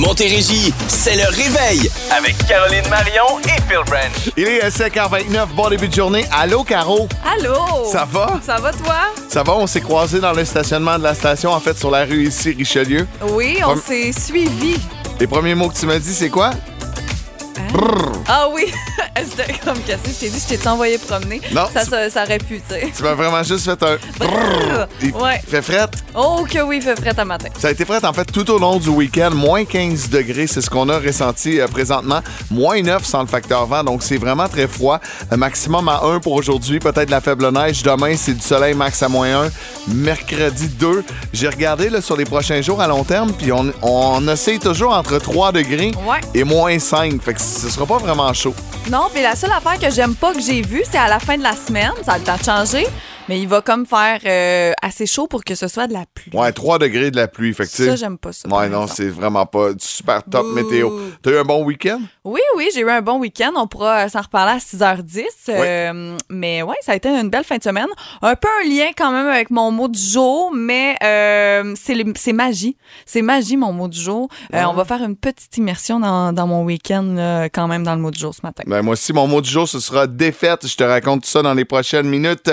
Montérégie, 0.00 0.72
c'est 0.88 1.14
le 1.14 1.26
réveil 1.28 1.90
avec 2.10 2.34
Caroline 2.46 2.88
Marion 2.88 3.38
et 3.44 3.60
Phil 3.68 3.84
Branch. 3.84 4.32
Il 4.34 4.48
est 4.48 4.66
5h29, 4.66 5.48
bon 5.54 5.68
début 5.68 5.88
de 5.88 5.94
journée. 5.94 6.24
Allô, 6.32 6.64
Caro? 6.64 7.06
Allô? 7.22 7.84
Ça 7.92 8.08
va? 8.10 8.40
Ça 8.42 8.56
va, 8.56 8.72
toi? 8.72 8.94
Ça 9.28 9.42
va, 9.42 9.52
on 9.56 9.66
s'est 9.66 9.82
croisés 9.82 10.18
dans 10.18 10.32
le 10.32 10.46
stationnement 10.46 10.96
de 10.96 11.02
la 11.02 11.14
station, 11.14 11.50
en 11.52 11.60
fait, 11.60 11.78
sur 11.78 11.90
la 11.90 12.06
rue 12.06 12.28
ici, 12.28 12.54
Richelieu. 12.56 13.06
Oui, 13.32 13.58
on 13.62 13.76
s'est 13.76 14.12
suivis. 14.18 14.80
Les 15.20 15.26
premiers 15.26 15.54
mots 15.54 15.68
que 15.68 15.78
tu 15.78 15.84
m'as 15.84 15.98
dit, 15.98 16.14
c'est 16.14 16.30
quoi? 16.30 16.52
Ah 18.28 18.46
oui, 18.52 18.72
c'était 19.36 19.52
comme 19.64 19.78
cassé. 19.80 20.00
Je 20.06 20.20
t'ai 20.20 20.28
dit, 20.30 20.42
je 20.48 20.54
t'ai 20.56 20.68
envoyé 20.68 20.98
promener? 20.98 21.40
Non, 21.52 21.62
Ça, 21.72 21.84
tu- 21.84 21.90
ça, 21.90 22.10
ça 22.10 22.22
aurait 22.24 22.38
pu, 22.38 22.60
tu 22.60 22.74
sais. 22.74 22.92
Tu 22.96 23.02
m'as 23.02 23.14
vraiment 23.14 23.42
juste 23.42 23.64
fait 23.64 23.82
un 23.82 23.96
brrr. 24.18 24.86
Il 25.02 25.12
Ouais. 25.14 25.40
fait 25.46 25.62
fret. 25.62 25.86
Oh 26.14 26.44
que 26.48 26.60
oui, 26.60 26.76
il 26.76 26.82
fait 26.82 26.96
frais 26.96 27.18
à 27.18 27.24
matin. 27.24 27.48
Ça 27.58 27.68
a 27.68 27.70
été 27.72 27.84
fret, 27.84 28.04
en 28.04 28.12
fait, 28.12 28.24
tout 28.26 28.48
au 28.50 28.58
long 28.58 28.78
du 28.78 28.88
week-end. 28.88 29.30
Moins 29.32 29.64
15 29.64 30.08
degrés, 30.10 30.46
c'est 30.46 30.60
ce 30.60 30.70
qu'on 30.70 30.88
a 30.88 30.98
ressenti 30.98 31.60
euh, 31.60 31.66
présentement. 31.66 32.20
Moins 32.50 32.82
9 32.82 33.04
sans 33.04 33.20
le 33.22 33.26
facteur 33.26 33.66
vent, 33.66 33.82
donc 33.82 34.02
c'est 34.02 34.16
vraiment 34.18 34.48
très 34.48 34.68
froid. 34.68 35.00
Un 35.30 35.36
maximum 35.36 35.88
à 35.88 36.00
1 36.04 36.20
pour 36.20 36.34
aujourd'hui, 36.34 36.78
peut-être 36.78 37.10
la 37.10 37.20
faible 37.20 37.50
neige. 37.50 37.82
Demain, 37.82 38.14
c'est 38.16 38.34
du 38.34 38.42
soleil 38.42 38.74
max 38.74 39.02
à 39.02 39.08
moins 39.08 39.44
1. 39.46 39.50
Mercredi 39.88 40.68
2. 40.68 41.04
J'ai 41.32 41.48
regardé 41.48 41.88
là, 41.90 42.00
sur 42.00 42.16
les 42.16 42.24
prochains 42.24 42.60
jours 42.62 42.80
à 42.80 42.86
long 42.86 43.04
terme, 43.04 43.32
puis 43.32 43.50
on, 43.52 43.72
on 43.82 44.26
essaye 44.28 44.58
toujours 44.58 44.92
entre 44.92 45.18
3 45.18 45.52
degrés 45.52 45.92
Ouais. 46.06 46.20
et 46.34 46.44
moins 46.44 46.78
5. 46.78 47.20
Fait 47.22 47.34
que 47.34 47.40
ce 47.50 47.68
sera 47.68 47.86
pas 47.86 47.98
vraiment 47.98 48.32
chaud. 48.32 48.54
Non, 48.90 49.08
puis 49.12 49.22
la 49.22 49.34
seule 49.36 49.52
affaire 49.52 49.78
que 49.78 49.90
j'aime 49.90 50.14
pas 50.14 50.32
que 50.32 50.40
j'ai 50.40 50.62
vue, 50.62 50.82
c'est 50.90 50.98
à 50.98 51.08
la 51.08 51.18
fin 51.18 51.36
de 51.36 51.42
la 51.42 51.54
semaine. 51.54 51.92
Ça 52.04 52.12
a 52.12 52.18
le 52.18 52.24
temps 52.24 52.36
de 52.36 52.44
changer. 52.44 52.86
Mais 53.30 53.38
il 53.40 53.46
va 53.46 53.60
comme 53.60 53.86
faire 53.86 54.18
euh, 54.26 54.72
assez 54.82 55.06
chaud 55.06 55.28
pour 55.28 55.44
que 55.44 55.54
ce 55.54 55.68
soit 55.68 55.86
de 55.86 55.92
la 55.92 56.02
pluie. 56.12 56.32
Ouais, 56.34 56.50
3 56.50 56.80
degrés 56.80 57.12
de 57.12 57.16
la 57.16 57.28
pluie. 57.28 57.54
Sais, 57.54 57.64
Ça, 57.64 57.94
j'aime 57.94 58.18
pas 58.18 58.32
ça. 58.32 58.48
Ouais, 58.48 58.68
non, 58.68 58.88
c'est 58.88 59.06
vraiment 59.06 59.46
pas 59.46 59.72
du 59.72 59.86
super 59.86 60.24
top 60.24 60.46
météo. 60.52 60.90
T'as 61.22 61.30
eu 61.30 61.36
un 61.36 61.44
bon 61.44 61.62
week-end? 61.64 62.00
Oui, 62.24 62.40
oui, 62.56 62.70
j'ai 62.74 62.80
eu 62.80 62.90
un 62.90 63.02
bon 63.02 63.20
week-end. 63.20 63.52
On 63.54 63.68
pourra 63.68 64.06
euh, 64.06 64.08
s'en 64.08 64.22
reparler 64.22 64.54
à 64.54 64.58
6h10. 64.58 65.22
Euh, 65.48 66.16
mais 66.28 66.64
ouais, 66.64 66.74
ça 66.80 66.90
a 66.90 66.96
été 66.96 67.08
une 67.08 67.30
belle 67.30 67.44
fin 67.44 67.56
de 67.58 67.62
semaine. 67.62 67.86
Un 68.20 68.34
peu 68.34 68.48
un 68.64 68.68
lien 68.68 68.88
quand 68.98 69.12
même 69.12 69.28
avec 69.28 69.50
mon 69.50 69.70
mot 69.70 69.86
du 69.86 70.00
jour, 70.00 70.50
mais 70.52 70.96
euh, 71.04 71.74
c'est 71.76 72.32
magie. 72.32 72.76
C'est 73.06 73.22
magie, 73.22 73.56
mon 73.56 73.72
mot 73.72 73.86
du 73.86 74.00
jour. 74.00 74.28
On 74.52 74.72
va 74.72 74.84
faire 74.84 75.04
une 75.04 75.14
petite 75.14 75.56
immersion 75.56 76.00
dans, 76.00 76.32
dans 76.32 76.48
mon 76.48 76.64
week-end, 76.64 77.46
quand 77.52 77.68
même, 77.68 77.84
dans 77.84 77.94
le 77.94 78.00
mot 78.00 78.10
du 78.10 78.18
jour 78.18 78.34
ce 78.34 78.40
matin. 78.42 78.64
Ben, 78.66 78.82
moi 78.82 78.94
aussi, 78.94 79.12
mon 79.12 79.28
mot 79.28 79.40
du 79.40 79.48
jour, 79.48 79.68
ce 79.68 79.78
sera 79.78 80.08
défaite. 80.08 80.66
Je 80.66 80.74
te 80.74 80.82
raconte 80.82 81.22
tout 81.22 81.28
ça 81.28 81.42
dans 81.42 81.54
les 81.54 81.64
prochaines 81.64 82.08
minutes. 82.08 82.50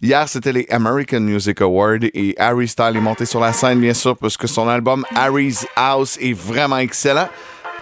Hier, 0.00 0.19
c'était 0.26 0.52
les 0.52 0.66
American 0.70 1.20
Music 1.20 1.60
Awards 1.60 2.02
et 2.02 2.34
Harry 2.38 2.68
Styles 2.68 2.96
est 2.96 3.00
monté 3.00 3.24
sur 3.24 3.40
la 3.40 3.52
scène, 3.52 3.80
bien 3.80 3.94
sûr, 3.94 4.16
parce 4.16 4.36
que 4.36 4.46
son 4.46 4.68
album 4.68 5.04
Harry's 5.14 5.66
House 5.76 6.18
est 6.20 6.32
vraiment 6.32 6.78
excellent. 6.78 7.28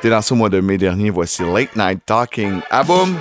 T'es 0.00 0.10
dans 0.10 0.22
ce 0.22 0.34
mois 0.34 0.48
de 0.48 0.60
mai 0.60 0.78
dernier, 0.78 1.10
voici 1.10 1.42
Late 1.42 1.74
Night 1.74 2.00
Talking. 2.06 2.60
Ah 2.70 2.84
boum! 2.84 3.16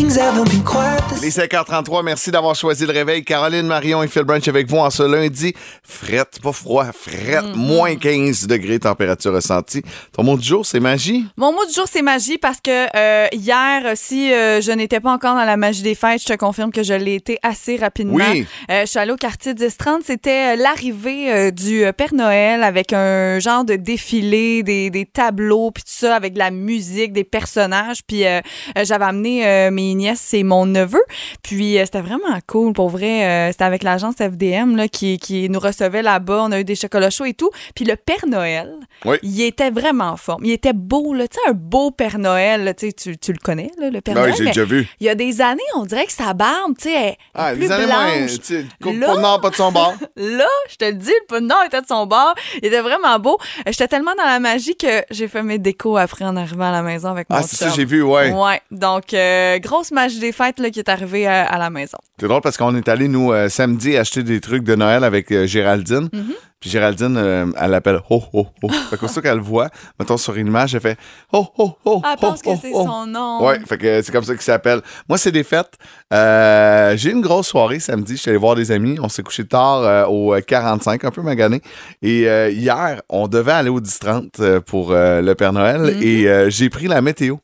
Les 0.00 1.30
5h33, 1.30 2.02
merci 2.02 2.30
d'avoir 2.30 2.54
choisi 2.54 2.86
le 2.86 2.92
réveil. 2.92 3.22
Caroline, 3.22 3.66
Marion 3.66 4.02
et 4.02 4.08
Phil 4.08 4.22
Branch 4.22 4.46
avec 4.48 4.66
vous 4.66 4.78
en 4.78 4.88
ce 4.88 5.02
lundi. 5.02 5.52
Frette, 5.82 6.40
pas 6.42 6.52
froid, 6.52 6.86
frette, 6.86 7.44
Mm-hmm. 7.44 7.54
moins 7.54 7.94
15 7.96 8.46
degrés 8.46 8.78
température 8.78 9.32
ressentie. 9.32 9.82
Ton 10.12 10.22
mot 10.24 10.36
du 10.38 10.46
jour, 10.46 10.64
c'est 10.64 10.80
magie? 10.80 11.26
Mon 11.36 11.52
mot 11.52 11.64
du 11.66 11.72
jour, 11.74 11.84
c'est 11.90 12.00
magie 12.02 12.38
parce 12.38 12.60
que 12.60 12.70
euh, 12.96 13.26
hier, 13.32 13.92
si 13.94 14.32
euh, 14.32 14.60
je 14.60 14.72
n'étais 14.72 15.00
pas 15.00 15.12
encore 15.12 15.34
dans 15.34 15.44
la 15.44 15.56
magie 15.56 15.82
des 15.82 15.94
fêtes, 15.94 16.22
je 16.22 16.26
te 16.26 16.36
confirme 16.36 16.72
que 16.72 16.82
je 16.82 16.94
l'ai 16.94 17.14
été 17.14 17.38
assez 17.42 17.76
rapidement. 17.76 18.14
Oui. 18.14 18.46
Euh, 18.70 18.82
je 18.82 18.86
suis 18.86 18.98
allée 18.98 19.12
au 19.12 19.16
quartier 19.16 19.52
1030. 19.54 20.02
C'était 20.04 20.54
euh, 20.54 20.56
l'arrivée 20.56 21.32
euh, 21.32 21.50
du 21.50 21.84
Père 21.96 22.14
Noël 22.14 22.62
avec 22.62 22.92
un 22.94 23.38
genre 23.38 23.64
de 23.64 23.76
défilé, 23.76 24.62
des, 24.62 24.88
des 24.90 25.04
tableaux, 25.06 25.70
puis 25.70 25.82
tout 25.82 25.92
ça, 25.92 26.16
avec 26.16 26.32
de 26.34 26.38
la 26.38 26.50
musique, 26.50 27.12
des 27.12 27.24
personnages. 27.24 28.00
Puis 28.06 28.24
j'avais 28.82 29.04
amené 29.04 29.46
euh, 29.46 29.70
mes 29.90 29.94
nièces 29.94 30.34
et 30.34 30.42
mon 30.42 30.66
neveu. 30.66 31.02
Puis 31.42 31.78
euh, 31.78 31.84
c'était 31.84 32.00
vraiment 32.00 32.38
cool. 32.46 32.72
Pour 32.72 32.88
vrai, 32.90 33.24
euh, 33.26 33.52
c'était 33.52 33.64
avec 33.64 33.82
l'agence 33.82 34.14
FDM 34.16 34.76
là, 34.76 34.88
qui, 34.88 35.18
qui 35.18 35.48
nous 35.50 35.58
recevait 35.60 36.02
là-bas. 36.02 36.42
On 36.46 36.52
a 36.52 36.60
eu 36.60 36.64
des 36.64 36.74
chocolats 36.76 37.10
chauds 37.10 37.24
et 37.24 37.34
tout. 37.34 37.50
Puis 37.74 37.84
le 37.84 37.96
Père 37.96 38.26
Noël, 38.26 38.72
Oui. 39.04 39.16
il 39.22 39.40
était 39.42 39.70
vraiment 39.70 40.10
en 40.10 40.16
forme. 40.16 40.44
Il 40.44 40.52
était 40.52 40.72
beau, 40.72 41.14
là. 41.14 41.26
Tu 41.28 41.36
sais, 41.42 41.50
un 41.50 41.54
beau 41.54 41.90
Père 41.90 42.18
Noël, 42.18 42.64
là, 42.64 42.74
tu, 42.74 42.92
tu, 42.92 43.10
le 43.32 43.38
connais, 43.42 43.70
là, 43.78 43.90
le 43.90 44.00
Père 44.00 44.14
Ben 44.14 44.22
oui, 44.22 44.26
Noël. 44.28 44.36
j'ai 44.38 44.44
mais 44.44 44.50
déjà 44.50 44.64
vu. 44.64 44.88
Il 45.00 45.06
y 45.06 45.08
a 45.08 45.14
des 45.14 45.40
années, 45.40 45.60
on 45.76 45.84
dirait 45.84 46.06
que 46.06 46.12
sa 46.12 46.32
barbe, 46.34 46.74
tu 46.76 46.84
sais, 46.88 46.94
est 46.94 47.16
Ah, 47.34 47.52
plus 47.54 47.70
années 47.70 47.86
moins, 47.86 48.16
blanche. 48.18 48.64
coupe 48.82 48.94
Là- 49.00 49.06
pas 49.06 49.16
de 49.16 49.20
nord, 49.20 49.40
pas 49.40 49.50
de 49.50 49.54
son 49.56 49.72
bord. 49.72 49.94
Là, 50.16 50.46
je 50.70 50.76
te 50.76 50.84
le 50.84 50.92
dis, 50.94 51.10
le 51.10 51.26
pot 51.26 51.40
de 51.40 51.46
nord 51.46 51.62
était 51.66 51.80
de 51.80 51.86
son 51.86 52.06
bord. 52.06 52.34
Il 52.62 52.66
était 52.66 52.80
vraiment 52.80 53.18
beau. 53.18 53.38
Euh, 53.66 53.70
J'étais 53.72 53.88
tellement 53.88 54.14
dans 54.16 54.24
la 54.24 54.38
magie 54.40 54.76
que 54.76 55.04
j'ai 55.10 55.28
fait 55.28 55.42
mes 55.42 55.58
décos 55.58 55.96
après 55.96 56.24
en 56.24 56.36
arrivant 56.36 56.68
à 56.68 56.72
la 56.72 56.82
maison 56.82 57.08
avec 57.10 57.28
mon 57.30 57.36
Ah, 57.36 57.42
c'est 57.42 57.56
ça, 57.56 57.70
j'ai 57.74 57.84
vu, 57.84 58.02
ouais. 58.02 58.30
Ouais. 58.32 58.60
Donc, 58.70 59.14
euh, 59.14 59.58
grosse 59.80 59.92
magie 59.92 60.20
des 60.20 60.32
fêtes 60.32 60.58
là, 60.60 60.68
qui 60.68 60.78
est 60.78 60.88
arrivée 60.90 61.26
à, 61.26 61.46
à 61.46 61.58
la 61.58 61.70
maison. 61.70 61.96
C'est 62.18 62.28
drôle 62.28 62.42
parce 62.42 62.58
qu'on 62.58 62.76
est 62.76 62.88
allé, 62.88 63.08
nous, 63.08 63.32
euh, 63.32 63.48
samedi, 63.48 63.96
acheter 63.96 64.22
des 64.22 64.40
trucs 64.40 64.62
de 64.62 64.74
Noël 64.74 65.04
avec 65.04 65.32
euh, 65.32 65.46
Géraldine. 65.46 66.08
Mm-hmm. 66.12 66.34
Puis 66.60 66.68
Géraldine, 66.68 67.16
euh, 67.16 67.46
elle 67.58 67.70
l'appelle 67.70 68.00
Ho 68.10 68.22
Ho 68.34 68.48
Ho. 68.62 68.68
fait 68.90 69.08
ça 69.08 69.22
qu'elle 69.22 69.36
le 69.36 69.42
voit, 69.42 69.70
mettons 69.98 70.18
sur 70.18 70.34
une 70.34 70.48
image, 70.48 70.74
elle 70.74 70.82
fait 70.82 70.98
Ho 71.32 71.46
Ho 71.56 71.78
Ho. 71.86 72.02
Elle 72.04 72.10
ho, 72.12 72.16
pense 72.20 72.42
que 72.42 72.50
c'est 72.60 72.72
son 72.72 73.06
nom. 73.06 73.42
Ouais, 73.42 73.58
fait 73.66 73.78
que 73.78 74.02
c'est 74.02 74.12
comme 74.12 74.24
ça 74.24 74.34
qu'il 74.34 74.42
s'appelle. 74.42 74.82
Moi, 75.08 75.16
c'est 75.16 75.32
des 75.32 75.44
fêtes. 75.44 75.72
Euh, 76.12 76.94
j'ai 76.98 77.12
une 77.12 77.22
grosse 77.22 77.48
soirée 77.48 77.80
samedi. 77.80 78.16
Je 78.16 78.20
suis 78.20 78.28
allé 78.28 78.38
voir 78.38 78.56
des 78.56 78.72
amis. 78.72 78.98
On 79.00 79.08
s'est 79.08 79.22
couché 79.22 79.46
tard 79.46 79.82
euh, 79.84 80.04
au 80.04 80.34
euh, 80.34 80.42
45, 80.42 81.02
un 81.02 81.10
peu 81.10 81.22
magané. 81.22 81.62
Et 82.02 82.28
euh, 82.28 82.50
hier, 82.50 83.00
on 83.08 83.26
devait 83.26 83.52
aller 83.52 83.70
au 83.70 83.80
10-30 83.80 84.28
euh, 84.40 84.60
pour 84.60 84.92
euh, 84.92 85.22
le 85.22 85.34
Père 85.34 85.54
Noël. 85.54 85.80
Mm-hmm. 85.80 86.02
Et 86.02 86.28
euh, 86.28 86.50
j'ai 86.50 86.68
pris 86.68 86.88
la 86.88 87.00
météo. 87.00 87.36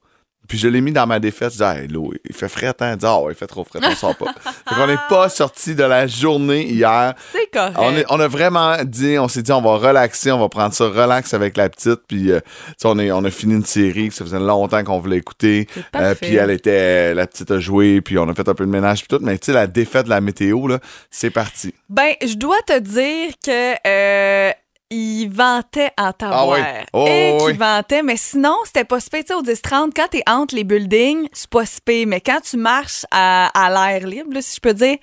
Puis 0.49 0.59
je 0.59 0.69
l'ai 0.69 0.81
mis 0.81 0.93
dans 0.93 1.07
ma 1.07 1.19
défaite. 1.21 1.53
Je 1.53 1.57
dis, 1.59 1.63
hey, 1.63 1.89
l'eau, 1.89 2.13
il 2.29 2.35
fait 2.35 2.49
frais, 2.49 2.73
hein? 2.81 2.97
Dit, 2.97 3.07
ah 3.07 3.21
ouais, 3.21 3.33
il 3.33 3.37
fait 3.37 3.47
trop 3.47 3.65
frais, 3.65 3.81
on 3.83 3.95
sort 3.95 4.17
pas. 4.17 4.27
fait 4.69 4.75
qu'on 4.75 4.87
n'est 4.87 4.97
pas 5.09 5.29
sorti 5.29 5.75
de 5.75 5.83
la 5.85 6.07
journée 6.07 6.65
hier. 6.67 7.15
C'est 7.33 7.51
correct. 7.53 7.77
On, 7.79 7.97
est- 7.97 8.05
on 8.09 8.21
a 8.21 8.29
vraiment 8.29 8.77
dit, 8.85 9.19
on 9.19 9.29
s'est 9.29 9.43
dit, 9.43 9.53
on 9.53 9.61
va 9.63 9.77
relaxer, 9.77 10.31
on 10.33 10.39
va 10.39 10.49
prendre 10.49 10.73
ça 10.75 10.87
relax 10.89 11.35
avec 11.35 11.57
la 11.57 11.69
petite. 11.69 12.01
Puis, 12.09 12.31
euh, 12.33 12.41
tu 12.41 12.75
sais, 12.79 12.89
on, 12.89 12.99
est- 12.99 13.11
on 13.13 13.25
a 13.25 13.31
fini 13.31 13.55
une 13.55 13.65
série 13.65 14.09
que 14.09 14.15
ça 14.15 14.25
faisait 14.25 14.39
longtemps 14.39 14.83
qu'on 14.85 14.99
voulait 14.99 15.19
écouter. 15.19 15.67
Parfait. 15.93 16.15
puis 16.21 16.37
elle 16.37 16.51
était, 16.51 17.15
la 17.15 17.27
petite 17.27 17.51
a 17.51 17.59
joué, 17.61 18.01
puis 18.01 18.19
on 18.19 18.29
a 18.29 18.35
fait 18.35 18.49
un 18.49 18.55
peu 18.55 18.65
de 18.67 18.71
ménage, 18.71 19.01
puis 19.07 19.09
tout. 19.17 19.23
Mais 19.25 19.39
tu 19.39 19.47
sais, 19.47 19.53
la 19.53 19.67
défaite 19.67 20.05
de 20.05 20.11
la 20.11 20.21
météo, 20.21 20.67
là, 20.69 20.79
c'est 21.11 21.31
parti. 21.31 21.75
Ben, 21.89 22.13
je 22.25 22.35
dois 22.35 22.57
te 22.67 22.79
dire 22.79 23.31
que 23.45 23.75
euh, 23.87 24.53
il 24.91 25.29
vantait 25.29 25.91
en 25.99 26.13
taboire. 26.13 26.57
Ah 26.59 26.75
oui. 26.81 26.87
Oh, 26.93 27.07
Et 27.09 27.37
oui. 27.43 27.53
vantait, 27.55 28.03
mais 28.03 28.17
sinon, 28.17 28.55
c'était 28.65 28.85
pas 28.85 28.99
pire. 28.99 29.21
Tu 29.25 29.27
sais, 29.29 29.35
au 29.35 29.43
10-30, 29.43 29.91
quand 29.95 30.09
t'es 30.11 30.23
entre 30.29 30.55
les 30.55 30.65
buildings, 30.65 31.29
c'est 31.33 31.51
pas 31.51 31.65
pire. 31.85 32.07
Mais 32.07 32.21
quand 32.21 32.41
tu 32.41 32.57
marches 32.57 33.05
à, 33.11 33.49
à 33.49 33.71
l'air 33.71 34.07
libre, 34.07 34.33
là, 34.33 34.43
si 34.43 34.57
je 34.57 34.61
peux 34.61 34.75
dire, 34.75 34.97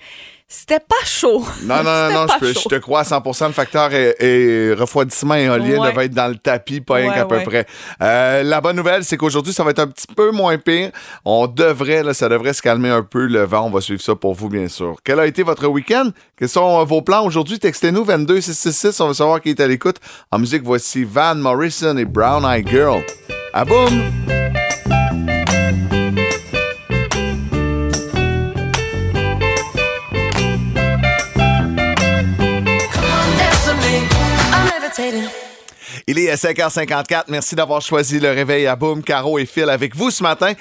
c'était 0.46 0.78
pas 0.80 1.04
chaud. 1.04 1.44
Non, 1.64 1.82
non, 1.82 1.82
non, 2.10 2.12
non, 2.12 2.26
je, 2.34 2.38
peux- 2.38 2.52
chaud. 2.52 2.60
je 2.64 2.76
te 2.76 2.80
crois 2.80 3.00
à 3.00 3.04
100 3.04 3.22
Le 3.48 3.52
facteur 3.52 3.92
est, 3.92 4.14
est 4.20 4.72
refroidissement 4.74 5.34
éolien 5.34 5.80
Ouais. 5.80 5.90
devait 5.90 6.04
être 6.06 6.14
dans 6.14 6.28
le 6.28 6.36
tapis, 6.36 6.80
pas 6.80 6.94
rien 6.96 7.08
Ouais, 7.08 7.14
qu'à 7.14 7.24
peu 7.26 7.40
près. 7.42 7.66
Euh, 8.02 8.42
la 8.42 8.60
bonne 8.60 8.76
nouvelle, 8.76 9.04
c'est 9.04 9.16
qu'aujourd'hui, 9.16 9.52
ça 9.52 9.64
va 9.64 9.70
être 9.70 9.80
un 9.80 9.86
petit 9.88 10.06
peu 10.14 10.30
moins 10.30 10.56
pire. 10.58 10.90
On 11.24 11.46
devrait, 11.46 12.02
là, 12.02 12.14
ça 12.14 12.28
devrait 12.28 12.52
se 12.52 12.62
calmer 12.62 12.90
un 12.90 13.02
peu 13.02 13.26
le 13.26 13.42
vent. 13.44 13.66
On 13.66 13.70
va 13.70 13.80
suivre 13.80 14.00
ça 14.02 14.14
pour 14.14 14.34
vous, 14.34 14.48
bien 14.48 14.68
sûr. 14.68 14.96
Quel 15.04 15.18
a 15.18 15.26
été 15.26 15.42
votre 15.42 15.66
week-end? 15.66 16.10
Quels 16.38 16.48
sont 16.48 16.80
euh, 16.80 16.84
vos 16.84 17.02
plans 17.02 17.24
aujourd'hui? 17.24 17.58
Textez-nous 17.58 18.04
22666. 18.04 19.00
On 19.00 19.08
va 19.08 19.14
savoir 19.14 19.40
qui 19.40 19.50
est 19.50 19.60
à 19.60 19.66
l'écoute. 19.66 19.96
En 20.30 20.38
musique, 20.38 20.62
voici 20.62 21.04
Van 21.04 21.34
Morrison 21.34 21.96
et 21.96 22.04
Brown 22.04 22.44
Eye 22.44 22.64
Girl. 22.66 23.02
Ah 23.52 23.64
boum! 23.64 23.88
Il 36.06 36.18
est 36.18 36.34
5h54. 36.34 37.24
Merci 37.28 37.54
d'avoir 37.54 37.82
choisi 37.82 38.20
le 38.20 38.30
réveil 38.30 38.66
à 38.66 38.76
Boom, 38.76 39.02
Caro 39.02 39.38
et 39.38 39.46
Phil 39.46 39.68
avec 39.68 39.96
vous 39.96 40.10
ce 40.10 40.22
matin. 40.22 40.52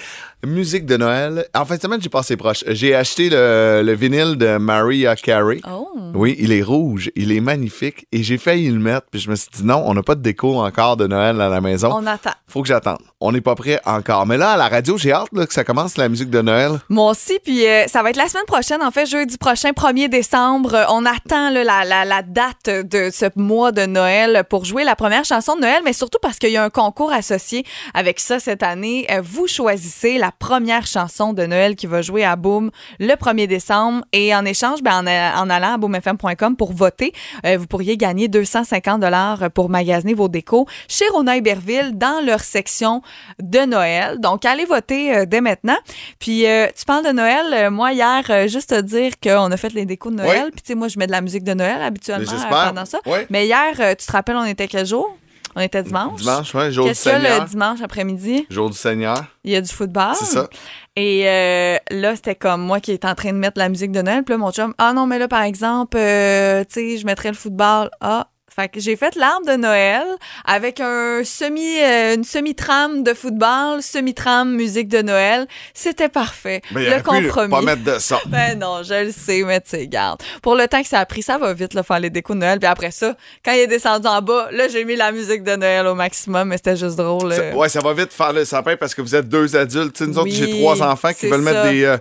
Musique 0.45 0.85
de 0.85 0.97
Noël. 0.97 1.45
En 1.55 1.63
fin 1.63 1.77
de 1.77 1.81
semaine, 1.81 2.01
j'ai 2.01 2.09
passé 2.09 2.35
proche. 2.35 2.63
J'ai 2.67 2.93
acheté 2.95 3.29
le, 3.29 3.81
le 3.83 3.93
vinyle 3.93 4.35
de 4.37 4.57
Mariah 4.57 5.15
Carey. 5.15 5.59
Oh. 5.69 5.87
Oui, 6.13 6.35
il 6.37 6.51
est 6.51 6.61
rouge, 6.61 7.09
il 7.15 7.31
est 7.31 7.39
magnifique 7.39 8.05
et 8.11 8.23
j'ai 8.23 8.37
failli 8.37 8.69
le 8.69 8.77
mettre 8.79 9.07
puis 9.09 9.19
je 9.21 9.29
me 9.29 9.35
suis 9.35 9.49
dit 9.53 9.63
non, 9.63 9.81
on 9.85 9.93
n'a 9.93 10.03
pas 10.03 10.15
de 10.15 10.21
déco 10.21 10.59
encore 10.59 10.97
de 10.97 11.07
Noël 11.07 11.39
à 11.39 11.47
la 11.49 11.61
maison. 11.61 11.89
On 11.93 12.05
attend. 12.05 12.31
Faut 12.47 12.61
que 12.61 12.67
j'attende. 12.67 12.99
On 13.21 13.31
n'est 13.31 13.41
pas 13.41 13.55
prêt 13.55 13.79
encore. 13.85 14.25
Mais 14.27 14.37
là, 14.37 14.51
à 14.51 14.57
la 14.57 14.67
radio, 14.67 14.97
j'ai 14.97 15.13
hâte 15.13 15.29
là, 15.31 15.47
que 15.47 15.53
ça 15.53 15.63
commence 15.63 15.97
la 15.97 16.09
musique 16.09 16.29
de 16.29 16.41
Noël. 16.41 16.73
Moi 16.89 17.11
aussi, 17.11 17.39
puis 17.43 17.65
euh, 17.65 17.87
ça 17.87 18.03
va 18.03 18.09
être 18.09 18.17
la 18.17 18.27
semaine 18.27 18.45
prochaine, 18.45 18.83
en 18.83 18.91
fait, 18.91 19.05
jeudi 19.05 19.37
prochain, 19.37 19.71
1er 19.71 20.09
décembre. 20.09 20.73
Euh, 20.75 20.83
On 20.89 21.05
attend 21.05 21.49
là, 21.51 21.63
la, 21.63 21.85
la, 21.85 22.03
la 22.05 22.21
date 22.21 22.69
de 22.69 23.09
ce 23.11 23.25
mois 23.37 23.71
de 23.71 23.85
Noël 23.85 24.43
pour 24.49 24.65
jouer 24.65 24.83
la 24.83 24.95
première 24.95 25.23
chanson 25.25 25.55
de 25.55 25.61
Noël, 25.61 25.81
mais 25.85 25.93
surtout 25.93 26.19
parce 26.21 26.37
qu'il 26.37 26.51
y 26.51 26.57
a 26.57 26.63
un 26.63 26.69
concours 26.69 27.13
associé 27.13 27.65
avec 27.93 28.19
ça 28.19 28.39
cette 28.39 28.61
année. 28.61 29.07
Euh, 29.09 29.21
Vous 29.23 29.47
choisissez 29.47 30.17
la 30.17 30.31
première 30.39 30.85
chanson 30.85 31.33
de 31.33 31.45
Noël 31.45 31.75
qui 31.75 31.87
va 31.87 32.01
jouer 32.01 32.23
à 32.23 32.35
Boom 32.35 32.71
le 32.99 33.13
1er 33.13 33.47
décembre. 33.47 34.03
Et 34.13 34.35
en 34.35 34.45
échange, 34.45 34.81
ben, 34.81 35.05
en, 35.07 35.41
en 35.41 35.49
allant 35.49 35.73
à 35.73 35.77
boomfm.com 35.77 36.55
pour 36.55 36.73
voter, 36.73 37.13
euh, 37.45 37.57
vous 37.57 37.67
pourriez 37.67 37.97
gagner 37.97 38.27
250 38.27 39.01
dollars 39.01 39.51
pour 39.53 39.69
magasiner 39.69 40.13
vos 40.13 40.27
décos 40.27 40.67
chez 40.87 41.07
Rona 41.09 41.37
Iberville 41.37 41.97
dans 41.97 42.23
leur 42.25 42.41
section 42.41 43.01
de 43.41 43.59
Noël. 43.65 44.19
Donc, 44.19 44.45
allez 44.45 44.65
voter 44.65 45.15
euh, 45.15 45.25
dès 45.25 45.41
maintenant. 45.41 45.77
Puis, 46.19 46.45
euh, 46.47 46.67
tu 46.77 46.85
parles 46.85 47.05
de 47.05 47.11
Noël. 47.11 47.45
Euh, 47.53 47.71
moi, 47.71 47.93
hier, 47.93 48.23
euh, 48.29 48.47
juste 48.47 48.69
te 48.71 48.81
dire 48.81 49.13
qu'on 49.21 49.51
a 49.51 49.57
fait 49.57 49.73
les 49.73 49.85
décos 49.85 50.09
de 50.11 50.15
Noël. 50.15 50.43
Oui. 50.45 50.51
Puis, 50.51 50.61
tu 50.61 50.67
sais, 50.69 50.75
moi, 50.75 50.87
je 50.87 50.97
mets 50.99 51.07
de 51.07 51.11
la 51.11 51.21
musique 51.21 51.43
de 51.43 51.53
Noël 51.53 51.81
habituellement 51.81 52.31
euh, 52.31 52.67
pendant 52.67 52.85
ça. 52.85 52.99
Oui. 53.05 53.19
Mais 53.29 53.45
hier, 53.45 53.73
euh, 53.79 53.95
tu 53.95 54.05
te 54.05 54.11
rappelles, 54.11 54.35
on 54.35 54.45
était 54.45 54.67
quel 54.67 54.85
jour? 54.85 55.15
On 55.55 55.61
était 55.61 55.83
dimanche. 55.83 56.19
Dimanche, 56.21 56.55
ouais, 56.55 56.71
jour 56.71 56.85
du 56.85 56.89
Qu'est-ce 56.91 57.09
Seigneur. 57.09 57.43
le 57.43 57.49
dimanche 57.49 57.81
après-midi? 57.81 58.45
Jour 58.49 58.69
du 58.69 58.77
Seigneur. 58.77 59.23
Il 59.43 59.51
y 59.51 59.55
a 59.55 59.61
du 59.61 59.71
football. 59.71 60.15
C'est 60.15 60.25
ça. 60.25 60.47
Et 60.95 61.23
euh, 61.27 61.77
là, 61.91 62.15
c'était 62.15 62.35
comme 62.35 62.61
moi 62.61 62.79
qui 62.79 62.91
était 62.91 63.07
en 63.07 63.15
train 63.15 63.31
de 63.33 63.37
mettre 63.37 63.57
la 63.59 63.69
musique 63.69 63.91
de 63.91 64.01
Noël. 64.01 64.23
Puis 64.23 64.33
là, 64.33 64.37
mon 64.37 64.51
chum, 64.51 64.73
ah 64.77 64.93
non, 64.93 65.05
mais 65.07 65.19
là, 65.19 65.27
par 65.27 65.41
exemple, 65.43 65.97
euh, 65.97 66.63
tu 66.63 66.73
sais, 66.91 66.97
je 66.97 67.05
mettrais 67.05 67.29
le 67.29 67.35
football. 67.35 67.89
Ah, 68.01 68.27
fait 68.55 68.69
que 68.69 68.79
j'ai 68.79 68.95
fait 68.95 69.15
l'arbre 69.15 69.45
de 69.47 69.55
Noël 69.55 70.03
avec 70.45 70.79
un 70.79 71.21
semi, 71.23 71.79
euh, 71.81 72.15
une 72.15 72.23
semi-trame 72.23 73.03
de 73.03 73.13
football, 73.13 73.81
semi-trame 73.81 74.51
musique 74.53 74.87
de 74.89 75.01
Noël. 75.01 75.47
C'était 75.73 76.09
parfait. 76.09 76.61
Mais 76.71 76.89
le 76.89 77.01
compromis. 77.01 77.49
pas 77.49 77.61
mettre 77.61 77.83
de 77.83 77.99
son. 77.99 78.17
Ben 78.27 78.57
non, 78.59 78.83
je 78.83 79.05
le 79.05 79.11
sais, 79.11 79.43
mais 79.45 79.61
tu 79.61 79.71
sais, 79.71 79.87
garde. 79.87 80.21
Pour 80.41 80.55
le 80.55 80.67
temps 80.67 80.81
que 80.81 80.87
ça 80.87 80.99
a 80.99 81.05
pris, 81.05 81.21
ça 81.21 81.37
va 81.37 81.53
vite, 81.53 81.73
là, 81.73 81.83
faire 81.83 81.99
les 81.99 82.09
décos 82.09 82.33
de 82.33 82.39
Noël. 82.39 82.59
Puis 82.59 82.67
après 82.67 82.91
ça, 82.91 83.15
quand 83.43 83.51
il 83.53 83.59
est 83.59 83.67
descendu 83.67 84.07
en 84.07 84.21
bas, 84.21 84.49
là, 84.51 84.67
j'ai 84.67 84.85
mis 84.85 84.95
la 84.95 85.11
musique 85.11 85.43
de 85.43 85.55
Noël 85.55 85.87
au 85.87 85.95
maximum, 85.95 86.47
mais 86.49 86.57
c'était 86.57 86.77
juste 86.77 86.95
drôle. 86.97 87.33
Ça- 87.33 87.41
euh. 87.41 87.53
ouais, 87.53 87.69
ça 87.69 87.79
va 87.79 87.93
vite 87.93 88.13
faire 88.13 88.33
le 88.33 88.45
sapin 88.45 88.75
parce 88.75 88.93
que 88.93 89.01
vous 89.01 89.15
êtes 89.15 89.27
deux 89.27 89.55
adultes. 89.55 89.95
Tu 89.95 90.03
sais, 90.03 90.09
nous 90.09 90.17
autres, 90.19 90.31
j'ai 90.31 90.49
trois 90.51 90.81
enfants 90.83 91.11
qui 91.13 91.27
veulent 91.27 91.41
mettre 91.41 91.63
ça. 91.63 91.71
des, 91.71 91.83
euh, 91.85 91.97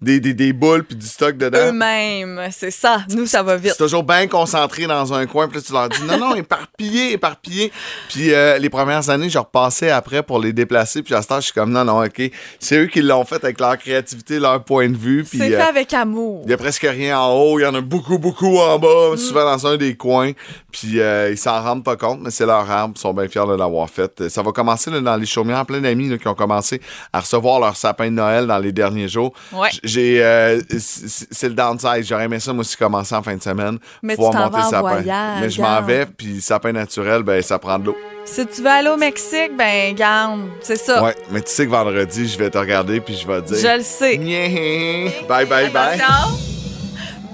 des, 0.00 0.20
des, 0.20 0.34
des 0.34 0.52
boules 0.52 0.84
puis 0.84 0.96
du 0.96 1.06
stock 1.06 1.36
dedans. 1.36 1.58
Eux-mêmes, 1.68 2.48
c'est 2.50 2.70
ça. 2.70 2.98
Nous, 3.10 3.26
ça 3.26 3.42
va 3.42 3.56
vite. 3.56 3.72
C'est 3.72 3.78
toujours 3.84 4.02
bien 4.04 4.26
concentré 4.28 4.86
dans 4.86 5.12
un 5.14 5.26
coin. 5.26 5.48
Puis 5.48 5.56
là, 5.58 5.62
tu 5.66 5.72
leur 5.72 5.88
dis 5.88 5.95
non, 6.04 6.18
non, 6.18 6.34
éparpillé, 6.34 7.12
éparpillé. 7.12 7.72
Puis 8.08 8.32
euh, 8.32 8.58
les 8.58 8.70
premières 8.70 9.08
années, 9.10 9.30
je 9.30 9.38
repassais 9.38 9.90
après 9.90 10.22
pour 10.22 10.38
les 10.38 10.52
déplacer. 10.52 11.02
Puis 11.02 11.14
à 11.14 11.22
ce 11.22 11.28
temps, 11.28 11.36
je 11.36 11.46
suis 11.46 11.52
comme 11.52 11.70
non, 11.70 11.84
non, 11.84 12.04
OK. 12.04 12.22
C'est 12.60 12.76
eux 12.78 12.86
qui 12.86 13.02
l'ont 13.02 13.24
fait 13.24 13.42
avec 13.44 13.60
leur 13.60 13.76
créativité, 13.78 14.38
leur 14.38 14.62
point 14.64 14.88
de 14.88 14.96
vue. 14.96 15.24
Puis 15.24 15.38
C'est 15.38 15.54
euh, 15.54 15.58
fait 15.60 15.68
avec 15.68 15.94
amour. 15.94 16.42
il 16.44 16.50
y 16.50 16.54
a 16.54 16.56
presque 16.56 16.86
rien 16.88 17.18
en 17.20 17.32
haut. 17.34 17.58
Il 17.58 17.62
y 17.62 17.66
en 17.66 17.74
a 17.74 17.80
beaucoup, 17.80 18.18
beaucoup 18.18 18.58
en 18.58 18.78
bas, 18.78 19.16
souvent 19.16 19.44
dans 19.44 19.66
un 19.66 19.76
des 19.76 19.96
coins. 19.96 20.32
Puis 20.72 21.00
euh, 21.00 21.30
ils 21.30 21.38
s'en 21.38 21.62
rendent 21.62 21.84
pas 21.84 21.96
compte, 21.96 22.20
mais 22.22 22.30
c'est 22.30 22.46
leur 22.46 22.70
arbre. 22.70 22.94
Ils 22.96 23.00
sont 23.00 23.14
bien 23.14 23.28
fiers 23.28 23.46
de 23.48 23.54
l'avoir 23.54 23.88
fait. 23.88 24.20
Euh, 24.20 24.28
Ça 24.28 24.42
va 24.42 24.52
commencer 24.52 24.90
là, 24.90 25.00
dans 25.00 25.16
les 25.16 25.26
chaumières. 25.26 25.64
Plein 25.66 25.80
d'amis 25.80 26.08
là, 26.08 26.18
qui 26.18 26.28
ont 26.28 26.34
commencé 26.34 26.80
à 27.12 27.20
recevoir 27.20 27.60
leur 27.60 27.76
sapin 27.76 28.06
de 28.06 28.10
Noël 28.16 28.46
dans 28.46 28.58
les 28.58 28.72
derniers 28.72 29.08
jours. 29.08 29.32
Ouais. 29.52 29.68
J'ai, 29.82 30.22
euh, 30.22 30.60
c'est 30.78 31.48
le 31.48 31.54
downside. 31.54 32.04
J'aurais 32.04 32.24
aimé 32.24 32.40
ça, 32.40 32.52
moi, 32.52 32.60
aussi 32.60 32.76
commencer 32.76 33.14
en 33.14 33.22
fin 33.22 33.36
de 33.36 33.42
semaine. 33.42 33.78
Mais 34.02 34.14
pouvoir 34.14 34.32
tu 34.32 34.38
t'en 34.38 34.44
monter 34.44 34.70
vas 34.70 34.78
en 34.78 34.80
voyage, 34.82 35.40
Mais 35.40 35.50
je 35.50 35.60
m'en 35.62 35.82
puis 36.16 36.40
sapin 36.40 36.72
naturel, 36.72 37.22
ben 37.22 37.40
ça 37.42 37.58
prend 37.58 37.78
de 37.78 37.86
l'eau. 37.86 37.96
Si 38.24 38.44
tu 38.46 38.62
veux 38.62 38.68
aller 38.68 38.88
au 38.88 38.96
Mexique, 38.96 39.52
ben 39.56 39.94
garde, 39.94 40.40
c'est 40.60 40.76
ça. 40.76 41.02
Ouais, 41.02 41.14
mais 41.30 41.40
tu 41.42 41.50
sais 41.50 41.66
que 41.66 41.70
vendredi, 41.70 42.26
je 42.26 42.38
vais 42.38 42.50
te 42.50 42.58
regarder, 42.58 43.00
puis 43.00 43.14
je 43.14 43.26
vais 43.26 43.40
te 43.40 43.54
dire. 43.54 43.58
Je 43.58 43.76
le 43.78 43.82
sais. 43.82 44.16
Nyeh. 44.18 45.12
Bye, 45.28 45.46
bye, 45.46 45.70
bye. 45.70 45.94
Attention. 45.94 46.38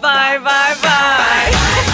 Bye, 0.01 0.39
bye, 0.39 0.77
bye. 0.83 1.93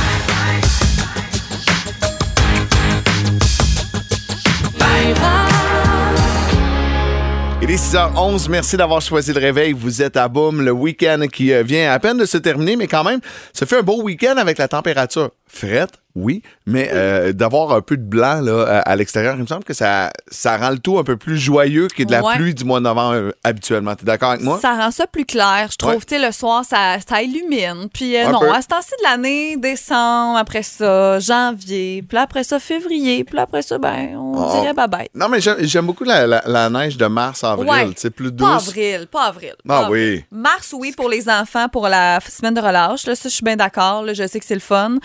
Il 7.60 7.74
est 7.74 7.92
6h11. 7.92 8.48
Merci 8.48 8.76
d'avoir 8.78 9.02
choisi 9.02 9.32
le 9.32 9.40
réveil. 9.40 9.72
Vous 9.72 10.00
êtes 10.00 10.16
à 10.16 10.28
Boum, 10.28 10.62
le 10.62 10.70
week-end 10.70 11.26
qui 11.30 11.52
euh, 11.52 11.62
vient 11.62 11.92
à 11.92 11.98
peine 11.98 12.16
de 12.16 12.24
se 12.24 12.38
terminer, 12.38 12.76
mais 12.76 12.86
quand 12.86 13.04
même, 13.04 13.20
ça 13.52 13.66
fait 13.66 13.78
un 13.78 13.82
beau 13.82 14.00
week-end 14.02 14.36
avec 14.38 14.56
la 14.56 14.68
température 14.68 15.30
frette, 15.46 15.90
oui, 16.18 16.42
mais 16.66 16.90
euh, 16.92 17.32
d'avoir 17.32 17.72
un 17.72 17.80
peu 17.80 17.96
de 17.96 18.02
blanc 18.02 18.40
là, 18.40 18.80
à, 18.84 18.96
l'extérieur, 18.96 19.34
il 19.36 19.42
me 19.42 19.46
semble 19.46 19.64
que 19.64 19.74
ça, 19.74 20.10
ça 20.30 20.56
rend 20.56 20.70
le 20.70 20.78
tout 20.78 20.98
un 20.98 21.04
peu 21.04 21.16
plus 21.16 21.38
joyeux 21.38 21.88
que 21.88 22.02
de 22.02 22.10
la 22.12 22.22
Ouais. 22.22 22.34
pluie 22.36 22.54
du 22.54 22.64
mois 22.64 22.80
de 22.80 22.84
novembre 22.84 23.14
euh, 23.14 23.30
habituellement. 23.44 23.94
T'es 23.94 24.04
d'accord 24.04 24.30
avec 24.32 24.42
moi? 24.42 24.58
Ça 24.60 24.74
rend 24.74 24.90
ça 24.90 25.06
plus 25.06 25.24
clair, 25.24 25.68
je 25.70 25.76
trouve. 25.76 25.92
Ouais. 25.92 25.98
Tu 26.06 26.16
sais, 26.16 26.26
le 26.26 26.32
soir, 26.32 26.64
ça, 26.64 26.96
ça 27.08 27.22
illumine. 27.22 27.88
Puis 27.92 28.16
euh, 28.16 28.28
non, 28.30 28.40
peu. 28.40 28.50
à 28.50 28.60
ce 28.60 28.66
temps-ci 28.68 28.90
de 28.98 29.04
l'année, 29.08 29.56
décembre, 29.56 30.36
après 30.38 30.62
ça, 30.62 31.18
janvier, 31.20 32.02
puis 32.08 32.18
après 32.18 32.44
ça, 32.44 32.58
février, 32.58 33.24
puis 33.24 33.38
après 33.38 33.62
ça, 33.62 33.78
ben, 33.78 34.16
on 34.16 34.28
Oh. 34.36 34.60
dirait 34.60 34.72
bye-bye. 34.74 35.08
Non, 35.14 35.28
mais 35.28 35.38
j'aime 35.40 35.86
beaucoup 35.86 36.04
la, 36.04 36.26
la- 36.26 36.42
la 36.46 36.70
neige 36.70 36.96
de 36.96 37.06
mars-avril. 37.06 37.68
Ouais. 37.68 37.90
C'est 37.96 38.10
plus 38.10 38.30
Pas 38.32 38.54
douce. 38.56 38.68
avril, 38.68 39.06
pas 39.10 39.24
avril. 39.26 39.54
Ah 39.58 39.62
pas 39.66 39.78
avril. 39.86 40.24
oui. 40.30 40.38
Mars, 40.38 40.74
oui, 40.76 40.92
pour 40.96 41.08
les 41.08 41.28
enfants, 41.28 41.68
pour 41.68 41.88
la 41.88 42.18
semaine 42.20 42.54
de 42.54 42.60
relâche. 42.60 43.06
Là, 43.06 43.14
ça, 43.14 43.28
je 43.28 43.34
suis 43.34 43.44
bien 43.44 43.56
d'accord. 43.56 44.04
Je 44.12 44.26
sais 44.26 44.38
que 44.38 44.46
c'est 44.46 44.54
le 44.54 44.60
fun, 44.60 44.96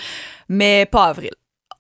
mais 0.49 0.85
pas 0.85 1.05
avril. 1.05 1.31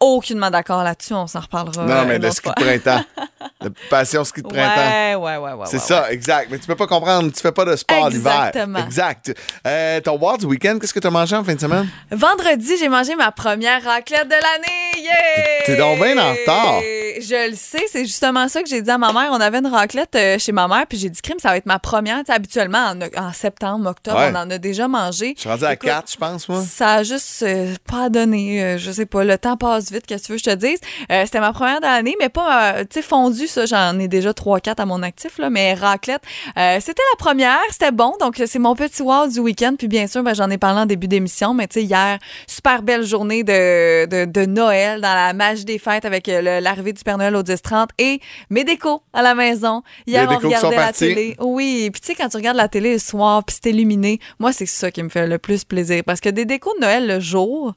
Aucunement 0.03 0.49
d'accord 0.49 0.83
là-dessus. 0.83 1.13
On 1.13 1.27
s'en 1.27 1.39
reparlera. 1.39 1.85
Non, 1.85 1.93
euh, 1.93 2.05
mais 2.05 2.19
le 2.19 2.29
ski 2.31 2.49
de 2.49 2.53
printemps. 2.53 3.03
La 3.61 3.69
passion 3.89 4.23
ski 4.25 4.41
de 4.41 4.47
printemps. 4.47 4.75
Ouais, 4.75 5.15
ouais, 5.15 5.37
ouais, 5.37 5.53
ouais. 5.53 5.65
C'est 5.67 5.77
ouais, 5.77 5.81
ça, 5.81 6.03
ouais. 6.03 6.13
exact. 6.13 6.49
Mais 6.51 6.59
tu 6.59 6.67
peux 6.67 6.75
pas 6.75 6.87
comprendre, 6.87 7.31
tu 7.31 7.39
fais 7.39 7.51
pas 7.51 7.63
de 7.63 7.75
sport 7.77 8.09
l'hiver. 8.09 8.47
Exactement. 8.47 8.79
Exact. 8.85 9.33
Euh, 9.65 10.01
ton 10.01 10.17
Wild 10.17 10.41
du 10.41 10.45
week-end, 10.47 10.77
qu'est-ce 10.79 10.93
que 10.93 10.99
tu 10.99 11.07
as 11.07 11.11
mangé 11.11 11.35
en 11.35 11.43
fin 11.43 11.55
de 11.55 11.59
semaine? 11.59 11.87
Vendredi, 12.11 12.73
j'ai 12.77 12.89
mangé 12.89 13.15
ma 13.15 13.31
première 13.31 13.81
raclette 13.83 14.27
de 14.27 14.33
l'année. 14.33 15.03
Yeah! 15.03 15.65
T'es 15.65 15.75
donc 15.77 15.97
bien 16.01 16.17
en 16.17 16.31
retard. 16.31 16.81
Je 16.81 17.51
le 17.51 17.55
sais, 17.55 17.85
c'est 17.89 18.05
justement 18.05 18.47
ça 18.49 18.61
que 18.63 18.69
j'ai 18.69 18.81
dit 18.81 18.89
à 18.89 18.97
ma 18.97 19.13
mère. 19.13 19.29
On 19.31 19.39
avait 19.39 19.59
une 19.59 19.67
raclette 19.67 20.15
euh, 20.15 20.37
chez 20.39 20.51
ma 20.51 20.67
mère, 20.67 20.85
puis 20.87 20.97
j'ai 20.97 21.09
dit, 21.09 21.21
crime, 21.21 21.39
ça 21.39 21.49
va 21.49 21.57
être 21.57 21.65
ma 21.65 21.79
première. 21.79 22.21
Habituellement, 22.27 22.93
en, 22.93 22.99
en 23.21 23.31
septembre, 23.31 23.89
octobre, 23.89 24.19
on 24.19 24.35
en 24.35 24.49
a 24.49 24.57
déjà 24.57 24.87
mangé. 24.87 25.33
Je 25.35 25.41
suis 25.41 25.49
rendu 25.49 25.63
à 25.65 25.73
Écoute, 25.73 25.89
4, 25.89 26.11
je 26.11 26.17
pense, 26.17 26.49
moi. 26.49 26.61
Ça 26.61 26.95
a 26.95 27.03
juste 27.03 27.43
euh, 27.43 27.73
pas 27.89 28.09
donné. 28.09 28.77
je 28.77 28.91
sais 28.91 29.05
pas, 29.05 29.23
le 29.23 29.37
temps 29.37 29.55
passe 29.57 29.91
vite, 29.91 29.92
qu'est-ce 30.01 30.23
que 30.23 30.27
tu 30.27 30.31
veux 30.33 30.37
que 30.37 30.43
je 30.43 30.49
te 30.51 30.55
dise? 30.55 30.79
Euh, 31.11 31.23
C'était 31.25 31.39
ma 31.39 31.53
première 31.53 31.79
de 31.79 31.85
l'année, 31.85 32.15
mais 32.19 32.29
pas, 32.29 32.73
euh, 32.73 32.79
tu 32.81 32.95
sais, 32.95 33.01
fondue, 33.01 33.47
ça, 33.47 33.65
j'en 33.65 33.97
ai 33.99 34.07
déjà 34.07 34.31
3-4 34.31 34.81
à 34.81 34.85
mon 34.85 35.03
actif, 35.03 35.37
là, 35.37 35.49
mais 35.49 35.73
raclette, 35.73 36.21
euh, 36.57 36.77
c'était 36.79 37.01
la 37.13 37.17
première, 37.17 37.59
c'était 37.71 37.91
bon. 37.91 38.13
Donc, 38.19 38.41
c'est 38.45 38.59
mon 38.59 38.75
petit 38.75 39.01
wow 39.01 39.27
du 39.27 39.39
week-end. 39.39 39.75
Puis 39.77 39.87
bien 39.87 40.07
sûr, 40.07 40.23
ben, 40.23 40.33
j'en 40.33 40.49
ai 40.49 40.57
parlé 40.57 40.81
en 40.81 40.85
début 40.85 41.07
d'émission, 41.07 41.53
mais 41.53 41.67
tu 41.67 41.79
sais, 41.79 41.85
hier, 41.85 42.19
super 42.47 42.81
belle 42.83 43.03
journée 43.03 43.43
de, 43.43 44.05
de, 44.05 44.25
de 44.25 44.45
Noël 44.45 45.01
dans 45.01 45.13
la 45.13 45.33
magie 45.33 45.65
des 45.65 45.79
fêtes 45.79 46.05
avec 46.05 46.27
l'arrivée 46.27 46.93
du 46.93 47.03
Père 47.03 47.17
Noël 47.17 47.35
au 47.35 47.43
10-30 47.43 47.89
et 47.97 48.19
mes 48.49 48.63
décos 48.63 49.01
à 49.13 49.21
la 49.21 49.35
maison. 49.35 49.83
Hier, 50.07 50.29
Les 50.29 50.35
on 50.35 50.39
regardait 50.39 50.75
la 50.75 50.93
télé. 50.93 51.35
Oui, 51.39 51.89
puis 51.91 52.01
tu 52.01 52.07
sais, 52.07 52.15
quand 52.15 52.29
tu 52.29 52.37
regardes 52.37 52.57
la 52.57 52.67
télé 52.67 52.93
le 52.93 52.99
soir, 52.99 53.43
puis 53.43 53.55
c'est 53.61 53.69
illuminé, 53.69 54.19
moi, 54.39 54.51
c'est 54.51 54.65
ça 54.65 54.91
qui 54.91 55.03
me 55.03 55.09
fait 55.09 55.27
le 55.27 55.37
plus 55.37 55.63
plaisir. 55.63 56.03
Parce 56.05 56.19
que 56.19 56.29
des 56.29 56.45
décos 56.45 56.73
de 56.75 56.81
Noël 56.81 57.07
le 57.07 57.19
jour, 57.19 57.73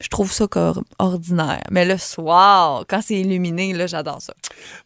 je 0.00 0.08
trouve 0.08 0.32
ça 0.32 0.46
ordinaire. 0.98 1.62
Mais 1.70 1.84
le 1.84 1.96
soir, 1.96 2.84
quand 2.88 3.00
c'est 3.02 3.14
illuminé, 3.14 3.72
là, 3.72 3.86
j'adore 3.86 4.20
ça. 4.20 4.34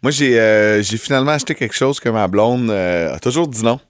Moi, 0.02 0.12
j'ai 0.12 0.38
euh, 0.38 0.82
j'ai 0.82 0.98
finalement 0.98 1.32
acheté 1.32 1.54
quelque 1.54 1.74
chose 1.74 2.00
que 2.00 2.08
ma 2.08 2.28
blonde 2.28 2.70
euh, 2.70 3.14
a 3.14 3.18
toujours 3.18 3.48
dit 3.48 3.64
non. 3.64 3.80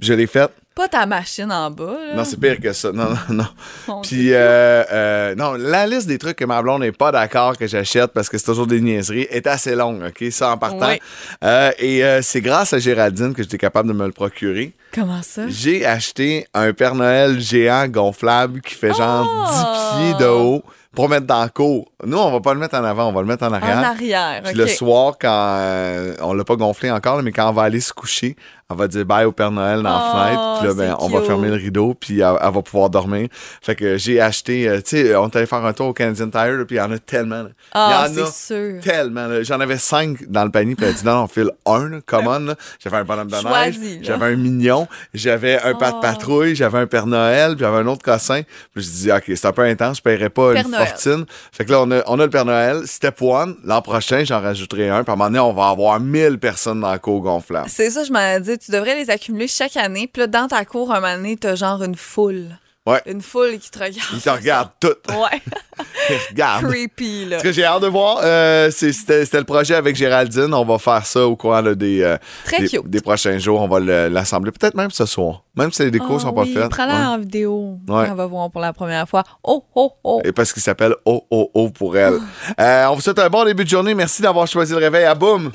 Je 0.00 0.12
l'ai 0.12 0.26
faite. 0.26 0.50
Pas 0.74 0.88
ta 0.88 1.06
machine 1.06 1.52
en 1.52 1.70
bas, 1.70 1.96
là. 2.08 2.16
Non, 2.16 2.24
c'est 2.24 2.38
pire 2.38 2.58
que 2.60 2.72
ça. 2.72 2.90
Non, 2.90 3.10
non, 3.28 3.46
non. 3.86 4.00
Puis, 4.02 4.32
euh, 4.32 4.82
euh, 4.90 5.34
non, 5.36 5.52
la 5.52 5.86
liste 5.86 6.08
des 6.08 6.18
trucs 6.18 6.36
que 6.36 6.44
ma 6.44 6.60
blonde 6.62 6.80
n'est 6.80 6.90
pas 6.90 7.12
d'accord 7.12 7.56
que 7.56 7.68
j'achète 7.68 8.10
parce 8.12 8.28
que 8.28 8.38
c'est 8.38 8.46
toujours 8.46 8.66
des 8.66 8.80
niaiseries 8.80 9.28
est 9.30 9.46
assez 9.46 9.76
longue, 9.76 10.02
OK? 10.02 10.32
Ça 10.32 10.50
en 10.50 10.58
partant. 10.58 10.96
Euh, 11.44 11.70
et 11.78 12.02
c'est 12.22 12.40
grâce 12.40 12.72
à 12.72 12.80
Géraldine 12.80 13.34
que 13.34 13.44
j'étais 13.44 13.58
capable 13.58 13.88
de 13.88 13.94
me 13.94 14.06
le 14.06 14.12
procurer. 14.12 14.72
Comment 14.94 15.22
ça? 15.22 15.42
J'ai 15.48 15.84
acheté 15.84 16.46
un 16.54 16.72
Père 16.72 16.94
Noël 16.94 17.40
géant 17.40 17.88
gonflable 17.88 18.60
qui 18.60 18.74
fait 18.74 18.94
genre 18.94 19.26
Oh! 19.28 19.98
10 19.98 20.14
pieds 20.14 20.26
de 20.26 20.30
haut 20.30 20.62
pour 20.94 21.08
mettre 21.08 21.26
dans 21.26 21.42
le 21.42 21.50
cours. 21.50 21.90
Nous, 22.04 22.16
on 22.16 22.30
va 22.30 22.40
pas 22.40 22.54
le 22.54 22.60
mettre 22.60 22.76
en 22.76 22.84
avant, 22.84 23.08
on 23.08 23.12
va 23.12 23.20
le 23.20 23.26
mettre 23.26 23.44
en 23.44 23.52
arrière. 23.52 23.78
En 23.78 23.82
arrière, 23.82 24.42
Puis 24.44 24.54
le 24.54 24.66
soir, 24.68 25.16
quand 25.20 25.56
euh, 25.58 26.14
on 26.20 26.32
l'a 26.32 26.44
pas 26.44 26.54
gonflé 26.56 26.90
encore, 26.90 27.20
mais 27.22 27.32
quand 27.32 27.48
on 27.48 27.52
va 27.52 27.62
aller 27.62 27.80
se 27.80 27.92
coucher, 27.92 28.36
on 28.70 28.74
va 28.74 28.88
dire 28.88 29.04
bye 29.04 29.24
au 29.24 29.32
Père 29.32 29.50
Noël 29.50 29.82
dans 29.82 29.90
Oh, 29.90 30.16
la 30.16 30.24
fenêtre. 30.24 30.58
Puis 30.58 30.68
là, 30.68 30.74
ben, 30.74 30.96
on 31.00 31.08
va 31.08 31.20
fermer 31.22 31.48
le 31.48 31.54
rideau, 31.56 31.94
puis 31.94 32.20
elle, 32.20 32.36
elle 32.42 32.52
va 32.52 32.62
pouvoir 32.62 32.90
dormir. 32.90 33.28
Fait 33.62 33.74
que 33.74 33.96
j'ai 33.96 34.20
acheté, 34.20 34.68
euh, 34.68 34.76
tu 34.80 34.96
sais, 34.96 35.16
on 35.16 35.28
est 35.28 35.36
allé 35.36 35.46
faire 35.46 35.64
un 35.64 35.72
tour 35.72 35.88
au 35.88 35.92
Canadian 35.92 36.28
Tire, 36.30 36.52
là, 36.52 36.64
puis 36.64 36.76
il 36.76 36.78
y 36.78 36.82
en 36.82 36.90
a 36.92 36.98
tellement. 36.98 37.44
Ah, 37.72 38.06
c'est 38.12 38.26
sûr. 38.26 38.80
tellement. 38.82 39.28
J'en 39.42 39.60
avais 39.60 39.78
cinq 39.78 40.28
dans 40.28 40.44
le 40.44 40.50
panier, 40.50 40.74
puis 40.74 40.86
elle 40.86 40.92
a 40.92 40.94
dit 40.96 41.04
non, 41.04 41.22
on 41.24 41.26
file 41.28 41.50
un, 41.66 41.88
là, 41.88 41.98
come 42.06 42.26
on. 42.26 42.38
là. 42.40 42.54
J'avais 42.82 42.96
un 42.98 43.04
bonhomme 43.04 43.28
de 43.28 43.36
Choisis, 43.36 43.78
neige, 43.80 43.98
j'avais 44.02 44.26
un 44.26 44.36
mignon, 44.36 44.88
j'avais 45.12 45.60
un 45.62 45.74
pas 45.74 45.90
de 45.90 45.96
Oh. 45.96 46.00
patrouille, 46.00 46.54
j'avais 46.56 46.78
un 46.78 46.86
Père 46.86 47.06
Noël, 47.06 47.50
puis 47.56 47.60
j'avais 47.64 47.76
un 47.78 47.86
autre 47.86 48.02
cossin. 48.02 48.42
Puis 48.74 48.82
je 48.84 48.90
dis, 48.90 49.12
OK, 49.12 49.24
c'est 49.26 49.46
un 49.46 49.52
peu 49.52 49.62
intense, 49.62 49.98
je 49.98 50.02
paierais 50.02 50.30
pas 50.30 50.52
Père 50.54 50.64
une 50.64 50.70
Noël. 50.72 50.86
fortune. 50.88 51.24
Fait 51.52 51.64
que 51.64 51.70
là, 51.72 51.82
on 51.82 51.90
a, 51.90 52.02
on 52.06 52.18
a 52.18 52.24
le 52.24 52.30
Père 52.30 52.44
Noël. 52.44 52.82
Step 52.86 53.20
one, 53.20 53.56
l'an 53.64 53.82
prochain, 53.82 54.24
j'en 54.24 54.40
rajouterai 54.40 54.88
un. 54.88 55.04
Puis 55.04 55.10
à 55.10 55.14
un 55.14 55.16
moment 55.16 55.28
donné, 55.30 55.38
on 55.40 55.52
va 55.52 55.68
avoir 55.68 56.00
1000 56.00 56.38
personnes 56.38 56.80
dans 56.80 56.90
la 56.90 56.98
cour 56.98 57.20
gonflable. 57.20 57.68
C'est 57.68 57.90
ça, 57.90 58.02
je 58.04 58.12
m'en 58.12 58.18
Tu 58.56 58.70
devrais 58.70 58.94
les 58.96 59.10
accumuler 59.10 59.48
chaque 59.48 59.76
année. 59.76 60.08
Puis 60.12 60.20
là, 60.20 60.26
dans 60.26 60.48
ta 60.48 60.64
cour, 60.64 60.92
un 60.92 61.00
moment 61.00 61.16
donné, 61.16 61.36
t'as 61.36 61.54
genre 61.54 61.82
une 61.82 61.96
foule. 61.96 62.58
Ouais. 62.86 63.00
Une 63.06 63.22
foule 63.22 63.58
qui 63.58 63.70
te 63.70 63.78
regarde. 63.78 64.10
Ils 64.12 64.20
te 64.20 64.28
regardent 64.28 64.70
toutes. 64.78 64.98
Ouais. 65.08 65.40
Regarde. 66.30 66.66
creepy, 66.70 67.24
là. 67.24 67.38
Ce 67.38 67.42
que 67.42 67.50
j'ai 67.50 67.64
hâte 67.64 67.80
de 67.82 67.86
voir, 67.88 68.20
euh, 68.22 68.70
c'était 68.70 69.24
c'était 69.24 69.38
le 69.38 69.44
projet 69.44 69.74
avec 69.74 69.96
Géraldine. 69.96 70.52
On 70.54 70.64
va 70.64 70.78
faire 70.78 71.04
ça 71.04 71.26
au 71.26 71.34
courant 71.34 71.62
là, 71.62 71.74
des, 71.74 72.02
euh, 72.02 72.16
Très 72.44 72.60
des, 72.60 72.68
cute. 72.68 72.86
des 72.88 73.00
prochains 73.00 73.38
jours. 73.38 73.60
On 73.62 73.66
va 73.68 73.80
le- 73.80 74.08
l'assembler. 74.08 74.52
Peut-être 74.52 74.74
même 74.76 74.90
ce 74.90 75.06
soir. 75.06 75.42
Même 75.56 75.72
si 75.72 75.82
les 75.82 75.90
décos 75.90 76.16
Ah 76.16 76.20
sont 76.20 76.32
pas 76.32 76.42
oui, 76.42 76.52
faites. 76.54 76.68
Prends-la 76.68 76.94
Ouais. 76.94 77.06
en 77.06 77.18
vidéo. 77.18 77.78
Ouais. 77.88 78.06
On 78.10 78.14
va 78.14 78.26
voir 78.26 78.50
pour 78.50 78.60
la 78.60 78.72
première 78.72 79.08
fois. 79.08 79.24
Oh, 79.42 79.64
oh, 79.74 79.92
oh. 80.04 80.20
Et 80.24 80.30
parce 80.32 80.52
qu'il 80.52 80.62
s'appelle 80.62 80.94
Oh 81.06 81.24
Oh 81.30 81.50
Oh 81.54 81.70
pour 81.70 81.96
elle. 81.96 82.18
Euh, 82.60 82.86
on 82.90 82.94
vous 82.96 83.00
souhaite 83.00 83.18
un 83.18 83.30
bon 83.30 83.44
début 83.44 83.64
de 83.64 83.70
journée. 83.70 83.94
Merci 83.94 84.20
d'avoir 84.22 84.46
choisi 84.46 84.72
le 84.72 84.78
réveil 84.78 85.04
à 85.06 85.14
boum. 85.14 85.50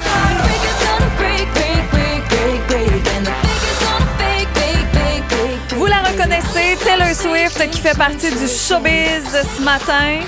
Swift 7.13 7.71
qui 7.71 7.79
fait 7.79 7.97
partie 7.97 8.29
du 8.29 8.47
showbiz 8.47 9.25
ce 9.57 9.61
matin. 9.63 10.19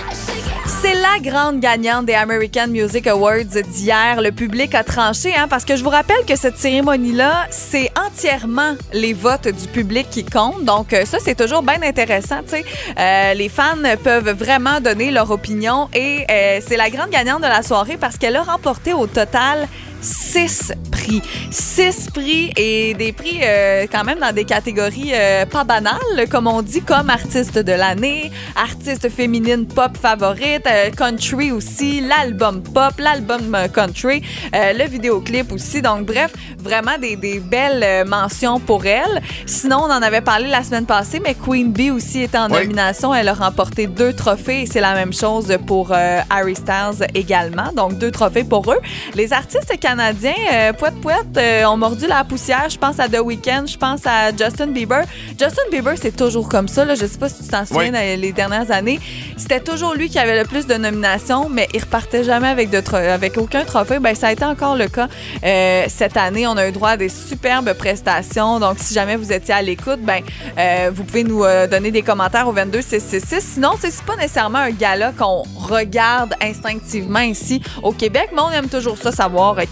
C'est 0.65 0.95
la 0.95 1.19
grande 1.21 1.59
gagnante 1.59 2.07
des 2.07 2.15
American 2.15 2.67
Music 2.69 3.05
Awards 3.05 3.43
d'hier. 3.43 4.19
Le 4.19 4.31
public 4.31 4.73
a 4.73 4.83
tranché, 4.83 5.31
hein, 5.35 5.47
parce 5.47 5.63
que 5.63 5.75
je 5.75 5.83
vous 5.83 5.91
rappelle 5.91 6.25
que 6.27 6.35
cette 6.35 6.57
cérémonie-là, 6.57 7.45
c'est 7.51 7.91
entièrement 7.95 8.73
les 8.93 9.13
votes 9.13 9.47
du 9.47 9.67
public 9.67 10.07
qui 10.09 10.25
comptent. 10.25 10.63
Donc, 10.63 10.93
euh, 10.93 11.05
ça, 11.05 11.19
c'est 11.19 11.35
toujours 11.35 11.61
bien 11.61 11.81
intéressant. 11.83 12.41
Euh, 12.51 13.33
les 13.35 13.49
fans 13.49 13.77
peuvent 14.03 14.31
vraiment 14.31 14.79
donner 14.81 15.11
leur 15.11 15.29
opinion 15.29 15.87
et 15.93 16.25
euh, 16.31 16.61
c'est 16.67 16.77
la 16.77 16.89
grande 16.89 17.11
gagnante 17.11 17.41
de 17.41 17.47
la 17.47 17.61
soirée 17.61 17.97
parce 17.97 18.17
qu'elle 18.17 18.35
a 18.35 18.41
remporté 18.41 18.93
au 18.93 19.05
total 19.05 19.67
six 20.01 20.73
prix. 20.91 21.21
Six 21.51 22.09
prix 22.13 22.51
et 22.57 22.93
des 22.95 23.11
prix 23.13 23.39
euh, 23.43 23.85
quand 23.91 24.03
même 24.03 24.19
dans 24.19 24.33
des 24.33 24.45
catégories 24.45 25.11
euh, 25.13 25.45
pas 25.45 25.63
banales, 25.63 26.27
comme 26.29 26.47
on 26.47 26.61
dit, 26.61 26.81
comme 26.81 27.09
artiste 27.09 27.57
de 27.57 27.71
l'année, 27.71 28.31
artiste 28.55 29.09
féminine 29.09 29.67
pop 29.67 29.95
favorite, 29.97 30.65
euh, 30.67 30.89
country 30.91 31.51
aussi, 31.51 32.01
l'album 32.01 32.61
pop, 32.63 32.93
l'album 32.97 33.57
country, 33.73 34.23
le 34.53 34.87
vidéoclip 34.87 35.51
aussi. 35.51 35.81
Donc, 35.81 36.05
bref, 36.05 36.33
vraiment 36.59 36.97
des, 36.99 37.15
des 37.15 37.39
belles 37.39 38.05
mentions 38.07 38.59
pour 38.59 38.85
elle. 38.85 39.21
Sinon, 39.45 39.77
on 39.81 39.91
en 39.91 40.01
avait 40.01 40.21
parlé 40.21 40.47
la 40.47 40.63
semaine 40.63 40.85
passée, 40.85 41.19
mais 41.23 41.35
Queen 41.35 41.71
Bee 41.71 41.91
aussi 41.91 42.23
était 42.23 42.37
en 42.37 42.49
Oui. 42.49 42.61
nomination. 42.63 43.13
Elle 43.13 43.29
a 43.29 43.33
remporté 43.33 43.87
deux 43.87 44.13
trophées 44.13 44.61
et 44.63 44.65
c'est 44.65 44.81
la 44.81 44.93
même 44.93 45.13
chose 45.13 45.55
pour 45.67 45.93
Harry 46.29 46.55
Styles 46.55 47.07
également. 47.13 47.71
Donc, 47.75 47.97
deux 47.97 48.11
trophées 48.11 48.43
pour 48.43 48.71
eux. 48.71 48.79
Les 49.15 49.33
artistes 49.33 49.67
canadiens, 49.79 49.90
euh, 49.99 50.73
poète 50.73 51.01
poète, 51.01 51.37
euh, 51.37 51.65
ont 51.65 51.77
mordu 51.77 52.07
la 52.07 52.23
poussière. 52.23 52.69
Je 52.69 52.77
pense 52.77 52.99
à 52.99 53.07
The 53.07 53.19
Weeknd, 53.19 53.65
je 53.67 53.77
pense 53.77 54.01
à 54.05 54.29
Justin 54.31 54.67
Bieber. 54.67 55.03
Justin 55.31 55.63
Bieber, 55.71 55.93
c'est 56.01 56.15
toujours 56.15 56.47
comme 56.47 56.67
ça. 56.67 56.85
Là. 56.85 56.95
Je 56.95 57.05
sais 57.05 57.17
pas 57.17 57.29
si 57.29 57.43
tu 57.43 57.49
t'en 57.49 57.65
souviens 57.65 57.83
Oui. 57.83 57.91
dans 57.91 58.21
les 58.21 58.31
dernières 58.31 58.71
années. 58.71 58.99
C'était 59.37 59.59
toujours 59.59 59.93
lui 59.93 60.09
qui 60.09 60.19
avait 60.19 60.39
le 60.39 60.45
plus 60.47 60.67
de 60.67 60.75
nominations, 60.75 61.49
mais 61.49 61.67
il 61.73 61.81
repartait 61.81 62.23
jamais 62.23 62.47
avec, 62.47 62.69
de 62.69 62.81
avec 62.95 63.37
aucun 63.37 63.63
trophée. 63.63 63.99
Ben, 63.99 64.15
ça 64.15 64.27
a 64.27 64.31
été 64.31 64.45
encore 64.45 64.75
le 64.75 64.87
cas 64.87 65.07
euh, 65.43 65.85
cette 65.87 66.17
année. 66.17 66.47
On 66.47 66.57
a 66.57 66.67
eu 66.67 66.71
droit 66.71 66.91
à 66.91 66.97
des 66.97 67.09
superbes 67.09 67.73
prestations. 67.73 68.59
Donc, 68.59 68.77
si 68.79 68.93
jamais 68.93 69.15
vous 69.15 69.31
étiez 69.31 69.53
à 69.53 69.61
l'écoute, 69.61 69.99
ben, 70.01 70.21
euh, 70.57 70.91
vous 70.93 71.03
pouvez 71.03 71.23
nous 71.23 71.43
euh, 71.43 71.67
donner 71.67 71.91
des 71.91 72.01
commentaires 72.01 72.47
au 72.47 72.53
22666. 72.53 73.41
Sinon, 73.55 73.71
c'est 73.79 74.01
pas 74.03 74.15
nécessairement 74.15 74.59
un 74.59 74.71
gala 74.71 75.11
qu'on 75.11 75.43
regarde 75.59 76.33
instinctivement 76.41 77.19
ici 77.19 77.61
au 77.83 77.91
Québec, 77.91 78.29
mais 78.33 78.41
on 78.41 78.51
aime 78.51 78.69
toujours 78.69 78.97
ça, 78.97 79.11
savoir 79.11 79.57
euh, 79.57 79.63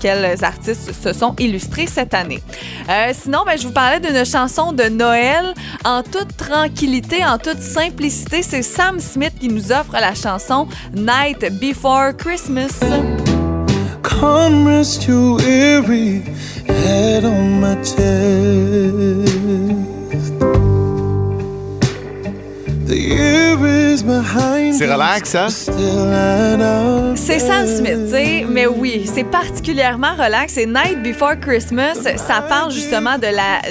artistes 0.42 0.92
se 0.94 1.14
sont 1.14 1.36
illustrés 1.40 1.88
cette 1.88 2.14
année. 2.14 2.42
Euh, 2.90 3.12
sinon, 3.14 3.40
ben, 3.46 3.58
je 3.58 3.68
vous 3.68 3.74
parlais 3.74 4.00
d'une 4.00 4.26
chanson 4.26 4.72
de 4.72 4.84
Noël 4.84 5.54
en 5.86 6.04
toute 6.04 6.36
tranquillité, 6.38 7.26
en 7.26 7.38
toute 7.38 7.62
simplicité. 7.62 8.44
C'est 8.44 8.62
Sam 8.62 9.00
Smith 9.00 9.34
qui 9.40 9.48
nous 9.48 9.72
offre 9.72 9.94
la 9.94 10.14
chanson 10.14 10.68
Night 10.96 11.46
Before 11.60 12.16
Christmas. 12.18 12.80
C'est 24.74 24.92
relax, 24.92 25.36
hein? 25.36 25.48
C'est 27.16 27.38
Sam 27.40 27.68
Smith, 27.68 28.00
tu 28.06 28.12
sais, 28.12 28.46
mais 28.50 28.66
oui, 28.66 29.08
c'est 29.14 29.26
particulièrement 29.26 30.14
relax. 30.18 30.54
C'est 30.54 30.66
Night 30.66 31.04
Before 31.04 31.40
Christmas. 31.40 31.96
Ça 32.18 32.42
parle 32.42 32.72
justement 32.72 33.18
de 33.20 33.28
la, 33.28 33.62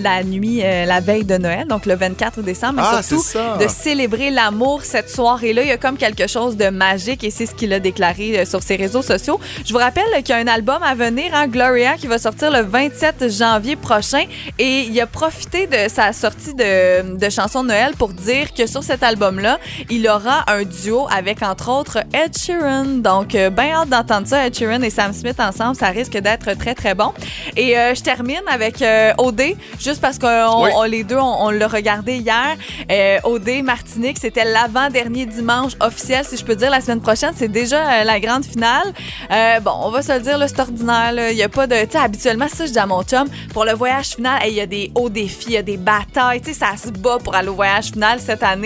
la 0.00 0.22
nuit, 0.22 0.60
euh, 0.62 0.84
la 0.84 1.00
veille 1.00 1.24
de 1.24 1.36
Noël, 1.38 1.66
donc 1.66 1.86
le 1.86 1.96
24 1.96 2.42
décembre, 2.42 2.74
mais 2.76 2.82
Ah, 2.84 3.02
surtout 3.02 3.22
c'est 3.24 3.38
ça. 3.38 3.56
de 3.60 3.66
célébrer 3.66 4.30
l'amour 4.30 4.82
cette 4.84 5.10
soirée-là. 5.10 5.62
Il 5.62 5.68
y 5.68 5.72
a 5.72 5.76
comme 5.78 5.96
quelque 5.96 6.28
chose 6.28 6.56
de 6.56 6.68
magique 6.68 7.24
et 7.24 7.30
c'est 7.30 7.46
ce 7.46 7.54
qu'il 7.54 7.72
a 7.72 7.80
déclaré 7.80 8.38
euh, 8.38 8.44
sur 8.44 8.62
ses 8.62 8.76
réseaux 8.76 9.02
sociaux. 9.02 9.40
Je 9.66 9.72
vous 9.72 9.78
rappelle 9.80 10.04
qu'il 10.22 10.28
y 10.36 10.38
a 10.38 10.40
un 10.40 10.46
album 10.46 10.78
à 10.84 10.94
venir, 10.94 11.30
hein, 11.34 11.48
Gloria, 11.48 11.96
qui 11.96 12.06
va 12.06 12.18
sortir 12.18 12.52
le 12.52 12.60
27 12.62 13.28
janvier 13.36 13.74
prochain 13.74 14.22
et 14.58 14.82
il 14.82 15.00
a 15.00 15.06
profité 15.06 15.66
de 15.66 15.88
sa 15.92 16.12
sortie 16.12 16.54
de, 16.54 17.16
de 17.16 17.28
chansons 17.30 17.62
de 17.64 17.68
Noël 17.68 17.94
pour 17.98 18.10
dire 18.10 18.52
que 18.54 18.67
sur 18.68 18.82
cet 18.82 19.02
album-là, 19.02 19.58
il 19.90 20.06
aura 20.08 20.44
un 20.50 20.62
duo 20.62 21.06
avec, 21.10 21.42
entre 21.42 21.70
autres, 21.70 21.98
Ed 22.12 22.36
Sheeran. 22.36 22.84
Donc, 22.98 23.34
euh, 23.34 23.50
bien 23.50 23.72
hâte 23.74 23.88
d'entendre 23.88 24.26
ça, 24.26 24.46
Ed 24.46 24.54
Sheeran 24.56 24.82
et 24.82 24.90
Sam 24.90 25.12
Smith 25.12 25.38
ensemble. 25.40 25.76
Ça 25.76 25.88
risque 25.88 26.16
d'être 26.18 26.52
très, 26.58 26.74
très 26.74 26.94
bon. 26.94 27.12
Et 27.56 27.76
euh, 27.78 27.94
je 27.94 28.02
termine 28.02 28.40
avec 28.52 28.82
euh, 28.82 29.12
OD, 29.18 29.42
juste 29.80 30.00
parce 30.00 30.18
que 30.18 30.62
Oui. 30.62 30.90
les 30.90 31.04
deux, 31.04 31.16
on, 31.18 31.46
on 31.46 31.50
l'a 31.50 31.66
regardé 31.68 32.16
hier. 32.18 32.56
Euh, 32.90 33.18
OD 33.24 33.62
Martinique, 33.62 34.18
c'était 34.20 34.44
l'avant-dernier 34.44 35.26
dimanche 35.26 35.72
officiel, 35.80 36.24
si 36.24 36.36
je 36.36 36.44
peux 36.44 36.56
dire. 36.56 36.70
La 36.70 36.80
semaine 36.80 37.00
prochaine, 37.00 37.32
c'est 37.36 37.48
déjà 37.48 37.78
euh, 38.00 38.04
la 38.04 38.20
grande 38.20 38.44
finale. 38.44 38.92
Bon, 39.62 39.72
on 39.82 39.90
va 39.90 40.02
se 40.02 40.12
le 40.12 40.20
dire, 40.20 40.38
c'est 40.46 40.60
ordinaire. 40.60 41.12
Il 41.30 41.36
n'y 41.36 41.42
a 41.42 41.48
pas 41.48 41.66
de... 41.66 41.74
Tu 41.84 41.92
sais, 41.92 41.98
habituellement, 41.98 42.48
ça, 42.48 42.66
je 42.66 42.72
dis 42.72 42.78
à 42.78 42.86
mon 42.86 43.02
chum, 43.02 43.28
pour 43.52 43.64
le 43.64 43.72
voyage 43.72 44.08
final, 44.16 44.42
hey, 44.42 44.52
il 44.52 44.56
y 44.56 44.60
a 44.60 44.66
des 44.66 44.90
hauts 44.94 45.08
défis, 45.08 45.46
il 45.48 45.52
y 45.54 45.56
a 45.56 45.62
des 45.62 45.76
batailles. 45.76 46.40
Tu 46.40 46.52
sais, 46.52 46.58
ça 46.60 46.76
se 46.76 46.90
bat 46.90 47.18
pour 47.22 47.34
aller 47.34 47.48
au 47.48 47.54
voyage 47.54 47.86
final 47.86 48.18
cette 48.20 48.42
année. 48.42 48.57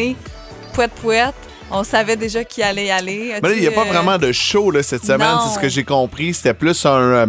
Pouette, 0.73 0.95
pouette. 1.01 1.52
On 1.73 1.85
savait 1.85 2.17
déjà 2.17 2.45
qui 2.45 2.63
allait 2.63 2.87
y 2.87 2.91
aller. 2.91 3.35
Mais 3.43 3.49
là, 3.49 3.55
il 3.55 3.61
n'y 3.61 3.67
a 3.67 3.71
pas 3.71 3.83
euh, 3.83 3.85
vraiment 3.85 4.19
de 4.19 4.31
show 4.33 4.71
là, 4.71 4.83
cette 4.83 5.05
semaine, 5.05 5.37
c'est 5.47 5.55
ce 5.55 5.59
que 5.59 5.69
j'ai 5.69 5.85
compris. 5.85 6.35
C'était 6.35 6.55
plus 6.55 6.85
un 6.87 6.91
euh, 7.01 7.27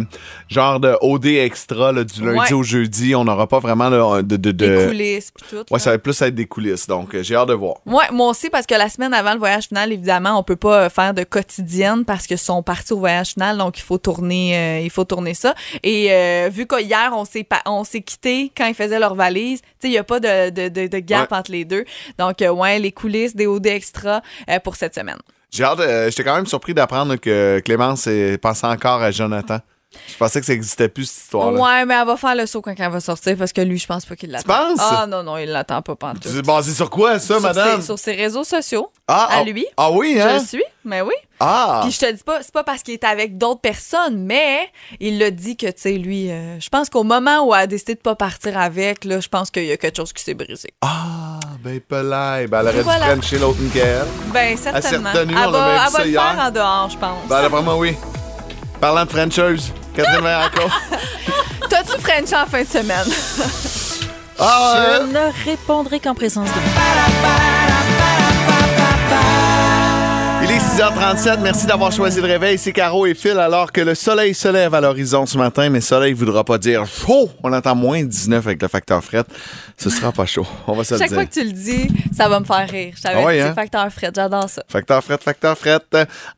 genre 0.48 0.80
de 0.80 0.96
OD 1.00 1.26
extra 1.26 1.92
là, 1.92 2.04
du 2.04 2.22
lundi 2.22 2.38
Ouais. 2.38 2.52
au 2.52 2.62
jeudi. 2.62 3.14
On 3.14 3.24
n'aura 3.24 3.46
pas 3.46 3.58
vraiment 3.58 3.88
là, 3.88 4.22
de. 4.22 4.36
de, 4.36 4.50
de- 4.50 4.52
Des 4.52 4.86
coulisses, 4.86 5.30
puis 5.30 5.46
tout. 5.50 5.64
Ouais, 5.72 5.78
ça 5.78 5.90
va 5.92 5.98
plus 5.98 6.20
être 6.22 6.34
des 6.34 6.46
coulisses. 6.46 6.86
Donc, 6.86 7.14
euh, 7.14 7.22
j'ai 7.22 7.34
hâte 7.36 7.48
de 7.48 7.54
voir. 7.54 7.76
Ouais, 7.86 8.04
moi 8.12 8.28
aussi, 8.28 8.50
parce 8.50 8.66
que 8.66 8.74
la 8.74 8.88
semaine 8.88 9.14
avant 9.14 9.32
le 9.32 9.38
voyage 9.38 9.64
final, 9.68 9.92
évidemment, 9.92 10.38
on 10.38 10.42
peut 10.42 10.56
pas 10.56 10.88
faire 10.90 11.14
de 11.14 11.24
quotidienne 11.24 12.04
parce 12.04 12.26
qu'ils 12.26 12.38
sont 12.38 12.62
partis 12.62 12.92
au 12.92 12.98
voyage 12.98 13.30
final, 13.30 13.56
donc 13.58 13.78
il 13.78 13.82
faut 13.82 13.98
tourner, 13.98 14.56
euh, 14.56 14.80
il 14.80 14.90
faut 14.90 15.04
tourner 15.04 15.34
ça. 15.34 15.54
Et 15.82 16.08
euh, 16.12 16.50
vu 16.52 16.66
qu'hier, 16.66 17.12
on 17.14 17.24
s'est 17.24 17.46
on 17.66 17.84
s'est 17.84 18.02
quitté 18.02 18.50
quand 18.56 18.66
ils 18.66 18.74
faisaient 18.74 18.98
leur 18.98 19.14
valise, 19.14 19.60
tu 19.62 19.66
sais, 19.82 19.88
il 19.88 19.92
y 19.92 19.98
a 19.98 20.04
pas 20.04 20.20
de, 20.20 20.50
de, 20.50 20.68
de, 20.68 20.86
de 20.86 20.98
gap 20.98 21.30
Ouais. 21.30 21.38
entre 21.38 21.52
les 21.52 21.64
deux. 21.64 21.84
Donc, 22.18 22.36
ouais, 22.40 22.78
les 22.78 22.92
coulisses, 22.92 23.34
des 23.36 23.46
OD 23.46 23.66
extra 23.66 24.20
pour 24.62 24.76
cette 24.76 24.94
semaine. 24.94 25.18
J'ai 25.50 25.64
hâte. 25.64 25.80
euh, 25.80 26.10
J'étais 26.10 26.24
quand 26.24 26.34
même 26.34 26.46
surpris 26.46 26.74
d'apprendre 26.74 27.16
que 27.16 27.60
Clémence 27.64 28.06
euh, 28.08 28.36
pensait 28.38 28.66
encore 28.66 29.02
à 29.02 29.10
Jonathan. 29.10 29.58
Je 30.08 30.16
pensais 30.16 30.40
que 30.40 30.46
ça 30.46 30.52
n'existait 30.52 30.88
plus, 30.88 31.06
cette 31.06 31.24
histoire-là. 31.24 31.60
Ouais, 31.60 31.84
mais 31.86 31.94
elle 31.94 32.06
va 32.06 32.16
faire 32.16 32.34
le 32.34 32.46
saut 32.46 32.62
quand 32.62 32.74
elle 32.76 32.90
va 32.90 33.00
sortir 33.00 33.36
parce 33.36 33.52
que 33.52 33.60
lui, 33.60 33.78
je 33.78 33.86
pense 33.86 34.04
pas 34.04 34.16
qu'il 34.16 34.30
l'attend. 34.30 34.52
penses? 34.52 34.80
Ah 34.80 35.06
non, 35.06 35.22
non, 35.22 35.36
il 35.38 35.50
l'attend 35.50 35.82
pas 35.82 35.96
pantoute. 35.96 36.28
C'est 36.28 36.44
basé 36.44 36.72
sur 36.72 36.90
quoi, 36.90 37.18
ça, 37.18 37.34
Sur 37.34 37.40
madame? 37.40 37.80
ses, 37.80 37.86
sur 37.86 37.98
ses 37.98 38.12
réseaux 38.12 38.44
sociaux, 38.44 38.90
ah, 39.08 39.28
à 39.30 39.38
ah, 39.38 39.44
lui. 39.44 39.66
Ah 39.76 39.90
oui, 39.90 40.14
je 40.16 40.22
hein? 40.22 40.38
le 40.38 40.44
suis, 40.44 40.64
mais 40.84 41.02
oui. 41.02 41.14
Ah! 41.40 41.80
Puis 41.82 41.92
je 41.92 41.98
te 41.98 42.12
dis 42.12 42.22
pas, 42.22 42.42
c'est 42.42 42.52
pas 42.52 42.64
parce 42.64 42.82
qu'il 42.82 42.94
est 42.94 43.04
avec 43.04 43.36
d'autres 43.38 43.60
personnes, 43.60 44.24
mais 44.24 44.68
il 45.00 45.18
l'a 45.18 45.30
dit 45.30 45.56
que, 45.56 45.66
tu 45.66 45.72
sais, 45.76 45.92
lui, 45.92 46.30
euh, 46.30 46.58
je 46.60 46.68
pense 46.68 46.88
qu'au 46.88 47.02
moment 47.02 47.46
où 47.46 47.54
elle 47.54 47.62
a 47.62 47.66
décidé 47.66 47.94
de 47.94 48.00
pas 48.00 48.14
partir 48.14 48.56
avec, 48.58 49.04
là, 49.04 49.20
je 49.20 49.28
pense 49.28 49.50
qu'il 49.50 49.64
y 49.64 49.72
a 49.72 49.76
quelque 49.76 49.96
chose 49.96 50.12
qui 50.12 50.22
s'est 50.22 50.34
brisé. 50.34 50.70
Ah, 50.80 51.40
ben, 51.62 51.80
pelay. 51.80 52.46
Ben, 52.46 52.60
elle 52.60 52.68
aurait 52.68 52.82
Voilà. 52.82 53.16
dû 53.16 53.26
chez 53.26 53.38
l'autre 53.38 53.58
Nickel. 53.60 54.04
Ben, 54.32 54.56
certainement. 54.56 55.12
s'est 55.12 55.18
retenue, 55.18 55.34
elle 55.36 55.48
on 55.48 55.50
va, 55.50 55.68
vu 55.68 55.74
elle 55.74 55.92
va 55.92 56.04
le 56.04 56.12
faire 56.12 56.46
en 56.46 56.50
dehors, 56.50 56.90
je 56.90 56.98
pense. 56.98 57.28
Ben, 57.28 57.48
moi, 57.48 57.76
oui. 57.76 57.96
Parlant 58.80 59.04
de 59.04 59.10
Frencheuse, 59.10 59.72
Catherine 59.94 60.20
Vaillancourt. 60.22 60.80
T'as-tu 61.68 62.00
French 62.00 62.32
en 62.32 62.46
fin 62.46 62.62
de 62.62 62.68
semaine? 62.68 63.06
Ah, 64.38 64.98
Je 65.00 65.02
ne 65.12 65.44
répondrai 65.44 66.00
qu'en 66.00 66.14
présence 66.14 66.48
de 66.48 66.54
Il 66.54 67.43
6h37, 70.76 71.38
merci 71.40 71.66
d'avoir 71.66 71.92
choisi 71.92 72.20
le 72.20 72.26
réveil. 72.26 72.58
C'est 72.58 72.72
Caro 72.72 73.06
et 73.06 73.14
Phil 73.14 73.38
alors 73.38 73.70
que 73.70 73.80
le 73.80 73.94
soleil 73.94 74.34
se 74.34 74.48
lève 74.48 74.74
à 74.74 74.80
l'horizon 74.80 75.24
ce 75.24 75.38
matin, 75.38 75.70
mais 75.70 75.80
soleil 75.80 76.12
voudra 76.14 76.42
pas 76.42 76.58
dire 76.58 76.84
chaud. 76.86 77.30
On 77.44 77.52
entend 77.52 77.76
moins 77.76 78.02
19 78.02 78.44
avec 78.44 78.60
le 78.60 78.66
facteur 78.66 79.02
fret. 79.04 79.22
Ce 79.76 79.88
sera 79.88 80.10
pas 80.10 80.26
chaud. 80.26 80.44
On 80.66 80.72
va 80.72 80.82
se 80.82 80.94
le 80.94 80.98
Chaque 80.98 81.08
dire. 81.10 81.16
fois 81.18 81.26
que 81.26 81.32
tu 81.32 81.44
le 81.44 81.52
dis, 81.52 81.86
ça 82.12 82.28
va 82.28 82.40
me 82.40 82.44
faire 82.44 82.68
rire. 82.68 82.92
Je 82.96 83.02
t'avais 83.02 83.20
Ah 83.22 83.24
ouais, 83.24 83.40
hein? 83.40 83.52
facteur 83.54 83.88
fret, 83.92 84.10
j'adore 84.14 84.48
ça. 84.50 84.62
Facteur 84.68 85.04
fret, 85.04 85.18
facteur 85.22 85.56
fret. 85.56 85.78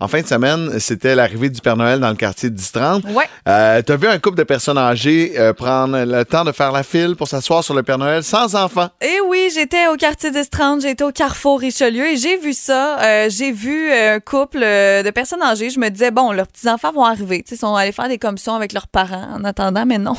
En 0.01 0.07
fin 0.09 0.21
de 0.21 0.27
semaine, 0.27 0.79
c'était 0.81 1.15
l'arrivée 1.15 1.49
du 1.49 1.61
Père 1.63 1.77
Noël 1.79 1.99
dans 1.99 2.11
le 2.11 2.17
quartier 2.17 2.51
de 2.51 2.59
10-30. 2.59 3.11
Ouais. 3.15 3.25
Euh, 3.49 3.81
T'as 3.81 3.97
vu 3.97 4.07
un 4.07 4.19
couple 4.19 4.37
de 4.37 4.43
personnes 4.45 4.77
âgées 4.79 5.33
euh, 5.39 5.55
prendre 5.55 5.99
le 6.05 6.25
temps 6.27 6.45
de 6.45 6.53
faire 6.53 6.73
la 6.73 6.83
file 6.83 7.15
pour 7.17 7.27
s'asseoir 7.29 7.65
sur 7.65 7.73
le 7.75 7.83
Père 7.83 7.97
Noël 7.99 8.23
sans 8.23 8.55
enfants? 8.55 8.91
Et 9.01 9.19
oui, 9.27 9.49
j'étais 9.55 9.87
au 9.87 9.97
quartier 9.97 10.31
des 10.31 10.45
30, 10.45 10.83
j'étais 10.83 11.05
au 11.05 11.13
Carrefour 11.13 11.59
Richelieu 11.61 12.07
et 12.09 12.17
j'ai 12.19 12.37
vu 12.37 12.53
ça. 12.53 12.99
Euh, 13.01 13.31
j'ai 13.31 13.53
vu 13.53 13.91
un 13.93 14.21
couple 14.27 14.61
euh, 14.63 15.03
de 15.03 15.11
personnes 15.11 15.43
âgées. 15.43 15.71
Je 15.71 15.79
me 15.79 15.89
disais, 15.89 16.11
bon, 16.11 16.33
leurs 16.33 16.49
petits-enfants 16.49 16.93
vont 16.93 17.05
arriver. 17.05 17.43
Tu 17.43 17.51
sais, 17.51 17.55
Ils 17.55 17.59
sont 17.59 17.75
allés 17.75 17.93
faire 17.93 18.09
des 18.09 18.19
commissions 18.19 18.55
avec 18.55 18.73
leurs 18.73 18.89
parents 18.89 19.29
en 19.33 19.45
attendant, 19.45 19.87
mais 19.87 19.99
non. 19.99 20.17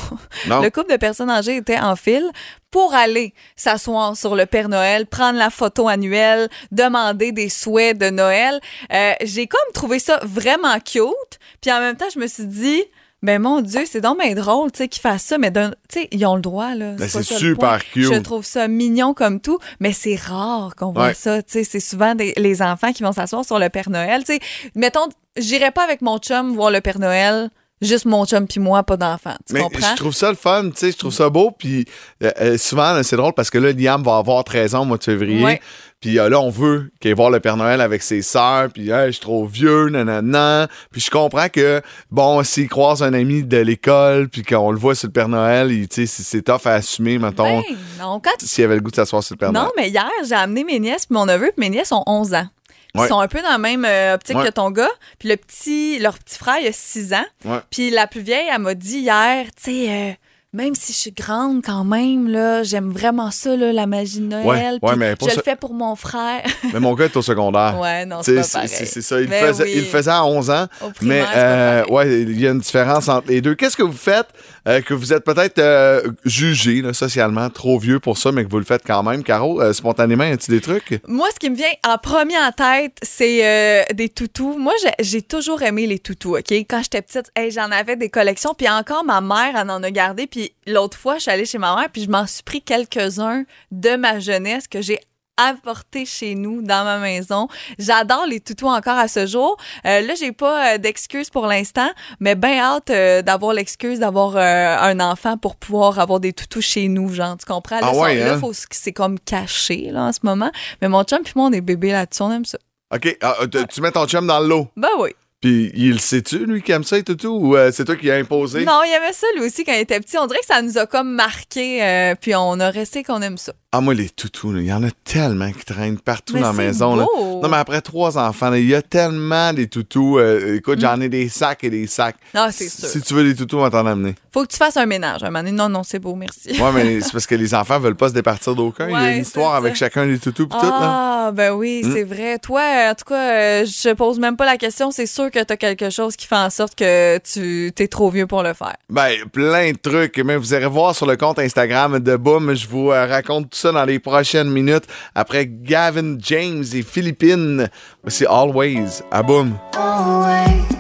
Non. 0.48 0.62
Le 0.62 0.70
couple 0.70 0.92
de 0.92 0.98
personnes 0.98 1.30
âgées 1.30 1.58
était 1.58 1.78
en 1.78 1.96
file 1.96 2.30
pour 2.72 2.94
aller 2.94 3.34
s'asseoir 3.56 4.16
sur 4.16 4.36
le 4.36 4.46
Père 4.46 4.70
Noël, 4.70 5.06
prendre 5.06 5.38
la 5.38 5.50
photo 5.50 5.88
annuelle, 5.88 6.50
demander 6.72 7.32
des 7.32 7.50
souhaits 7.50 7.98
de 7.98 8.10
Noël. 8.10 8.60
Euh, 8.94 9.14
j'ai 9.24 9.48
comme 9.48 9.74
trouvé 9.74 10.00
ça 10.00 10.20
vraiment 10.24 10.80
cute. 10.80 11.40
Puis 11.62 11.72
en 11.72 11.80
même 11.80 11.96
temps, 11.96 12.10
je 12.14 12.20
me 12.20 12.28
suis 12.28 12.46
dit, 12.46 12.84
ben 13.24 13.41
mon 13.41 13.62
Dieu, 13.62 13.81
c'est 13.86 14.01
donc 14.01 14.19
bien 14.21 14.36
drôle, 14.36 14.71
tu 14.71 14.77
sais, 14.79 14.88
qu'ils 14.88 15.01
fassent 15.01 15.24
ça, 15.24 15.38
mais 15.38 15.50
d'un- 15.51 15.71
tu 15.89 16.01
sais, 16.01 16.07
ils 16.12 16.25
ont 16.25 16.36
le 16.36 16.41
droit, 16.41 16.75
là. 16.75 16.93
Ben, 16.93 17.07
c'est 17.09 17.24
super 17.24 17.83
cute. 17.83 18.03
Je 18.13 18.19
trouve 18.19 18.45
ça 18.45 18.67
mignon 18.67 19.13
comme 19.13 19.39
tout, 19.41 19.57
mais 19.79 19.91
c'est 19.93 20.15
rare 20.15 20.75
qu'on 20.75 20.91
voit 20.91 21.07
Ouais. 21.07 21.13
ça, 21.13 21.41
tu 21.41 21.53
sais. 21.53 21.63
C'est 21.63 21.79
souvent 21.79 22.13
des- 22.15 22.33
les 22.38 22.62
enfants 22.62 22.93
qui 22.93 23.03
vont 23.03 23.12
s'asseoir 23.12 23.43
sur 23.43 23.57
le 23.59 23.69
Père 23.69 23.89
Noël, 23.89 24.24
tu 24.24 24.33
sais. 24.33 24.39
Mettons, 24.75 25.07
j'irais 25.36 25.71
pas 25.71 25.83
avec 25.83 26.01
mon 26.01 26.19
chum 26.19 26.53
voir 26.53 26.69
le 26.71 26.79
Père 26.81 27.00
Noël, 27.00 27.50
juste 27.81 28.05
mon 28.05 28.25
chum 28.25 28.48
puis 28.48 28.60
moi, 28.60 28.84
pas 28.84 28.98
d'enfant, 28.98 29.36
tu 29.48 29.53
Mais 29.53 29.62
comprends? 29.62 29.91
je 29.91 29.96
trouve 29.96 30.13
ça 30.13 30.29
le 30.29 30.36
fun, 30.36 30.69
tu 30.72 30.77
sais, 30.77 30.91
je 30.91 30.98
trouve 30.98 31.13
ça 31.13 31.29
beau. 31.29 31.51
Puis 31.51 31.86
euh, 32.24 32.31
euh, 32.41 32.57
souvent, 32.57 33.01
c'est 33.03 33.15
drôle 33.17 33.34
parce 33.34 33.50
que 33.50 33.57
là, 33.57 33.72
Liam 33.72 34.03
va 34.03 34.17
avoir 34.17 34.43
13 34.43 34.75
ans 34.75 34.81
au 34.81 34.86
mois 34.86 34.98
de 34.98 35.03
février. 35.03 35.43
Ouais. 35.43 35.62
Puis 36.00 36.19
euh, 36.19 36.29
là, 36.29 36.39
on 36.39 36.50
veut 36.51 36.91
qu'il 37.00 37.10
aille 37.10 37.15
voir 37.15 37.29
le 37.31 37.39
Père 37.39 37.57
Noël 37.57 37.81
avec 37.81 38.03
ses 38.03 38.22
sœurs. 38.22 38.69
Puis 38.72 38.89
Hey, 38.89 39.07
je 39.07 39.12
suis 39.13 39.22
trop 39.22 39.46
vieux, 39.48 39.89
nanana. 39.89 40.67
Puis 40.91 41.01
je 41.01 41.10
comprends 41.10 41.50
que, 41.50 41.81
bon, 42.12 42.43
s'il 42.43 42.69
croise 42.69 43.01
un 43.03 43.13
ami 43.13 43.43
de 43.43 43.57
l'école, 43.57 44.29
puis 44.29 44.43
qu'on 44.43 44.72
le 44.72 44.77
voit 44.77 44.93
sur 44.96 45.07
le 45.07 45.13
Père 45.13 45.27
Noël, 45.29 45.69
tu 45.89 46.05
sais, 46.07 46.24
c'est- 46.24 46.41
tough 46.43 46.65
à 46.65 46.74
assumer, 46.74 47.17
mettons, 47.17 47.62
Ben, 47.62 47.75
non, 48.00 48.19
quand 48.19 48.31
s'il 48.39 48.63
avait 48.63 48.75
le 48.75 48.81
goût 48.81 48.91
de 48.91 48.96
s'asseoir 48.96 49.24
sur 49.24 49.34
le 49.36 49.39
Père 49.39 49.51
Non, 49.51 49.62
Noël. 49.62 49.72
mais 49.75 49.89
hier, 49.89 50.07
j'ai 50.27 50.36
amené 50.36 50.63
mes 50.63 50.79
nièces 50.79 51.05
puis 51.07 51.15
mon 51.15 51.25
neveu, 51.25 51.51
puis 51.57 51.67
mes 51.67 51.69
nièces 51.72 51.91
ont 51.91 52.03
11 52.05 52.34
ans. 52.36 52.48
Ils 52.96 53.01
Ouais. 53.01 53.08
sont 53.08 53.20
un 53.20 53.27
peu 53.27 53.41
dans 53.41 53.50
la 53.50 53.58
même 53.58 53.86
euh, 53.86 54.15
optique 54.15 54.38
Ouais. 54.38 54.46
que 54.46 54.51
ton 54.51 54.72
gars. 54.72 54.89
Puis 55.20 55.29
le 55.29 55.38
petit, 55.38 56.00
leur 56.00 56.17
petit 56.17 56.38
frère, 56.38 56.56
il 56.62 56.67
a 56.67 56.72
6 56.72 57.13
ans. 57.13 57.25
Ouais. 57.46 57.60
Puis 57.70 57.89
la 57.91 58.08
plus 58.08 58.22
vieille, 58.22 58.48
elle 58.51 58.60
m'a 58.62 58.74
dit 58.74 59.00
hier, 59.00 59.46
tu 59.62 59.72
sais, 59.72 59.89
euh, 59.89 60.12
même 60.53 60.74
si 60.74 60.94
je 60.94 60.98
suis 60.98 61.12
grande 61.12 61.62
quand 61.63 61.84
même, 61.84 62.27
là, 62.29 62.63
j'aime 62.63 62.89
vraiment 62.91 63.29
ça, 63.29 63.56
là, 63.56 63.74
la 63.74 63.86
magie 63.86 64.20
de 64.22 64.25
Noël. 64.27 64.79
Ouais, 64.82 64.89
ouais, 64.89 64.96
mais 64.96 65.15
je 65.22 65.36
le 65.36 65.41
fais 65.44 65.56
pour 65.58 65.74
mon 65.74 65.96
frère. 65.96 66.41
Mais 66.74 66.79
mon 66.79 66.94
gars 66.96 67.06
est 67.06 67.17
au 67.17 67.22
secondaire. 67.22 67.77
ouais, 67.79 68.06
non, 68.06 68.22
c'est. 68.24 68.41
C'est 68.44 69.01
ça. 69.01 69.20
Il, 69.22 69.27
Ben 69.27 69.46
faisait, 69.48 69.63
oui. 69.65 69.74
il 69.75 69.84
faisait 69.86 70.10
à 70.10 70.25
11 70.25 70.50
ans. 70.50 70.65
Au 70.82 70.88
Mais 70.88 70.94
primaire, 70.94 71.29
euh, 71.36 71.86
ouais, 71.89 72.22
il 72.22 72.39
y 72.39 72.48
a 72.48 72.51
une 72.51 72.60
différence 72.62 73.08
entre 73.10 73.27
les 73.27 73.41
deux. 73.41 73.53
Qu'est-ce 73.56 73.77
que 73.77 73.84
vous 73.84 73.91
faites 73.91 74.27
euh, 74.67 74.81
que 74.81 74.93
vous 74.93 75.13
êtes 75.13 75.24
peut-être 75.24 75.59
euh, 75.59 76.01
jugé 76.25 76.83
socialement 76.93 77.50
trop 77.50 77.79
vieux 77.79 78.00
pour 78.00 78.17
ça, 78.17 78.31
mais 78.31 78.43
que 78.43 78.50
vous 78.50 78.59
le 78.59 78.65
faites 78.65 78.83
quand 78.86 79.03
même? 79.03 79.24
Caro, 79.24 79.62
euh, 79.62 79.74
spontanément, 79.74 80.24
y 80.25 80.31
a-t-il 80.31 80.55
des 80.55 80.62
trucs? 80.62 81.00
Moi, 81.07 81.27
ce 81.33 81.39
qui 81.39 81.50
me 81.50 81.55
vient 81.55 81.71
en 81.88 81.97
premier 81.97 82.38
en 82.38 82.51
tête, 82.51 82.97
c'est 83.01 83.86
des 83.93 84.09
toutous. 84.09 84.57
Moi, 84.57 84.74
j'ai- 85.00 85.21
toujours 85.21 85.62
aimé 85.62 85.88
les 85.88 86.00
toutous, 86.00 86.38
OK? 86.38 86.51
Quand 86.51 86.81
j'étais 86.83 87.01
petite, 87.01 87.31
j'en 87.50 87.71
avais 87.71 87.95
des 87.95 88.09
collections. 88.09 88.53
Puis 88.53 88.69
encore, 88.69 89.03
ma 89.03 89.21
mère 89.21 89.55
elle 89.55 89.69
en 89.69 89.83
a 89.83 89.91
gardé. 89.91 90.27
Puis 90.27 90.53
l'autre 90.65 90.97
fois, 90.97 91.15
je 91.15 91.21
suis 91.24 91.31
allée 91.31 91.45
chez 91.45 91.57
ma 91.57 91.75
mère, 91.75 91.89
puis 91.91 92.03
je 92.03 92.09
m'en 92.09 92.25
suis 92.27 92.43
pris 92.43 92.62
quelques-uns 92.62 93.43
de 93.71 93.95
ma 93.95 94.19
jeunesse 94.19 94.67
que 94.67 94.81
j'ai 94.81 95.00
apporté 95.38 96.06
chez 96.06 96.36
nous 96.36 96.62
dans 96.62 96.84
ma 96.84 96.98
maison. 96.98 97.48
J'adore 97.79 98.25
les 98.27 98.39
toutous 98.39 98.67
encore 98.67 98.98
à 98.98 99.08
ce 99.08 99.25
jour. 99.25 99.58
Euh, 99.86 100.01
là, 100.01 100.13
j'ai 100.20 100.32
pas 100.32 100.74
euh, 100.74 100.77
d'excuses 100.77 101.29
pour 101.29 101.46
l'instant, 101.48 101.89
mais 102.20 102.36
bien 102.36 102.60
hâte 102.60 102.89
euh, 102.89 103.22
d'avoir 103.22 103.53
l'excuse 103.53 104.00
d'avoir 104.00 104.36
euh, 104.36 104.77
un 104.79 105.00
enfant 105.00 105.38
pour 105.38 105.56
pouvoir 105.56 106.00
avoir 106.00 106.20
des 106.20 106.34
toutous 106.34 106.62
chez 106.62 106.88
nous, 106.88 107.13
genre, 107.13 107.38
tu 107.38 107.46
comprends? 107.46 107.79
Là, 107.79 107.89
Ah 107.94 107.96
ouais, 107.98 108.22
hein? 108.24 108.39
c'est 108.72 108.91
comme 108.94 109.20
caché 109.20 109.89
là, 109.91 110.03
en 110.06 110.12
ce 110.12 110.20
moment. 110.24 110.51
Mais 110.82 110.89
mon 110.89 111.03
chum 111.03 111.20
puis 111.24 111.34
moi, 111.36 111.46
on 111.48 111.53
est 111.53 111.62
bébés 111.62 111.91
là-dessus, 111.91 112.22
on 112.24 112.32
aime 112.32 112.46
ça. 112.46 112.58
OK, 112.94 113.17
ah, 113.22 113.36
tu- 113.70 113.82
mets 113.82 113.91
ton 113.91 114.06
chum 114.08 114.25
dans 114.27 114.39
le 114.39 114.48
lot. 114.48 114.67
Ben 114.77 114.89
oui. 115.00 115.12
Puis 115.41 115.72
il 115.75 116.00
sait-tu, 116.00 116.46
lui, 116.48 116.63
qui 116.63 116.72
aime 116.72 116.84
ça 116.84 116.98
et 116.98 117.03
tout, 117.03 117.13
tout, 117.15 117.27
ou 117.29 117.56
euh, 117.56 117.70
c'est 117.72 117.86
toi 117.86 117.96
qui 117.96 118.10
as 118.10 118.15
imposé? 118.15 118.65
Non, 118.65 118.82
il 118.84 118.91
aimait 118.91 119.13
ça 119.13 119.27
lui 119.36 119.46
aussi 119.46 119.63
quand 119.63 119.74
il 119.74 119.82
était 119.82 120.00
petit. 120.00 120.17
On 120.17 120.25
dirait 120.25 120.39
que 120.39 120.48
ça 120.48 120.63
nous 120.63 120.79
a 120.79 120.88
comme 120.88 121.13
marqué, 121.13 121.84
euh, 121.84 122.15
puis 122.20 122.34
on 122.36 122.60
a 122.60 122.72
resté 122.72 123.03
qu'on 123.03 123.22
aime 123.22 123.38
ça. 123.38 123.53
Ah, 123.72 123.82
moi, 123.82 123.94
les 123.94 124.10
toutous, 124.10 124.51
là, 124.53 124.62
il 124.62 124.65
y 124.65 124.74
en 124.74 124.82
a 124.84 124.88
tellement 125.03 125.51
qui 125.51 125.63
traînent 125.63 126.00
partout 126.00 126.34
Mais 126.34 126.41
dans 126.41 126.48
la 126.48 126.53
maison. 126.53 126.96
là. 126.96 127.03
beau. 127.06 127.41
Non, 127.44 127.50
mais 127.50 127.58
après 127.58 127.82
trois 127.82 128.17
enfants, 128.17 128.50
là, 128.50 128.58
il 128.58 128.67
y 128.67 128.74
a 128.74 128.82
tellement 128.82 129.53
des 129.53 129.67
toutous. 129.67 130.17
euh, 130.17 130.56
écoute, 130.56 130.79
j'en 130.79 131.00
ai 131.01 131.10
des 131.10 131.29
sacs 131.29 131.63
et 131.65 131.70
des 131.70 131.86
sacs. 131.86 132.15
Ah, 132.34 132.50
c'est 132.52 132.69
sûr. 132.69 132.88
Si 132.88 133.02
tu 133.02 133.13
veux 133.13 133.23
des 133.23 133.36
toutous, 133.36 133.58
on 133.58 133.62
va 133.62 133.69
t'en 133.69 133.86
amener. 133.86 134.15
Faut 134.34 134.41
que 134.43 134.47
tu 134.52 134.58
fasses 134.58 134.78
un 134.78 134.86
ménage. 134.88 135.21
Un 135.21 135.28
moment 135.28 135.39
donné, 135.39 135.52
non, 135.52 135.69
non, 135.69 135.84
c'est 135.84 136.00
beau, 136.00 136.15
merci. 136.15 136.60
Ouais, 136.60 136.71
mais 136.73 137.02
c'est 137.02 137.12
parce 137.12 137.28
que 137.28 137.36
les 137.36 137.54
enfants 137.54 137.78
veulent 137.80 137.95
pas 137.97 138.10
se 138.10 138.13
départir 138.13 138.56
d'aucun. 138.56 138.88
il 138.88 138.93
y 138.93 138.95
a 138.95 139.12
une 139.12 139.21
histoire 139.21 139.54
avec 139.54 139.76
chacun 139.76 140.08
des 140.08 140.17
toutous 140.17 140.47
pis 140.47 140.58
tout, 140.58 140.65
là. 140.65 141.26
Ah, 141.28 141.32
ben 141.34 141.52
oui, 141.52 141.82
Hmm. 141.84 141.93
c'est 141.93 142.04
vrai. 142.04 142.39
Toi, 142.39 142.62
en 142.89 142.95
tout 142.95 143.06
cas, 143.06 143.65
je 143.65 143.93
pose 143.93 144.17
même 144.17 144.38
pas 144.38 144.45
la 144.45 144.58
question. 144.58 144.89
C'est 144.91 145.06
sûr 145.06 145.27
que 145.30 145.44
tu 145.44 145.54
as 145.54 145.58
quelque 145.58 145.90
chose 145.90 146.16
qui 146.16 146.28
fait 146.28 146.36
en 146.36 146.50
sorte 146.50 146.76
que 146.76 147.18
tu 147.20 147.72
t'es 147.76 147.88
trop 147.88 148.10
vieux 148.10 148.28
pour 148.28 148.44
le 148.44 148.54
faire. 148.54 148.76
Ben, 148.90 149.13
plein 149.32 149.72
de 149.72 149.78
trucs. 149.78 150.20
Vous 150.20 150.54
irez 150.54 150.68
voir 150.68 150.96
sur 150.96 151.06
le 151.06 151.18
compte 151.18 151.40
Instagram 151.40 152.00
de 152.00 152.16
Boom. 152.16 152.54
Je 152.54 152.68
vous 152.68 152.92
euh, 152.92 153.06
raconte 153.06 153.52
tout 153.52 153.58
ça 153.58 153.72
dans 153.72 153.86
les 153.86 154.00
prochaines 154.00 154.50
minutes. 154.50 154.86
Après 155.16 155.46
Gavin 155.48 156.18
James 156.20 156.63
et 156.74 156.84
Philippines, 156.84 157.70
c'est 158.08 158.28
Always 158.28 159.04
à 159.12 159.24
Boom. 159.24 159.58
Always. 159.76 160.78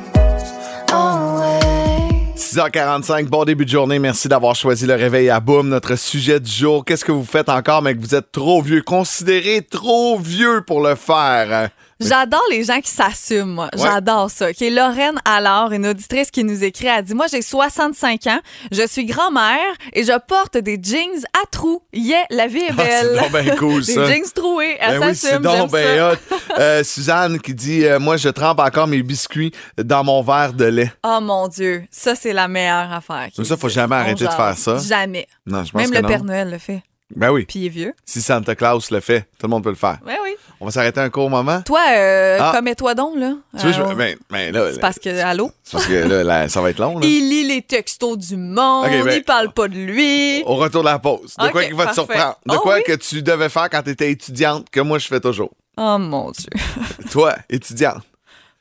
6h45, 2.57 3.25
bon 3.25 3.45
début 3.45 3.65
de 3.65 3.69
journée. 3.69 3.99
Merci 3.99 4.27
d'avoir 4.29 4.55
choisi 4.55 4.87
le 4.87 4.95
réveil 4.95 5.29
à 5.29 5.39
Boom. 5.39 5.69
Notre 5.69 5.95
sujet 5.95 6.39
du 6.39 6.49
jour, 6.49 6.85
qu'est-ce 6.85 7.05
que 7.05 7.11
vous 7.11 7.25
faites 7.25 7.49
encore, 7.49 7.81
mais 7.81 7.93
que 7.93 7.99
vous 7.99 8.15
êtes 8.15 8.31
trop 8.31 8.61
vieux, 8.61 8.81
considéré 8.81 9.61
trop 9.61 10.17
vieux 10.17 10.63
pour 10.65 10.81
le 10.81 10.95
faire? 10.95 11.69
J'adore 11.99 12.43
les 12.51 12.63
gens 12.63 12.79
qui 12.79 12.91
s'assument, 12.91 13.53
moi. 13.53 13.69
Ouais. 13.75 13.81
J'adore 13.81 14.29
ça. 14.29 14.53
Qui 14.53 14.65
est 14.67 14.69
Lorraine 14.69 15.19
Alors, 15.25 15.71
une 15.71 15.87
auditrice 15.87 16.29
qui 16.29 16.43
nous 16.43 16.63
écrit, 16.63 16.87
elle 16.87 17.03
dit 17.03 17.13
Moi, 17.15 17.25
j'ai 17.31 17.41
65 17.41 18.27
ans, 18.27 18.39
je 18.71 18.85
suis 18.87 19.05
grand-mère 19.05 19.57
et 19.93 20.03
je 20.03 20.17
porte 20.27 20.57
des 20.57 20.79
jeans 20.81 21.23
à 21.33 21.45
trous. 21.49 21.81
Yeah, 21.93 22.23
la 22.29 22.47
vie 22.47 22.59
est 22.59 22.69
Ah, 22.71 22.73
belle. 22.73 23.19
c'est 23.23 23.31
donc 23.31 23.43
bien 23.43 23.55
cool, 23.55 23.81
des 23.85 23.93
ça. 23.93 24.05
jeans 24.07 24.31
troués. 24.35 24.77
Elle 24.79 24.99
Ben 24.99 25.07
oui, 25.09 25.15
s'assume. 25.15 25.41
donc 25.41 25.53
j'aime 25.55 25.69
ben 25.71 26.01
hot. 26.13 26.35
Euh, 26.59 26.83
Suzanne 26.85 27.39
qui 27.39 27.53
dit 27.53 27.85
euh, 27.85 27.99
Moi, 27.99 28.17
je 28.17 28.29
trempe 28.29 28.59
encore 28.59 28.87
mes 28.87 29.01
biscuits 29.01 29.51
dans 29.81 30.03
mon 30.03 30.21
verre 30.21 30.53
de 30.53 30.65
lait. 30.65 30.91
Oh 31.03 31.19
mon 31.21 31.47
Dieu, 31.47 31.83
ça, 31.89 32.13
c'est 32.15 32.33
la 32.33 32.47
meilleure 32.47 32.91
affaire. 32.93 33.29
Mais 33.37 33.43
ça, 33.43 33.57
faut 33.57 33.69
jamais 33.69 33.95
arrêter 33.95 34.25
de 34.25 34.29
faire 34.31 34.55
ça. 34.57 34.77
Jamais. 34.77 35.27
Non, 35.45 35.63
je 35.63 35.71
pense 35.71 35.81
Même 35.81 35.89
que 35.89 35.95
le 35.95 36.01
non. 36.03 36.07
Père 36.07 36.23
Noël 36.23 36.51
le 36.51 36.57
fait. 36.59 36.83
Ben 37.15 37.31
oui. 37.31 37.45
Puis 37.47 37.59
il 37.59 37.65
est 37.67 37.69
vieux. 37.69 37.93
Si 38.05 38.21
Santa 38.21 38.53
Claus 38.53 38.91
le 38.91 38.99
fait, 38.99 39.21
tout 39.39 39.47
le 39.47 39.49
monde 39.49 39.63
peut 39.63 39.69
le 39.69 39.75
faire. 39.75 39.97
Oui, 40.05 40.13
oui. 40.23 40.31
On 40.59 40.65
va 40.65 40.71
s'arrêter 40.71 40.99
un 40.99 41.09
court 41.11 41.29
moment. 41.29 41.61
Toi, 41.61 41.81
euh, 41.95 42.37
Ah. 42.41 42.51
commets-toi 42.55 42.95
donc, 42.95 43.15
là. 43.17 43.33
Tu 43.59 43.65
veux, 43.67 43.73
je- 43.73 43.81
Euh, 43.81 43.93
ben, 43.93 44.17
ben 44.29 44.51
là, 44.53 44.69
c'est 44.73 44.79
parce 44.79 44.97
que, 44.97 45.09
allô? 45.21 45.51
c'est 45.63 45.73
parce 45.73 45.85
que 45.85 45.93
là, 45.93 46.23
là, 46.23 46.49
ça 46.49 46.61
va 46.61 46.71
être 46.71 46.79
long. 46.79 46.97
Là. 46.97 47.05
Il 47.05 47.29
lit 47.29 47.43
les 47.47 47.61
textos 47.61 48.17
du 48.17 48.37
monde, 48.37 48.85
Ok, 48.85 48.91
ben- 49.05 49.15
il 49.17 49.23
parle 49.23 49.53
pas 49.53 49.67
de 49.67 49.75
lui. 49.75 50.41
Au 50.45 50.55
retour 50.55 50.81
de 50.83 50.87
la 50.89 50.97
pause. 50.97 51.35
De 51.39 51.47
quoi 51.49 51.63
qui 51.63 51.73
va 51.73 51.85
te 51.87 51.93
surprendre? 51.93 52.39
De 52.45 52.55
Oh 52.55 52.59
quoi 52.59 52.75
oui? 52.77 52.83
que 52.87 52.93
tu 52.93 53.21
devais 53.21 53.49
faire 53.49 53.69
quand 53.69 53.83
tu 53.83 53.91
étais 53.91 54.09
étudiante, 54.11 54.67
que 54.71 54.79
moi 54.79 54.97
je 54.97 55.07
fais 55.07 55.19
toujours. 55.19 55.51
Oh 55.77 55.97
mon 55.99 56.31
Dieu. 56.31 56.49
Toi, 57.11 57.35
étudiante, 57.49 58.01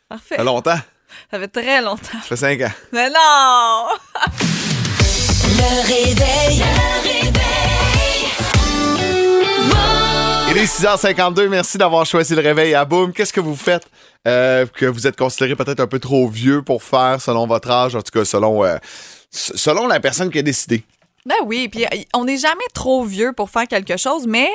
Parfait. 0.07 0.35
ça 0.35 0.37
fait 0.37 0.45
longtemps? 0.45 0.79
Ça 1.31 1.39
fait 1.39 1.49
très 1.49 1.81
longtemps. 1.81 2.03
Ça 2.13 2.21
fait 2.21 2.37
cinq 2.37 2.61
ans. 2.61 2.73
Mais 2.93 3.09
non! 3.09 3.87
Le 5.49 5.87
réveil. 5.87 6.26
6h52, 10.67 11.49
merci 11.49 11.79
d'avoir 11.79 12.05
choisi 12.05 12.35
le 12.35 12.41
réveil 12.41 12.75
à 12.75 12.85
Boom. 12.85 13.13
Qu'est-ce 13.13 13.33
que 13.33 13.41
vous 13.41 13.55
faites 13.55 13.87
euh, 14.27 14.67
que 14.67 14.87
vous 14.87 15.07
êtes 15.07 15.17
considéré 15.17 15.55
peut-être 15.55 15.79
un 15.79 15.87
peu 15.87 16.01
trop 16.01 16.27
vieux 16.27 16.61
pour 16.61 16.83
faire 16.83 17.21
selon 17.21 17.47
votre 17.47 17.71
âge, 17.71 17.95
en 17.95 18.03
tout 18.03 18.11
cas 18.11 18.25
selon, 18.25 18.65
euh, 18.65 18.77
selon 19.31 19.87
la 19.87 20.01
personne 20.01 20.29
qui 20.29 20.41
a 20.41 20.43
décidé? 20.43 20.83
Ben 21.25 21.37
oui, 21.45 21.69
puis 21.69 21.85
euh, 21.85 21.89
on 22.15 22.25
n'est 22.25 22.37
jamais 22.37 22.65
trop 22.75 23.05
vieux 23.05 23.33
pour 23.33 23.49
faire 23.49 23.69
quelque 23.69 23.97
chose, 23.97 24.27
mais 24.27 24.49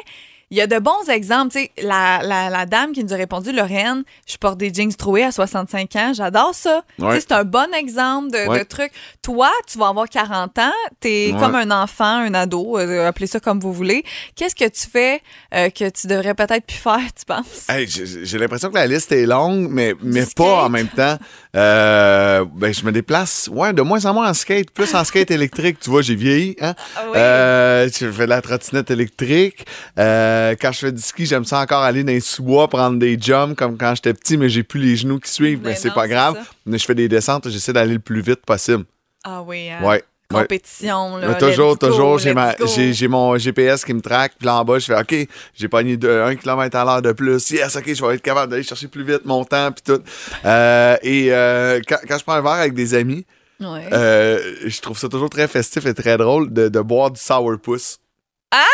il 0.52 0.58
y 0.58 0.62
a 0.62 0.68
de 0.68 0.78
bons 0.78 1.10
exemples. 1.10 1.54
Tu 1.54 1.60
sais, 1.62 1.72
la, 1.82 2.22
la, 2.24 2.50
la 2.50 2.66
dame 2.66 2.92
qui 2.92 3.04
nous 3.04 3.14
a 3.14 3.18
répondu, 3.18 3.52
Lorraine, 3.52 4.04
je 4.28 4.38
porte 4.38 4.58
des 4.58 4.72
jeans 4.74 4.94
troués 4.94 5.24
à 5.24 5.32
65 5.32 5.96
ans. 5.96 6.12
J'adore 6.14 6.54
ça. 6.54 6.84
Tu 7.00 7.06
sais. 7.06 7.20
C'est 7.22 7.32
un 7.32 7.44
bon 7.46 7.74
exemple 7.74 8.32
de, 8.32 8.48
Ouais. 8.48 8.60
de 8.60 8.64
truc. 8.66 8.92
Toi, 9.22 9.50
tu 9.68 9.78
vas 9.80 9.88
avoir 9.88 10.08
40 10.10 10.58
ans. 10.60 10.72
Tu 11.00 11.08
es 11.08 11.32
Ouais. 11.34 11.40
comme 11.40 11.56
un 11.56 11.72
enfant, 11.72 12.04
un 12.18 12.34
ado, 12.34 12.78
euh, 12.78 13.08
appelez 13.08 13.28
ça 13.28 13.40
comme 13.40 13.60
vous 13.60 13.72
voulez. 13.74 14.04
Qu'est-ce 14.36 14.56
que 14.56 14.68
tu 14.68 14.88
fais 14.90 15.22
euh, 15.54 15.70
que 15.70 15.90
tu 15.90 16.08
devrais 16.08 16.34
peut-être 16.36 16.66
plus 16.66 16.78
faire, 16.78 17.00
tu 17.18 17.26
penses? 17.26 17.70
Hey, 17.70 17.88
j'ai 17.88 18.38
l'impression 18.38 18.70
que 18.70 18.76
la 18.76 18.88
liste 18.88 19.12
est 19.14 19.26
longue, 19.26 19.68
mais, 19.70 19.94
mais 20.02 20.26
pas 20.36 20.66
en 20.66 20.70
même 20.70 20.90
temps. 20.90 21.18
Euh, 21.56 22.46
ben, 22.56 22.74
je 22.74 22.86
me 22.86 22.92
déplace 22.92 23.50
ouais, 23.52 23.74
de 23.74 23.82
moins 23.82 24.06
en 24.06 24.14
moins 24.14 24.30
en 24.30 24.34
skate, 24.34 24.72
plus 24.72 24.94
en 24.96 25.04
skate 25.04 25.32
électrique. 25.32 25.80
Tu 25.80 25.90
vois, 25.90 26.02
j'ai 26.02 26.16
vieilli. 26.16 26.56
Hein? 26.62 26.76
Ah 26.96 27.02
oui. 27.06 27.18
Euh, 27.18 27.90
je 27.90 28.10
fais 28.10 28.24
de 28.26 28.30
la 28.30 28.42
trottinette 28.42 28.90
électrique. 28.90 29.66
Euh, 30.00 30.56
quand 30.60 30.72
je 30.72 30.80
fais 30.80 30.92
du 30.92 31.02
ski, 31.02 31.26
j'aime 31.26 31.46
ça 31.46 31.60
encore 31.60 31.84
aller 31.84 32.04
dans 32.04 32.14
les 32.14 32.20
sous-bois, 32.22 32.68
prendre 32.70 32.98
des 33.00 33.18
jumps 33.20 33.56
comme 33.56 33.78
quand 33.78 33.96
j'étais 33.96 34.14
petit, 34.14 34.38
mais 34.38 34.50
j'ai 34.50 34.64
plus 34.64 34.80
les 34.80 34.96
genoux 34.96 35.20
qui 35.20 35.30
suivent. 35.30 35.62
Mais 35.64 35.76
c'est 35.76 35.94
pas 35.94 36.08
grave. 36.08 36.36
ça. 36.36 36.44
Mais 36.66 36.78
je 36.78 36.86
fais 36.86 36.96
des 36.96 37.10
descentes, 37.10 37.50
j'essaie 37.50 37.74
d'aller 37.74 37.94
le 37.94 38.00
plus 38.00 38.22
vite 38.22 38.46
possible. 38.46 38.86
Ah 39.24 39.42
oui, 39.44 39.70
hein? 39.70 39.84
Ouais. 39.84 40.04
Ouais. 40.36 40.48
Là. 41.22 41.34
Toujours, 41.36 41.78
go, 41.78 41.88
toujours, 41.88 42.18
j'ai 42.20 42.30
let's 42.30 42.36
ma- 42.36 42.54
go. 42.56 42.66
j'ai 42.68 42.94
j'ai 42.94 43.08
mon 43.08 43.38
GPS 43.38 43.84
qui 43.86 43.94
me 43.94 44.02
traque. 44.02 44.34
Puis 44.38 44.46
là 44.46 44.58
en 44.60 44.66
bas, 44.66 44.80
je 44.80 44.86
fais 44.86 45.00
OK, 45.00 45.28
j'ai 45.54 45.68
pogné 45.68 45.98
de, 45.98 46.10
un 46.10 46.36
kilomètre 46.36 46.78
à 46.78 46.84
l'heure 46.86 47.02
de 47.02 47.12
plus. 47.12 47.50
Yes, 47.52 47.76
OK, 47.76 47.94
je 47.94 48.06
vais 48.06 48.16
être 48.16 48.22
capable 48.22 48.52
d'aller 48.52 48.64
chercher 48.64 48.88
plus 48.88 49.04
vite 49.04 49.26
mon 49.26 49.44
temps. 49.46 49.72
Puis 49.72 49.84
tout. 49.96 50.02
Euh, 50.46 50.98
et 51.04 51.28
euh, 51.32 51.80
quand, 51.88 51.98
quand 52.08 52.18
je 52.18 52.24
prends 52.24 52.34
un 52.34 52.42
verre 52.42 52.52
avec 52.54 52.74
des 52.74 52.94
amis, 52.94 53.26
Ouais. 53.60 53.88
euh, 53.94 54.56
je 54.66 54.82
trouve 54.82 54.98
ça 54.98 55.08
toujours 55.08 55.30
très 55.30 55.48
festif 55.48 55.86
et 55.86 55.94
très 55.94 56.18
drôle 56.18 56.52
de, 56.52 56.68
de 56.68 56.80
boire 56.80 57.12
du 57.12 57.20
sourpuss. 57.22 58.00
Ah! 58.52 58.66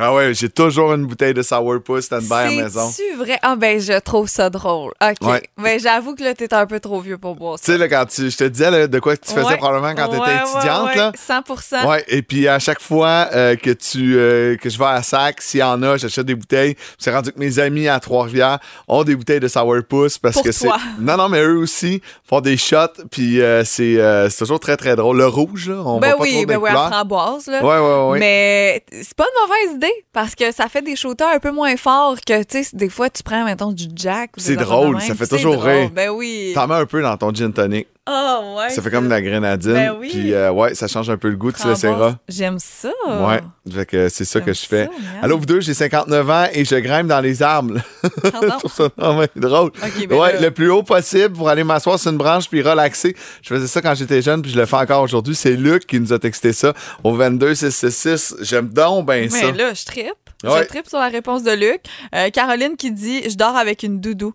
Ah 0.00 0.14
ouais, 0.14 0.32
j'ai 0.32 0.48
toujours 0.48 0.92
une 0.92 1.06
bouteille 1.06 1.34
de 1.34 1.42
sourpuss 1.42 2.04
stand-by 2.04 2.32
à 2.32 2.44
la 2.44 2.50
maison. 2.62 2.88
C'est-tu 2.88 3.16
vrai? 3.16 3.36
Ah 3.42 3.56
ben, 3.56 3.80
je 3.80 3.98
trouve 3.98 4.28
ça 4.28 4.48
drôle. 4.48 4.92
OK. 5.02 5.26
Ouais. 5.28 5.42
Ben, 5.56 5.80
j'avoue 5.80 6.14
que 6.14 6.22
là, 6.22 6.34
t'es 6.34 6.54
un 6.54 6.66
peu 6.66 6.78
trop 6.78 7.00
vieux 7.00 7.18
pour 7.18 7.34
boire 7.34 7.58
Tu 7.58 7.64
ça. 7.66 7.72
sais, 7.72 7.78
là, 7.78 7.88
quand 7.88 8.04
tu, 8.06 8.30
je 8.30 8.36
te 8.36 8.44
disais 8.44 8.70
là, 8.70 8.86
de 8.86 8.98
quoi 9.00 9.16
tu 9.16 9.32
faisais 9.32 9.44
Ouais. 9.44 9.56
probablement 9.56 9.94
quand 9.96 10.08
tu 10.12 10.20
Ouais, 10.20 10.26
étais 10.34 10.42
étudiante, 10.44 10.94
là. 10.94 11.10
ouais, 11.10 11.16
100% 11.18 11.88
Ouais, 11.88 12.04
et 12.06 12.22
puis 12.22 12.46
à 12.46 12.60
chaque 12.60 12.80
fois 12.80 13.28
euh, 13.34 13.56
que 13.56 13.70
tu 13.70 14.16
euh, 14.16 14.56
que 14.56 14.68
je 14.70 14.78
vais 14.78 14.84
à 14.84 15.02
Sac, 15.02 15.40
s'il 15.42 15.60
y 15.60 15.62
en 15.64 15.82
a, 15.82 15.96
j'achète 15.96 16.26
des 16.26 16.36
bouteilles. 16.36 16.76
C'est 16.98 17.10
rendu 17.12 17.32
que 17.32 17.38
mes 17.40 17.58
amis 17.58 17.88
à 17.88 17.98
Trois-Rivières 17.98 18.58
ont 18.86 19.02
des 19.02 19.16
bouteilles 19.16 19.40
de 19.40 19.48
sourpuss 19.48 20.18
parce 20.18 20.34
Pour 20.34 20.44
que 20.44 20.52
c'est. 20.52 20.68
Non 21.00 21.16
non, 21.16 21.28
mais 21.28 21.40
eux 21.42 21.56
aussi 21.58 22.02
font 22.28 22.40
des 22.40 22.56
shots 22.56 23.02
puis 23.10 23.40
euh, 23.40 23.64
c'est 23.64 23.96
c'est 24.30 24.38
toujours 24.38 24.60
très 24.60 24.76
très 24.76 24.94
drôle. 24.94 25.16
Le 25.16 25.26
rouge 25.26 25.70
là, 25.70 25.82
on 25.84 25.98
Ben 25.98 26.08
voit 26.10 26.18
pas 26.18 26.22
oui, 26.22 26.32
trop 26.34 26.46
ben 26.46 26.56
oui, 26.58 26.70
à 26.70 26.90
framboise, 26.90 27.46
là. 27.48 27.64
Ouais 27.64 27.78
ouais 27.80 28.10
ouais. 28.12 28.18
Mais 28.20 28.84
c'est 28.92 29.14
pas 29.16 29.24
une 29.24 29.48
mauvaise 29.48 29.74
idée 29.76 29.87
parce 30.12 30.34
que 30.34 30.52
ça 30.52 30.68
fait 30.68 30.82
des 30.82 30.96
shooters 30.96 31.28
un 31.28 31.38
peu 31.38 31.50
moins 31.50 31.76
forts 31.76 32.16
que, 32.26 32.42
tu 32.42 32.64
sais, 32.64 32.76
des 32.76 32.88
fois, 32.88 33.10
tu 33.10 33.22
prends, 33.22 33.44
mettons, 33.44 33.72
du 33.72 33.86
Jack. 33.94 34.30
C'est 34.36 34.56
drôle, 34.56 34.96
même, 34.96 35.06
ça 35.06 35.14
fait 35.14 35.26
toujours 35.26 35.56
drôle. 35.56 35.70
rire. 35.70 35.90
Ben 35.90 36.10
oui. 36.10 36.52
T'en 36.54 36.66
mets 36.66 36.74
un 36.74 36.86
peu 36.86 37.02
dans 37.02 37.16
ton 37.16 37.32
gin 37.32 37.52
tonic. 37.52 37.86
Ah 38.10 38.40
ouais. 38.56 38.70
Ça 38.70 38.80
fait 38.80 38.90
comme 38.90 39.04
de 39.04 39.10
la 39.10 39.20
grenadine. 39.20 39.74
Ben 39.74 39.94
oui. 40.00 40.08
Puis 40.10 40.32
euh, 40.32 40.50
ouais, 40.50 40.74
ça 40.74 40.88
change 40.88 41.10
un 41.10 41.18
peu 41.18 41.28
le 41.28 41.36
goût, 41.36 41.52
tu 41.52 41.58
Framboise. 41.58 41.82
l'essaieras. 41.82 42.14
J'aime 42.28 42.58
ça. 42.58 42.90
Ouais, 43.06 43.40
fait 43.70 43.84
que 43.84 44.08
c'est 44.08 44.24
ça 44.24 44.40
que 44.40 44.52
je 44.54 44.64
fais. 44.66 44.84
ça. 44.86 44.90
Allô, 45.22 45.36
vous 45.38 45.44
deux, 45.44 45.60
j'ai 45.60 45.74
59 45.74 46.30
ans 46.30 46.46
et 46.52 46.64
je 46.64 46.74
grimpe 46.76 47.08
dans 47.08 47.20
les 47.20 47.42
arbres. 47.42 47.74
Pardon? 48.22 48.48
Je 48.54 48.58
trouve 48.66 48.72
ça 48.72 48.88
drôle. 49.36 49.70
Ben 50.08 50.16
ouais, 50.16 50.32
là- 50.34 50.40
le 50.40 50.50
plus 50.52 50.70
haut 50.70 50.82
possible 50.82 51.34
pour 51.34 51.48
aller 51.50 51.64
m'asseoir 51.64 51.98
sur 51.98 52.10
une 52.10 52.16
branche 52.18 52.48
puis 52.48 52.62
relaxer. 52.62 53.14
Je 53.42 53.48
faisais 53.48 53.66
ça 53.66 53.82
quand 53.82 53.94
j'étais 53.94 54.22
jeune 54.22 54.40
puis 54.40 54.50
je 54.52 54.58
le 54.58 54.64
fais 54.64 54.76
encore 54.76 55.02
aujourd'hui. 55.02 55.34
C'est 55.34 55.52
Luc 55.52 55.86
qui 55.86 56.00
nous 56.00 56.12
a 56.14 56.18
texté 56.18 56.54
ça 56.54 56.72
au 57.04 57.14
22 57.14 57.54
666. 57.54 58.36
J'aime 58.40 58.68
donc 58.68 59.06
bien 59.06 59.28
ça. 59.28 59.36
Mais 59.42 59.52
là, 59.52 59.74
je. 59.74 59.84
Ouais. 60.44 60.62
Je 60.62 60.68
trippe 60.68 60.86
sur 60.88 60.98
la 60.98 61.08
réponse 61.08 61.42
de 61.42 61.50
Luc. 61.50 61.80
Euh, 62.14 62.30
Caroline 62.30 62.76
qui 62.76 62.92
dit 62.92 63.28
Je 63.28 63.36
dors 63.36 63.56
avec 63.56 63.82
une 63.82 64.00
doudou. 64.00 64.32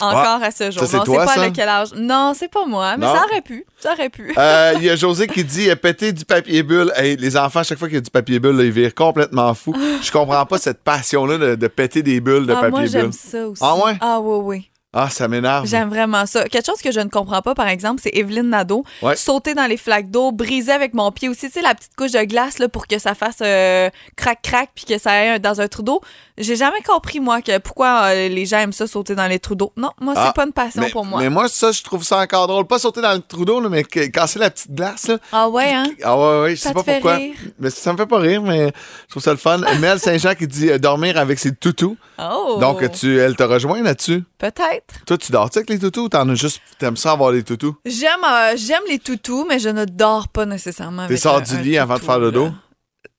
Encore 0.00 0.42
à 0.42 0.50
ce 0.50 0.70
jour. 0.72 0.84
Ça, 0.86 0.98
non, 0.98 1.04
toi, 1.04 1.20
c'est 1.20 1.26
pas 1.26 1.34
ça? 1.34 1.42
à 1.46 1.50
quel 1.50 1.68
âge. 1.68 1.88
Non, 1.94 2.32
c'est 2.34 2.48
pas 2.48 2.66
moi, 2.66 2.96
mais 2.96 3.06
Non? 3.06 3.14
ça 3.14 3.24
aurait 3.30 3.42
pu. 3.42 3.64
Ça 3.78 3.92
aurait 3.92 4.10
pu. 4.10 4.34
Euh, 4.36 4.72
Il 4.78 4.82
y 4.84 4.90
a 4.90 4.96
José 4.96 5.28
qui 5.28 5.44
dit 5.44 5.70
euh, 5.70 5.76
péter 5.76 6.12
du 6.12 6.24
papier 6.24 6.64
bulle. 6.64 6.92
Hey, 6.96 7.16
les 7.16 7.36
enfants, 7.36 7.60
à 7.60 7.62
chaque 7.62 7.78
fois 7.78 7.86
qu'il 7.86 7.94
y 7.96 7.98
a 7.98 8.00
du 8.00 8.10
papier 8.10 8.40
bulle, 8.40 8.56
là, 8.56 8.64
ils 8.64 8.72
virent 8.72 8.94
complètement 8.94 9.54
fous. 9.54 9.74
Je 10.02 10.10
comprends 10.10 10.44
pas 10.46 10.58
cette 10.58 10.82
passion-là 10.82 11.38
de, 11.38 11.54
de 11.54 11.66
péter 11.68 12.02
des 12.02 12.20
bulles 12.20 12.46
de 12.46 12.52
ah, 12.52 12.56
papier 12.56 12.70
moi, 12.70 12.80
bulle. 12.80 12.90
j'aime 12.90 13.12
ça 13.12 13.46
aussi. 13.46 13.62
Ah 13.64 13.76
ouais? 13.76 13.96
Ah 14.00 14.18
oui, 14.20 14.38
oui. 14.42 14.70
Ah, 14.96 15.10
ça 15.10 15.26
m'énerve. 15.26 15.66
J'aime 15.66 15.88
vraiment 15.88 16.24
ça. 16.24 16.44
Quelque 16.48 16.66
chose 16.66 16.80
que 16.80 16.92
je 16.92 17.00
ne 17.00 17.08
comprends 17.08 17.42
pas, 17.42 17.54
par 17.54 17.66
exemple, 17.68 18.00
c'est 18.02 18.14
Evelyne 18.16 18.48
Nadeau. 18.50 18.84
Ouais. 19.02 19.16
Sauter 19.16 19.54
dans 19.54 19.66
les 19.66 19.76
flaques 19.76 20.08
d'eau, 20.10 20.30
briser 20.30 20.70
avec 20.72 20.94
mon 20.94 21.10
pied 21.10 21.28
aussi. 21.28 21.46
Tu 21.48 21.54
sais, 21.54 21.62
la 21.62 21.74
petite 21.74 21.96
couche 21.96 22.12
de 22.12 22.22
glace 22.22 22.58
là, 22.58 22.68
pour 22.68 22.86
que 22.86 22.98
ça 22.98 23.14
fasse 23.14 23.38
euh, 23.42 23.90
crac-crac 24.16 24.70
puis 24.74 24.84
que 24.84 24.98
ça 24.98 25.10
aille 25.10 25.40
dans 25.40 25.60
un 25.60 25.66
trou 25.68 25.82
d'eau. 25.82 26.00
J'ai 26.38 26.56
jamais 26.56 26.80
compris, 26.86 27.20
moi, 27.20 27.42
que 27.42 27.58
pourquoi 27.58 28.04
euh, 28.12 28.28
les 28.28 28.46
gens 28.46 28.58
aiment 28.58 28.72
ça, 28.72 28.86
sauter 28.86 29.14
dans 29.14 29.26
les 29.26 29.38
trous 29.38 29.54
d'eau. 29.54 29.72
Non, 29.76 29.90
moi, 30.00 30.14
c'est 30.14 30.20
Ah, 30.22 30.32
pas 30.32 30.44
une 30.44 30.52
passion 30.52 30.82
mais, 30.82 30.90
pour 30.90 31.04
moi. 31.04 31.20
mais 31.20 31.28
moi, 31.28 31.48
ça, 31.48 31.72
je 31.72 31.82
trouve 31.82 32.02
ça 32.04 32.18
encore 32.20 32.46
drôle. 32.46 32.66
Pas 32.66 32.78
sauter 32.78 33.00
dans 33.00 33.12
le 33.14 33.20
trou 33.20 33.44
d'eau, 33.44 33.60
mais 33.68 33.84
casser 33.84 34.38
la 34.38 34.50
petite 34.50 34.72
glace. 34.72 35.08
Là. 35.08 35.18
Ah 35.32 35.48
ouais, 35.48 35.72
hein? 35.72 35.86
Ah 36.02 36.16
ouais, 36.16 36.40
ouais, 36.42 36.56
je 36.56 36.60
sais 36.60 36.72
pas 36.72 36.82
pourquoi. 36.82 37.16
rire? 37.16 37.34
Mais 37.58 37.70
ça 37.70 37.92
me 37.92 37.96
fait 37.98 38.06
pas 38.06 38.18
rire, 38.18 38.42
mais 38.42 38.68
je 38.68 39.10
trouve 39.10 39.22
ça 39.22 39.30
le 39.32 39.36
fun. 39.38 39.58
Mel 39.80 39.98
Saint-Jean 39.98 40.34
qui 40.34 40.46
dit 40.46 40.70
euh, 40.70 40.78
dormir 40.78 41.18
avec 41.18 41.38
ses 41.38 41.52
toutous. 41.54 41.96
Oh! 42.18 42.58
Donc, 42.60 42.88
tu, 42.92 43.18
elle 43.18 43.34
te 43.36 43.42
rejoint 43.42 43.82
là-dessus? 43.82 44.22
Peut-être. 44.38 44.83
Toi, 45.06 45.18
tu 45.18 45.32
dors-tu 45.32 45.58
avec 45.58 45.70
les 45.70 45.78
toutous 45.78 46.02
ou 46.04 46.08
t'en 46.08 46.28
as 46.28 46.34
juste, 46.34 46.60
t'aimes 46.78 46.96
ça 46.96 47.12
avoir 47.12 47.30
les 47.32 47.42
toutous? 47.42 47.76
J'aime 47.84 48.10
euh, 48.24 48.54
j'aime 48.56 48.82
les 48.88 48.98
toutous, 48.98 49.44
mais 49.48 49.58
je 49.58 49.68
ne 49.68 49.84
dors 49.84 50.28
pas 50.28 50.46
nécessairement 50.46 51.02
T'es 51.02 51.12
avec 51.14 51.18
sors 51.18 51.42
du 51.42 51.54
un 51.54 51.60
lit 51.60 51.78
avant 51.78 51.94
de 51.94 51.98
toutou, 52.00 52.10
faire 52.10 52.18
le 52.20 52.32
dos? 52.32 52.44
là. 52.46 52.52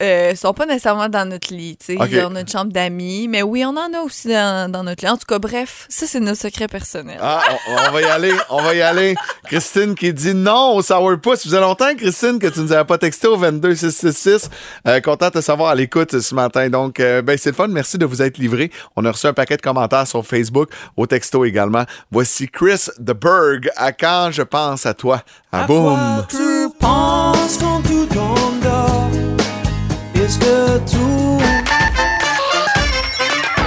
Euh, 0.04 0.32
ils 0.34 0.38
sont 0.38 0.54
pas 0.54 0.66
nécessairement 0.66 1.08
dans 1.08 1.24
notre 1.24 1.54
lit, 1.54 1.78
tu 1.78 1.96
sais. 1.96 2.02
A 2.02 2.06
une 2.06 2.48
chambre 2.50 2.74
d'amis, 2.74 3.30
mais 3.30 3.42
oui, 3.44 3.64
on 3.64 3.70
en 3.70 3.94
a 3.94 4.02
aussi 4.04 4.28
dans, 4.28 4.70
dans 4.70 4.84
notre 4.84 5.06
lit. 5.06 5.10
En 5.10 5.16
tout 5.16 5.26
cas, 5.26 5.40
bref, 5.40 5.86
ça, 5.88 6.06
c'est 6.06 6.20
nos 6.20 6.36
secrets 6.36 6.68
personnels. 6.68 7.20
Ah, 7.22 7.42
on, 7.70 7.72
on 7.88 7.92
va 7.94 8.02
y 8.02 8.04
aller, 8.04 8.34
on 8.50 8.62
va 8.62 8.76
y 8.76 8.82
aller. 8.82 9.16
Christine 9.46 9.96
qui 9.96 10.12
dit 10.14 10.34
non 10.34 10.76
au 10.76 10.82
sourpuss. 10.82 11.40
Ça 11.40 11.44
faisait 11.46 11.62
longtemps, 11.62 11.96
Christine, 11.96 12.40
que 12.40 12.48
tu 12.48 12.60
nous 12.60 12.74
avais 12.74 12.84
pas 12.84 12.98
texté 12.98 13.28
au 13.28 13.38
22666. 13.38 14.50
Euh, 14.86 15.00
content 15.00 15.28
de 15.28 15.34
te 15.36 15.42
savoir 15.42 15.70
à 15.70 15.76
l'écoute 15.76 16.20
ce 16.20 16.36
matin. 16.36 16.70
Donc, 16.70 17.00
euh, 17.00 17.22
ben, 17.22 17.38
c'est 17.38 17.52
le 17.52 17.56
fun. 17.56 17.70
Merci 17.70 17.98
de 17.98 18.06
vous 18.06 18.22
être 18.22 18.38
livré. 18.38 18.72
On 18.98 19.06
a 19.06 19.12
reçu 19.12 19.28
un 19.28 19.34
paquet 19.34 19.56
de 19.56 19.62
commentaires 19.62 20.08
sur 20.08 20.26
Facebook, 20.26 20.72
au 20.98 21.08
texto 21.08 21.46
également. 21.46 21.86
Voici 22.12 22.50
Chris 22.50 22.88
The 23.00 23.14
Berg 23.14 23.70
à 23.78 23.94
Quand 23.94 24.28
je 24.32 24.42
pense 24.42 24.86
à 24.86 24.94
toi. 24.94 25.22
À, 25.54 25.64
boum. 25.64 25.98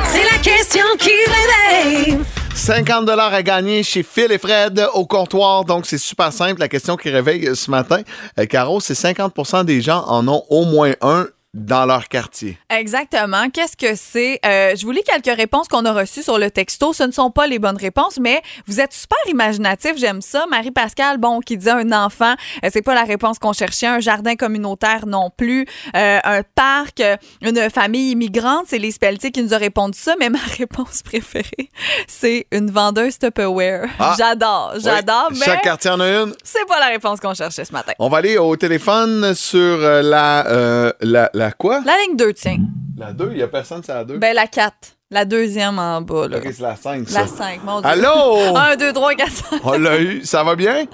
C'est 0.04 0.24
la 0.24 0.38
question 0.42 0.84
qui 0.98 1.10
réveille. 1.10 2.18
50 2.54 3.08
à 3.08 3.42
gagner 3.42 3.82
chez 3.82 4.02
Phil 4.02 4.30
et 4.30 4.38
Fred 4.38 4.86
au 4.92 5.06
comptoir. 5.06 5.64
Donc, 5.64 5.86
c'est 5.86 5.98
super 5.98 6.32
simple. 6.32 6.60
La 6.60 6.68
question 6.68 6.96
qui 6.96 7.08
réveille 7.08 7.54
ce 7.54 7.70
matin, 7.70 8.02
euh, 8.38 8.46
Caro, 8.46 8.80
c'est 8.80 8.94
50% 8.94 9.64
des 9.64 9.80
gens 9.80 10.04
en 10.06 10.28
ont 10.28 10.44
au 10.50 10.64
moins 10.64 10.92
un 11.00 11.26
dans 11.54 11.86
leur 11.86 12.08
quartier. 12.08 12.58
Exactement. 12.68 13.48
Qu'est-ce 13.50 13.76
que 13.76 13.94
c'est? 13.96 14.38
Euh, 14.44 14.76
je 14.76 14.84
vous 14.84 14.92
lis 14.92 15.02
quelques 15.02 15.34
réponses 15.34 15.66
qu'on 15.66 15.84
a 15.86 15.92
reçues 15.92 16.22
sur 16.22 16.38
le 16.38 16.50
texto. 16.50 16.92
Ce 16.92 17.02
ne 17.02 17.10
sont 17.10 17.30
pas 17.30 17.46
les 17.46 17.58
bonnes 17.58 17.78
réponses, 17.78 18.18
mais 18.20 18.42
vous 18.66 18.80
êtes 18.80 18.92
super 18.92 19.16
imaginatif. 19.28 19.92
J'aime 19.96 20.20
ça. 20.20 20.44
Marie-Pascale, 20.50 21.16
bon, 21.16 21.40
qui 21.40 21.56
dit 21.56 21.70
un 21.70 21.90
enfant, 21.92 22.34
euh, 22.64 22.68
c'est 22.70 22.82
pas 22.82 22.94
la 22.94 23.04
réponse 23.04 23.38
qu'on 23.38 23.54
cherchait. 23.54 23.86
Un 23.86 24.00
jardin 24.00 24.36
communautaire 24.36 25.06
non 25.06 25.30
plus. 25.34 25.66
Euh, 25.96 26.18
un 26.22 26.42
parc, 26.54 27.00
euh, 27.00 27.16
une 27.40 27.70
famille 27.70 28.10
immigrante. 28.10 28.64
C'est 28.66 28.78
les 28.78 28.92
Pelletier 28.92 29.30
qui 29.30 29.42
nous 29.42 29.54
a 29.54 29.58
répondu 29.58 29.98
ça, 29.98 30.16
mais 30.20 30.28
ma 30.30 30.38
réponse 30.58 31.02
préférée, 31.02 31.70
c'est 32.08 32.46
une 32.52 32.70
vendeuse 32.70 33.18
Tupperware. 33.18 33.88
Ah. 33.98 34.14
J'adore, 34.18 34.74
j'adore, 34.78 35.28
Oui, 35.30 35.38
mais 35.40 35.46
Chaque 35.46 35.62
quartier 35.62 35.90
en 35.90 36.00
a 36.00 36.06
une. 36.08 36.34
c'est 36.44 36.66
pas 36.66 36.78
la 36.78 36.86
réponse 36.88 37.20
qu'on 37.20 37.34
cherchait 37.34 37.64
ce 37.64 37.72
matin. 37.72 37.92
On 37.98 38.08
va 38.08 38.18
aller 38.18 38.36
au 38.36 38.54
téléphone 38.56 39.34
sur 39.34 39.78
la, 39.78 40.92
la. 41.00 41.30
La 41.38 41.52
quoi? 41.52 41.82
La 41.86 41.92
ligne 41.98 42.16
2, 42.16 42.32
tiens. 42.32 42.58
La 42.96 43.12
2, 43.12 43.28
il 43.30 43.36
n'y 43.36 43.42
a 43.44 43.46
personne, 43.46 43.80
c'est 43.84 43.94
la 43.94 44.02
2. 44.02 44.18
Ben, 44.18 44.34
la 44.34 44.48
4. 44.48 44.74
La 45.12 45.24
deuxième 45.24 45.78
en 45.78 46.00
bas, 46.00 46.26
là. 46.26 46.38
ok, 46.38 46.48
c'est 46.52 46.60
la 46.60 46.74
5, 46.74 47.08
ça. 47.08 47.20
La 47.20 47.26
5, 47.28 47.60
mon 47.62 47.80
Dieu. 47.80 47.88
Allô? 47.88 48.56
1, 48.56 48.74
2, 48.74 48.92
3, 48.92 49.14
4, 49.14 49.30
5. 49.30 49.60
On 49.62 49.78
l'a 49.78 50.00
eu. 50.00 50.24
Ça 50.24 50.42
va 50.42 50.56
bien? 50.56 50.86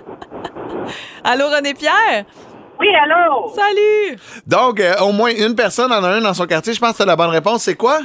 Allô, 1.25 1.49
René 1.49 1.73
Pierre? 1.73 2.27
Oui, 2.79 2.89
allô? 2.95 3.55
Salut! 3.55 4.19
Donc, 4.47 4.81
euh, 4.81 4.95
au 5.01 5.13
moins 5.13 5.31
une 5.31 5.55
personne 5.55 5.91
en 5.91 6.05
a 6.05 6.09
un 6.11 6.21
dans 6.21 6.35
son 6.35 6.45
quartier. 6.45 6.75
Je 6.75 6.81
pense 6.81 6.91
que 6.91 6.97
c'est 6.99 7.07
la 7.07 7.17
bonne 7.17 7.31
réponse. 7.31 7.63
C'est 7.63 7.77
quoi? 7.77 8.01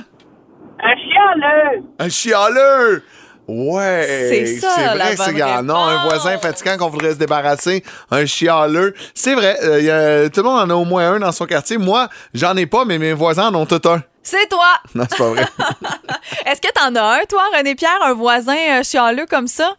Un 0.81 0.95
chialeux. 0.95 1.83
Un 1.99 2.07
chialeux! 2.07 3.03
Ouais! 3.51 4.27
C'est 4.29 4.45
ça, 4.59 4.93
la 4.95 5.15
vrai 5.15 5.41
en 5.43 5.69
a 5.69 5.73
un 5.73 6.07
voisin 6.07 6.37
fatigant 6.37 6.77
qu'on 6.77 6.89
voudrait 6.89 7.13
se 7.13 7.17
débarrasser, 7.17 7.83
un 8.11 8.25
chialeux. 8.25 8.93
C'est 9.15 9.33
vrai, 9.33 9.57
euh, 9.63 9.79
il 9.79 9.85
y 9.85 9.89
a- 9.91 10.29
tout 10.29 10.41
le 10.41 10.49
monde 10.49 10.59
en 10.59 10.69
a 10.69 10.75
au 10.75 10.85
moins 10.85 11.13
un 11.13 11.19
dans 11.19 11.31
son 11.31 11.45
quartier. 11.45 11.77
Moi, 11.77 12.07
j'en 12.33 12.55
ai 12.57 12.67
pas, 12.67 12.85
mais 12.85 12.99
mes 12.99 13.13
voisins 13.13 13.47
en 13.47 13.55
ont 13.55 13.65
tout 13.65 13.81
un. 13.89 14.03
C'est 14.21 14.47
toi! 14.49 14.67
Non, 14.93 15.05
c'est 15.09 15.17
pas 15.17 15.29
vrai. 15.29 15.45
Est-ce 16.45 16.61
que 16.61 16.71
t'en 16.73 16.93
as 16.95 17.21
un, 17.21 17.25
toi, 17.27 17.41
René 17.57 17.73
Pierre, 17.73 17.97
un 18.05 18.13
voisin 18.13 18.55
euh, 18.71 18.83
chialeux 18.83 19.25
comme 19.27 19.47
ça? 19.47 19.71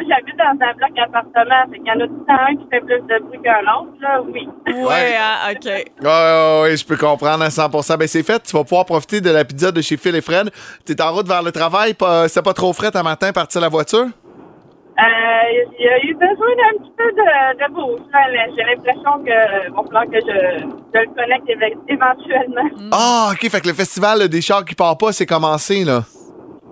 Moi, 0.00 0.08
j'habite 0.10 0.36
dans 0.36 0.66
un 0.66 0.72
bloc 0.74 0.90
appartement. 0.98 1.70
Fait 1.70 1.78
qu'il 1.78 1.86
y 1.86 1.90
en 1.90 2.00
a 2.00 2.06
tout 2.06 2.14
le 2.18 2.26
temps 2.26 2.44
un 2.48 2.56
qui 2.56 2.66
fait 2.70 2.80
plus 2.80 3.00
de 3.00 3.22
bruit 3.24 3.38
qu'un 3.42 3.60
autre, 3.60 3.92
là, 4.00 4.20
oui. 4.26 4.48
Ouais, 4.66 5.14
ah, 5.18 5.50
OK. 5.52 5.64
Ouais, 5.64 5.84
ouais, 6.02 6.60
ouais, 6.62 6.76
je 6.76 6.84
peux 6.84 6.96
comprendre 6.96 7.44
à 7.44 7.50
100 7.50 7.96
Ben, 7.96 8.08
c'est 8.08 8.22
fait. 8.24 8.42
Tu 8.42 8.56
vas 8.56 8.64
pouvoir 8.64 8.84
profiter 8.86 9.20
de 9.20 9.30
la 9.30 9.44
pizza 9.44 9.70
de 9.70 9.80
chez 9.80 9.96
Phil 9.96 10.16
et 10.16 10.20
Fred. 10.20 10.50
T'es 10.84 11.00
en 11.00 11.12
route 11.12 11.28
vers 11.28 11.42
le 11.42 11.52
travail. 11.52 11.94
Pas, 11.94 12.26
c'est 12.28 12.42
pas 12.42 12.54
trop 12.54 12.72
frais 12.72 12.90
un 12.96 13.02
matin, 13.04 13.30
partir 13.32 13.60
la 13.60 13.68
voiture? 13.68 14.06
Euh, 14.96 15.02
il 15.78 15.84
y 15.84 15.88
a 15.88 15.98
eu 16.04 16.14
besoin 16.14 16.36
d'un 16.36 16.78
petit 16.84 16.92
peu 16.96 17.10
de, 17.10 17.56
de 17.56 18.36
là. 18.36 18.46
J'ai 18.56 18.62
l'impression 18.64 19.24
que 19.24 19.70
va 19.74 19.82
falloir 19.82 20.04
que 20.04 20.20
je, 20.20 20.60
je 20.94 21.00
le 21.00 21.14
connecte 21.14 21.48
éve- 21.48 21.78
éventuellement. 21.88 22.88
Ah, 22.92 23.30
OK. 23.32 23.48
Fait 23.50 23.60
que 23.60 23.66
le 23.68 23.74
festival 23.74 24.28
des 24.28 24.40
chars 24.40 24.64
qui 24.64 24.76
part 24.76 24.96
pas, 24.96 25.12
c'est 25.12 25.26
commencé, 25.26 25.84
là. 25.84 26.02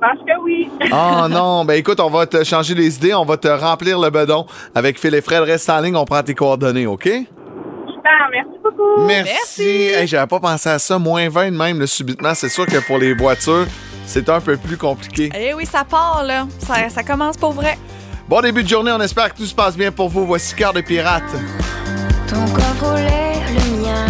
Je 0.03 0.09
pense 0.09 0.27
que 0.27 0.43
oui. 0.43 0.71
Ah 0.93 1.29
non, 1.31 1.65
ben 1.65 1.75
écoute, 1.75 2.01
on 2.01 2.11
va 2.11 2.27
te 2.27 2.43
changer 2.43 2.75
les 2.75 2.97
idées, 2.97 3.15
on 3.15 3.25
va 3.25 3.37
te 3.37 3.49
remplir 3.49 4.01
le 4.01 4.11
bedon 4.11 4.47
avec 4.75 4.99
Phil 4.99 5.15
et 5.15 5.21
Fred. 5.21 5.43
Reste 5.43 5.71
en 5.71 5.81
ligne, 5.81 5.97
on 5.97 6.05
prend 6.05 6.23
tes 6.23 6.35
coordonnées, 6.35 6.87
OK? 6.87 7.05
Super, 7.05 8.29
merci 8.33 8.51
beaucoup. 8.63 9.07
Merci. 9.07 9.33
Merci. 9.33 9.63
Hey, 9.63 10.07
J'avais 10.07 10.27
pas 10.27 10.41
pensé 10.41 10.69
à 10.69 10.79
ça. 10.79 10.99
Moins 10.99 11.29
20 11.29 11.53
de 11.53 11.57
même, 11.57 11.79
le 11.79 11.87
subitement. 11.87 12.35
C'est 12.35 12.49
sûr 12.49 12.67
que 12.67 12.85
pour 12.85 12.99
les 12.99 13.15
voitures, 13.15 13.67
c'est 14.05 14.29
un 14.29 14.41
peu 14.41 14.57
plus 14.57 14.77
compliqué. 14.77 15.31
Eh 15.39 15.55
oui, 15.55 15.67
ça 15.67 15.85
part, 15.85 16.25
là. 16.25 16.47
Ça, 16.59 16.89
ça 16.89 17.03
commence 17.05 17.37
pour 17.37 17.53
vrai. 17.53 17.79
Bon 18.29 18.41
début 18.41 18.65
de 18.65 18.69
journée, 18.69 18.93
on 18.93 19.01
espère 19.01 19.33
que 19.33 19.39
tout 19.39 19.47
se 19.47 19.55
passe 19.55 19.77
bien 19.77 19.93
pour 19.93 20.09
vous. 20.09 20.27
Voici 20.27 20.55
Cœur 20.55 20.73
de 20.73 20.81
Pirate. 20.81 21.23
Ton 22.29 22.45
corps 22.53 22.75
volait 22.81 23.35
le 23.49 23.83
mien. 23.83 24.07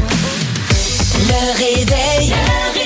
Le 1.28 1.58
réveil. 1.58 2.30
Le 2.30 2.72
réveil. 2.72 2.81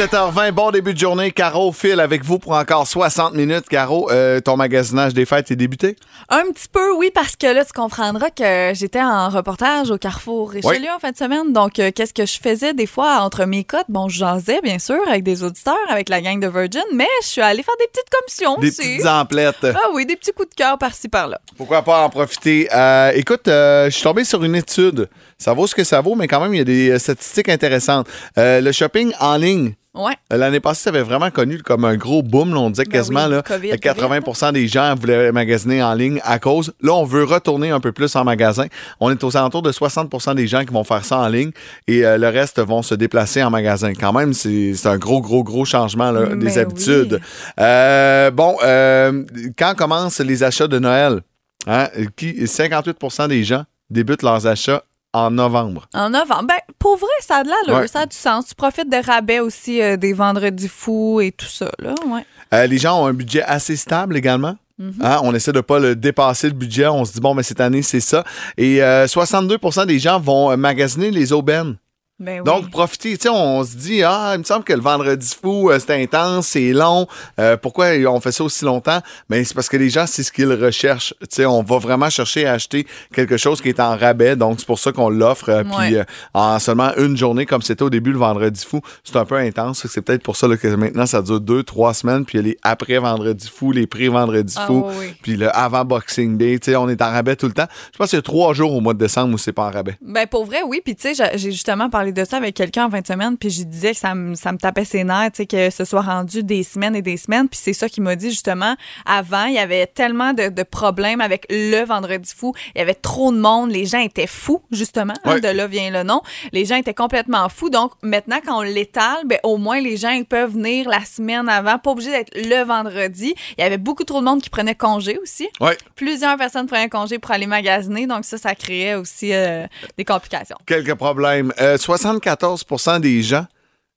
7h20, 0.00 0.52
bon 0.52 0.70
début 0.70 0.94
de 0.94 0.98
journée. 0.98 1.30
Caro, 1.30 1.72
Phil 1.72 2.00
avec 2.00 2.24
vous 2.24 2.38
pour 2.38 2.52
encore 2.52 2.86
60 2.86 3.34
minutes. 3.34 3.68
Caro, 3.68 4.10
euh, 4.10 4.40
ton 4.40 4.56
magasinage 4.56 5.12
des 5.12 5.26
fêtes 5.26 5.50
est 5.50 5.56
débuté? 5.56 5.94
Un 6.30 6.44
petit 6.54 6.68
peu, 6.72 6.94
oui, 6.96 7.10
parce 7.14 7.36
que 7.36 7.46
là, 7.46 7.66
tu 7.66 7.74
comprendras 7.74 8.30
que 8.30 8.72
j'étais 8.72 9.02
en 9.02 9.28
reportage 9.28 9.90
au 9.90 9.98
Carrefour 9.98 10.52
Richelieu 10.52 10.88
en 10.96 10.98
fin 11.00 11.10
de 11.10 11.18
semaine. 11.18 11.52
Donc, 11.52 11.78
euh, 11.78 11.90
qu'est-ce 11.94 12.14
que 12.14 12.24
je 12.24 12.38
faisais 12.42 12.72
des 12.72 12.86
fois 12.86 13.18
entre 13.20 13.44
mes 13.44 13.62
cotes? 13.62 13.84
Bon, 13.90 14.08
je 14.08 14.20
jasais, 14.20 14.62
bien 14.62 14.78
sûr, 14.78 15.00
avec 15.06 15.22
des 15.22 15.42
auditeurs, 15.44 15.76
avec 15.90 16.08
la 16.08 16.22
gang 16.22 16.40
de 16.40 16.48
Virgin, 16.48 16.80
mais 16.94 17.06
je 17.20 17.26
suis 17.26 17.42
allée 17.42 17.62
faire 17.62 17.76
des 17.78 17.88
petites 17.88 18.08
commissions 18.10 18.58
Des 18.58 18.68
aussi. 18.68 18.96
petites 18.96 19.06
emplettes. 19.06 19.66
Ah 19.66 19.90
oui, 19.92 20.06
des 20.06 20.16
petits 20.16 20.32
coups 20.32 20.48
de 20.48 20.54
cœur 20.54 20.78
par-ci, 20.78 21.10
par-là. 21.10 21.42
Pourquoi 21.58 21.82
pas 21.82 22.04
en 22.04 22.08
profiter? 22.08 22.70
Euh, 22.74 23.12
écoute, 23.14 23.42
je 23.48 23.90
suis 23.90 24.04
tombé 24.04 24.24
sur 24.24 24.42
une 24.42 24.56
étude. 24.56 25.10
Ça 25.40 25.54
vaut 25.54 25.66
ce 25.66 25.74
que 25.74 25.84
ça 25.84 26.02
vaut, 26.02 26.14
mais 26.14 26.28
quand 26.28 26.40
même, 26.40 26.52
il 26.54 26.58
y 26.58 26.60
a 26.60 26.64
des 26.64 26.90
euh, 26.90 26.98
statistiques 26.98 27.48
intéressantes. 27.48 28.06
Euh, 28.36 28.60
le 28.60 28.72
shopping 28.72 29.10
en 29.20 29.36
ligne, 29.36 29.72
Ouais. 29.94 30.12
euh, 30.32 30.36
l'année 30.36 30.60
passée, 30.60 30.82
ça 30.84 30.90
avait 30.90 31.02
vraiment 31.02 31.30
connu 31.30 31.62
comme 31.62 31.84
un 31.86 31.96
gros 31.96 32.22
boom. 32.22 32.52
là. 32.54 32.60
on 32.60 32.68
disait 32.70 32.84
Ben 32.84 32.92
quasiment 32.92 33.24
oui, 33.24 33.30
là, 33.32 33.42
COVID, 33.42 33.70
80% 33.72 34.52
des 34.52 34.68
gens 34.68 34.94
voulaient 34.94 35.32
magasiner 35.32 35.82
en 35.82 35.94
ligne 35.94 36.20
à 36.24 36.38
cause. 36.38 36.72
Là, 36.82 36.92
on 36.92 37.04
veut 37.04 37.24
retourner 37.24 37.70
un 37.70 37.80
peu 37.80 37.90
plus 37.90 38.14
en 38.16 38.22
magasin. 38.22 38.66
On 39.00 39.10
est 39.10 39.24
aux 39.24 39.34
alentours 39.36 39.62
de 39.62 39.72
60% 39.72 40.34
des 40.34 40.46
gens 40.46 40.60
qui 40.64 40.72
vont 40.74 40.84
faire 40.84 41.04
ça 41.06 41.18
en 41.18 41.28
ligne 41.28 41.50
et 41.88 42.04
euh, 42.04 42.18
le 42.18 42.28
reste 42.28 42.60
vont 42.60 42.82
se 42.82 42.94
déplacer 42.94 43.42
en 43.42 43.48
magasin. 43.50 43.94
Quand 43.94 44.12
même, 44.12 44.34
c'est 44.34 44.74
un 44.84 44.98
gros, 44.98 45.22
gros, 45.22 45.42
gros 45.42 45.64
changement 45.64 46.12
là, 46.12 46.26
des 46.26 46.36
Mais 46.36 46.58
habitudes. 46.58 47.18
Euh, 47.58 48.30
bon, 48.30 48.56
euh, 48.62 49.24
quand 49.58 49.74
commencent 49.74 50.20
les 50.20 50.42
achats 50.44 50.68
de 50.68 50.78
Noël? 50.78 51.22
Hein, 51.66 51.88
qui, 52.16 52.32
58% 52.44 53.28
des 53.28 53.42
gens 53.44 53.64
débutent 53.90 54.22
leurs 54.22 54.46
achats 54.46 54.82
en 55.12 55.30
novembre. 55.30 55.88
En 55.94 56.10
novembre. 56.10 56.44
Ben, 56.48 56.54
pour 56.78 56.96
vrai, 56.96 57.08
ça 57.20 57.36
a 57.38 57.42
de 57.44 57.48
l'allure, 57.48 57.80
Ouais. 57.82 57.88
ça 57.88 58.00
a 58.00 58.06
du 58.06 58.16
sens. 58.16 58.46
Tu 58.48 58.54
profites 58.54 58.90
de 58.90 59.04
rabais 59.04 59.40
aussi 59.40 59.82
euh, 59.82 59.96
des 59.96 60.12
vendredis 60.12 60.68
fous 60.68 61.20
et 61.20 61.32
tout 61.32 61.46
ça, 61.46 61.70
là. 61.78 61.94
Ouais. 62.06 62.24
Euh, 62.54 62.66
les 62.66 62.78
gens 62.78 63.02
ont 63.02 63.06
un 63.06 63.12
budget 63.12 63.42
assez 63.42 63.76
stable 63.76 64.16
également. 64.16 64.56
Hein, 65.02 65.20
on 65.24 65.34
essaie 65.34 65.52
de 65.52 65.60
pas 65.60 65.78
le 65.78 65.94
dépasser 65.94 66.46
le 66.46 66.54
budget. 66.54 66.86
On 66.86 67.04
se 67.04 67.12
dit, 67.12 67.20
bon, 67.20 67.34
mais 67.34 67.42
cette 67.42 67.60
année, 67.60 67.82
c'est 67.82 68.00
ça. 68.00 68.24
Et 68.56 68.82
euh, 68.82 69.06
62% 69.06 69.84
des 69.84 69.98
gens 69.98 70.18
vont 70.18 70.50
euh, 70.50 70.56
magasiner 70.56 71.10
les 71.10 71.34
aubaines. 71.34 71.76
Ben 72.20 72.40
oui. 72.40 72.44
Donc, 72.44 72.70
profitez. 72.70 73.16
Tu 73.16 73.22
sais, 73.22 73.28
on 73.30 73.64
se 73.64 73.74
dit, 73.76 74.02
ah, 74.04 74.32
il 74.34 74.40
me 74.40 74.44
semble 74.44 74.62
que 74.64 74.72
le 74.74 74.80
vendredi 74.80 75.34
fou, 75.42 75.70
euh, 75.70 75.78
c'est 75.78 76.00
intense, 76.02 76.48
c'est 76.48 76.72
long. 76.72 77.06
Euh, 77.38 77.56
pourquoi 77.56 77.86
on 78.08 78.20
fait 78.20 78.30
ça 78.32 78.44
aussi 78.44 78.64
longtemps? 78.64 79.00
Mais 79.30 79.42
c'est 79.44 79.54
parce 79.54 79.68
que 79.70 79.76
les 79.78 79.88
gens, 79.88 80.06
c'est 80.06 80.22
ce 80.22 80.30
qu'ils 80.30 80.52
recherchent. 80.52 81.14
Tu 81.22 81.26
sais, 81.30 81.46
on 81.46 81.62
va 81.62 81.78
vraiment 81.78 82.10
chercher 82.10 82.46
à 82.46 82.52
acheter 82.52 82.86
quelque 83.14 83.36
chose 83.38 83.60
qui 83.62 83.70
est 83.70 83.80
en 83.80 83.96
rabais. 83.96 84.36
Donc, 84.36 84.60
c'est 84.60 84.66
pour 84.66 84.78
ça 84.78 84.92
qu'on 84.92 85.08
l'offre. 85.08 85.48
euh, 85.48 85.64
Puis, 85.64 85.96
en 86.34 86.58
seulement 86.58 86.92
une 86.98 87.16
journée, 87.16 87.46
comme 87.46 87.62
c'était 87.62 87.82
au 87.82 87.90
début 87.90 88.12
le 88.12 88.18
vendredi 88.18 88.64
fou, 88.68 88.80
c'est 89.02 89.16
un 89.16 89.24
peu 89.24 89.36
intense. 89.36 89.86
C'est 89.88 90.02
peut-être 90.02 90.22
pour 90.22 90.36
ça 90.36 90.46
là, 90.46 90.56
que 90.58 90.68
maintenant, 90.68 91.06
ça 91.06 91.22
dure 91.22 91.40
deux, 91.40 91.62
trois 91.62 91.94
semaines. 91.94 92.24
Puis, 92.26 92.38
il 92.38 92.40
y 92.42 92.44
a 92.44 92.48
les 92.50 92.58
après 92.62 92.98
vendredi 92.98 93.48
fou, 93.48 93.72
les 93.72 93.86
pré-vendredi 93.86 94.54
Ah, 94.58 94.66
fou. 94.66 94.86
oui. 94.98 95.14
Puis, 95.22 95.36
le 95.36 95.48
avant 95.56 95.84
Boxing 95.86 96.36
Day. 96.36 96.58
Tu 96.58 96.70
sais, 96.72 96.76
on 96.76 96.88
est 96.90 97.00
en 97.00 97.10
rabais 97.10 97.36
tout 97.36 97.46
le 97.46 97.52
temps. 97.52 97.66
Je 97.92 97.96
pense 97.98 98.10
qu'il 98.10 98.18
y 98.18 98.20
a 98.20 98.22
trois 98.22 98.52
jours 98.52 98.74
au 98.74 98.80
mois 98.80 98.92
de 98.92 98.98
décembre 98.98 99.32
où 99.34 99.38
c'est 99.38 99.52
pas 99.52 99.64
en 99.66 99.70
rabais. 99.70 99.96
Ben 100.02 100.26
pour 100.26 100.44
vrai, 100.44 100.58
oui. 100.66 100.82
Puis 100.84 100.94
tu 100.96 101.14
sais, 101.14 101.30
j'ai 101.38 101.50
justement 101.52 101.88
parlé 101.88 102.09
de 102.12 102.24
ça 102.24 102.36
avec 102.36 102.54
quelqu'un 102.54 102.86
en 102.86 102.90
fin 102.90 103.00
de 103.00 103.06
semaine, 103.06 103.36
puis 103.36 103.50
je 103.50 103.62
disais 103.64 103.92
que 103.92 103.98
ça 103.98 104.14
me, 104.14 104.34
ça 104.34 104.52
me 104.52 104.58
tapait 104.58 104.84
ses 104.84 105.04
nerfs, 105.04 105.32
tu 105.32 105.38
sais, 105.38 105.46
que 105.46 105.70
ce 105.70 105.84
soit 105.84 106.02
rendu 106.02 106.42
des 106.42 106.62
semaines 106.62 106.96
et 106.96 107.02
des 107.02 107.16
semaines. 107.16 107.48
Puis 107.48 107.58
c'est 107.62 107.72
ça 107.72 107.88
qui 107.88 108.00
m'a 108.00 108.16
dit 108.16 108.30
justement, 108.30 108.74
avant, 109.06 109.44
il 109.46 109.54
y 109.54 109.58
avait 109.58 109.86
tellement 109.86 110.32
de, 110.32 110.48
de 110.48 110.62
problèmes 110.62 111.20
avec 111.20 111.46
le 111.50 111.84
vendredi 111.84 112.32
fou. 112.36 112.54
Il 112.74 112.78
y 112.78 112.82
avait 112.82 112.94
trop 112.94 113.32
de 113.32 113.38
monde. 113.38 113.70
Les 113.70 113.86
gens 113.86 114.00
étaient 114.00 114.26
fous, 114.26 114.62
justement. 114.70 115.14
hein, 115.24 115.38
de 115.40 115.48
là 115.48 115.66
vient 115.66 115.90
le 115.90 116.02
nom. 116.02 116.22
Les 116.52 116.64
gens 116.64 116.76
étaient 116.76 116.94
complètement 116.94 117.48
fous. 117.48 117.70
Donc 117.70 117.92
maintenant, 118.02 118.38
quand 118.44 118.58
on 118.58 118.62
l'étale, 118.62 119.24
ben 119.26 119.38
au 119.42 119.56
moins 119.56 119.80
les 119.80 119.96
gens 119.96 120.10
ils 120.10 120.24
peuvent 120.24 120.52
venir 120.52 120.88
la 120.88 121.04
semaine 121.04 121.48
avant, 121.48 121.78
pas 121.78 121.90
obligé 121.90 122.10
d'être 122.10 122.30
le 122.34 122.64
vendredi. 122.64 123.34
Il 123.58 123.62
y 123.62 123.64
avait 123.64 123.78
beaucoup 123.78 124.04
trop 124.04 124.20
de 124.20 124.24
monde 124.24 124.40
qui 124.42 124.50
prenait 124.50 124.74
congé 124.74 125.18
aussi. 125.18 125.48
Ouais. 125.60 125.76
Plusieurs 125.96 126.36
personnes 126.36 126.66
prenaient 126.66 126.88
congé 126.88 127.18
pour 127.18 127.30
aller 127.30 127.46
magasiner, 127.46 128.06
donc 128.06 128.24
ça, 128.24 128.38
ça 128.38 128.54
créait 128.54 128.94
aussi 128.94 129.32
euh, 129.32 129.66
des 129.96 130.04
complications. 130.04 130.56
quelques 130.66 130.94
problèmes. 130.94 131.52
Euh, 131.60 131.76
74% 132.00 133.00
des 133.00 133.22
gens, 133.22 133.46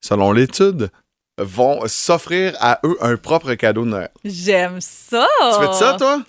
selon 0.01 0.31
l'étude, 0.31 0.89
vont 1.37 1.81
s'offrir 1.87 2.55
à 2.59 2.79
eux 2.85 2.97
un 3.01 3.17
propre 3.17 3.53
cadeau 3.55 3.85
de 3.85 3.89
Noël. 3.89 4.09
J'aime 4.23 4.79
ça! 4.81 5.25
Tu 5.39 5.65
fais 5.67 5.73
ça, 5.73 5.95
toi? 5.97 6.21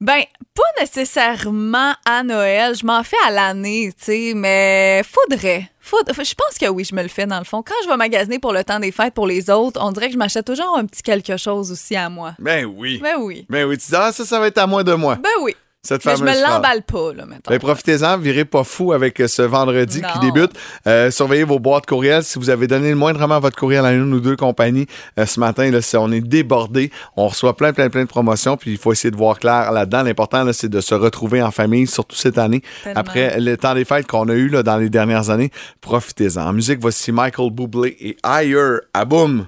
Ben, 0.00 0.22
pas 0.54 0.62
nécessairement 0.80 1.94
à 2.04 2.22
Noël. 2.22 2.74
Je 2.76 2.84
m'en 2.84 3.02
fais 3.02 3.16
à 3.26 3.30
l'année, 3.30 3.90
tu 3.96 4.04
sais, 4.04 4.32
mais 4.34 5.02
faudrait. 5.04 5.70
Faudrait- 5.80 6.24
Je 6.24 6.34
pense 6.34 6.58
que 6.60 6.66
oui, 6.68 6.84
je 6.84 6.94
me 6.94 7.02
le 7.02 7.08
fais 7.08 7.26
dans 7.26 7.38
le 7.38 7.44
fond. 7.44 7.62
Quand 7.62 7.74
je 7.84 7.88
vais 7.88 7.96
magasiner 7.96 8.38
pour 8.38 8.52
le 8.52 8.64
temps 8.64 8.80
des 8.80 8.92
fêtes 8.92 9.14
pour 9.14 9.26
les 9.26 9.48
autres, 9.50 9.80
on 9.82 9.92
dirait 9.92 10.08
que 10.08 10.12
je 10.14 10.18
m'achète 10.18 10.44
toujours 10.46 10.76
un 10.76 10.84
petit 10.84 11.02
quelque 11.02 11.36
chose 11.36 11.70
aussi 11.72 11.96
à 11.96 12.08
moi. 12.10 12.34
Ben 12.38 12.64
oui. 12.66 12.98
Ben 13.02 13.16
oui. 13.18 13.46
Ben 13.48 13.64
oui, 13.66 13.78
tu 13.78 13.88
dis, 13.88 13.96
ah, 13.96 14.12
ça, 14.12 14.24
ça 14.24 14.38
va 14.40 14.48
être 14.48 14.58
à 14.58 14.66
moi 14.66 14.82
de 14.84 14.92
moi. 14.94 15.16
Ben 15.16 15.30
oui. 15.42 15.56
Cette 15.84 16.06
Mais 16.06 16.16
je 16.16 16.24
me 16.24 16.42
l'emballe 16.42 16.82
pas, 16.82 17.12
là, 17.12 17.26
mettons. 17.26 17.50
Ben, 17.50 17.58
profitez-en, 17.58 18.16
virez 18.16 18.46
pas 18.46 18.64
fou 18.64 18.94
avec 18.94 19.20
euh, 19.20 19.28
ce 19.28 19.42
vendredi 19.42 20.00
qui 20.00 20.18
débute. 20.18 20.52
Euh, 20.86 21.10
surveillez 21.10 21.44
vos 21.44 21.58
boîtes 21.58 21.84
courriels. 21.84 22.24
Si 22.24 22.38
vous 22.38 22.48
avez 22.48 22.66
donné 22.66 22.94
moindrement 22.94 23.38
votre 23.38 23.56
courriel 23.56 23.84
à 23.84 23.92
une 23.92 24.12
ou 24.14 24.20
deux 24.20 24.34
compagnies 24.34 24.86
euh, 25.18 25.26
ce 25.26 25.38
matin, 25.38 25.70
là, 25.70 25.80
on 25.98 26.10
est 26.10 26.22
débordé. 26.22 26.90
On 27.16 27.28
reçoit 27.28 27.54
plein, 27.54 27.74
plein, 27.74 27.90
plein 27.90 28.04
de 28.04 28.08
promotions, 28.08 28.56
puis 28.56 28.72
il 28.72 28.78
faut 28.78 28.92
essayer 28.92 29.10
de 29.10 29.16
voir 29.16 29.38
clair 29.38 29.72
là-dedans. 29.72 30.04
L'important, 30.04 30.42
là, 30.42 30.54
c'est 30.54 30.70
de 30.70 30.80
se 30.80 30.94
retrouver 30.94 31.42
en 31.42 31.50
famille, 31.50 31.86
surtout 31.86 32.16
cette 32.16 32.38
année. 32.38 32.62
Tellement. 32.82 33.00
Après 33.00 33.38
le 33.38 33.56
temps 33.58 33.74
des 33.74 33.84
fêtes 33.84 34.06
qu'on 34.06 34.30
a 34.30 34.34
eu 34.34 34.48
là, 34.48 34.62
dans 34.62 34.78
les 34.78 34.88
dernières 34.88 35.28
années, 35.28 35.50
profitez-en. 35.82 36.48
En 36.48 36.52
musique, 36.54 36.78
voici 36.80 37.12
Michael 37.12 37.50
Bublé 37.50 37.94
et 38.00 38.16
Higher 38.24 38.78
à 38.94 39.04
boum. 39.04 39.46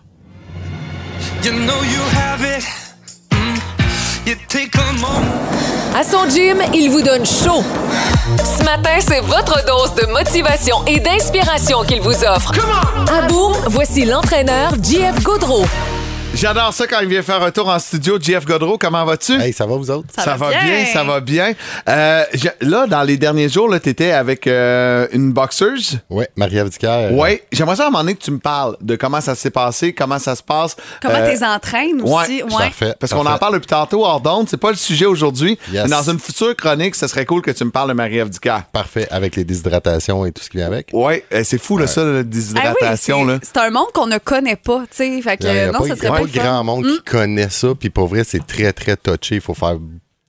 You 1.42 1.52
know 1.52 1.82
you 1.82 2.02
have 2.14 2.42
it. 2.42 2.85
À 5.94 6.02
son 6.02 6.28
gym, 6.28 6.58
il 6.74 6.90
vous 6.90 7.00
donne 7.00 7.24
chaud. 7.24 7.62
Ce 8.44 8.64
matin, 8.64 8.98
c'est 8.98 9.20
votre 9.20 9.64
dose 9.64 9.94
de 9.94 10.06
motivation 10.06 10.84
et 10.86 10.98
d'inspiration 10.98 11.84
qu'il 11.84 12.00
vous 12.00 12.24
offre. 12.24 12.52
À 13.08 13.22
Boom, 13.28 13.52
voici 13.68 14.04
l'entraîneur 14.04 14.72
JF 14.82 15.22
Gaudreau. 15.22 15.64
J'adore 16.34 16.74
ça 16.74 16.86
quand 16.86 17.00
il 17.00 17.08
vient 17.08 17.22
faire 17.22 17.42
un 17.42 17.50
tour 17.50 17.66
en 17.66 17.78
studio. 17.78 18.18
Jeff 18.20 18.44
Godreau, 18.44 18.76
comment 18.76 19.02
vas-tu? 19.06 19.40
Hey, 19.40 19.54
ça 19.54 19.64
va 19.64 19.76
vous 19.76 19.90
autres? 19.90 20.08
Ça 20.14 20.34
va 20.36 20.50
bien. 20.50 20.84
ça 20.92 21.02
va 21.02 21.20
bien. 21.20 21.54
Euh, 21.88 22.24
je- 22.34 22.48
là, 22.60 22.86
dans 22.86 23.02
les 23.04 23.16
derniers 23.16 23.48
jours, 23.48 23.74
tu 23.82 23.88
étais 23.88 24.12
avec 24.12 24.46
euh, 24.46 25.06
une 25.12 25.32
boxeuse. 25.32 25.98
Oui, 26.10 26.26
Marie-Ève 26.36 26.68
Dicker. 26.68 27.08
Oui. 27.12 27.40
J'aimerais 27.52 27.76
ça 27.76 27.84
à 27.84 27.86
un 27.86 27.90
moment 27.90 28.04
donné 28.04 28.16
que 28.16 28.22
tu 28.22 28.30
me 28.32 28.38
parles 28.38 28.76
de 28.82 28.96
comment 28.96 29.22
ça 29.22 29.34
s'est 29.34 29.48
passé, 29.50 29.94
comment 29.94 30.18
ça 30.18 30.36
se 30.36 30.42
passe. 30.42 30.76
Comment 31.00 31.14
Euh, 31.14 31.26
t'es 31.34 31.42
entraînes 31.42 32.02
aussi? 32.02 32.42
ouais. 32.42 32.48
Parfait. 32.50 32.94
Parce 33.00 33.14
qu'on 33.14 33.24
en 33.24 33.38
parle 33.38 33.54
depuis 33.54 33.68
tantôt 33.68 34.04
hors 34.04 34.20
d'onde. 34.20 34.46
C'est 34.50 34.58
pas 34.60 34.70
le 34.70 34.76
sujet 34.76 35.06
aujourd'hui. 35.06 35.58
Yes. 35.72 35.84
Mais 35.84 35.90
dans 35.90 36.10
une 36.10 36.18
future 36.18 36.54
chronique, 36.54 36.96
ce 36.96 37.06
serait 37.06 37.24
cool 37.24 37.40
que 37.40 37.50
tu 37.50 37.64
me 37.64 37.70
parles 37.70 37.88
de 37.88 37.94
Marie-Ève. 37.94 38.28
Parfait, 38.72 39.08
avec 39.10 39.36
les 39.36 39.44
déshydratations 39.44 40.26
et 40.26 40.32
tout 40.32 40.42
ce 40.42 40.50
qui 40.50 40.58
vient 40.58 40.66
avec. 40.66 40.90
Oui, 40.92 41.22
c'est 41.44 41.58
fou, 41.58 41.78
là, 41.78 41.86
ça, 41.86 42.04
la 42.04 42.10
Ah 42.10 42.12
oui, 42.18 42.24
déshydratation. 42.26 43.20
c'est- 43.24 43.32
là. 43.32 43.38
c'est 43.42 43.56
un 43.56 43.70
monde 43.70 43.86
qu'on 43.94 44.06
ne 44.06 44.18
connaît 44.18 44.56
pas, 44.56 44.80
tu 44.90 44.96
sais. 44.96 45.22
Fait 45.22 45.38
que 45.38 45.72
non, 45.72 45.78
pas, 45.80 45.88
ça 45.88 45.96
serait 45.96 46.08
pas 46.18 46.26
grand 46.26 46.64
monde 46.64 46.84
qui 46.84 47.02
connaît 47.02 47.50
ça, 47.50 47.74
puis 47.74 47.90
pour 47.90 48.08
vrai, 48.08 48.24
c'est 48.24 48.46
très, 48.46 48.72
très 48.72 48.96
touché. 48.96 49.36
Il 49.36 49.40
faut 49.40 49.54
faire 49.54 49.78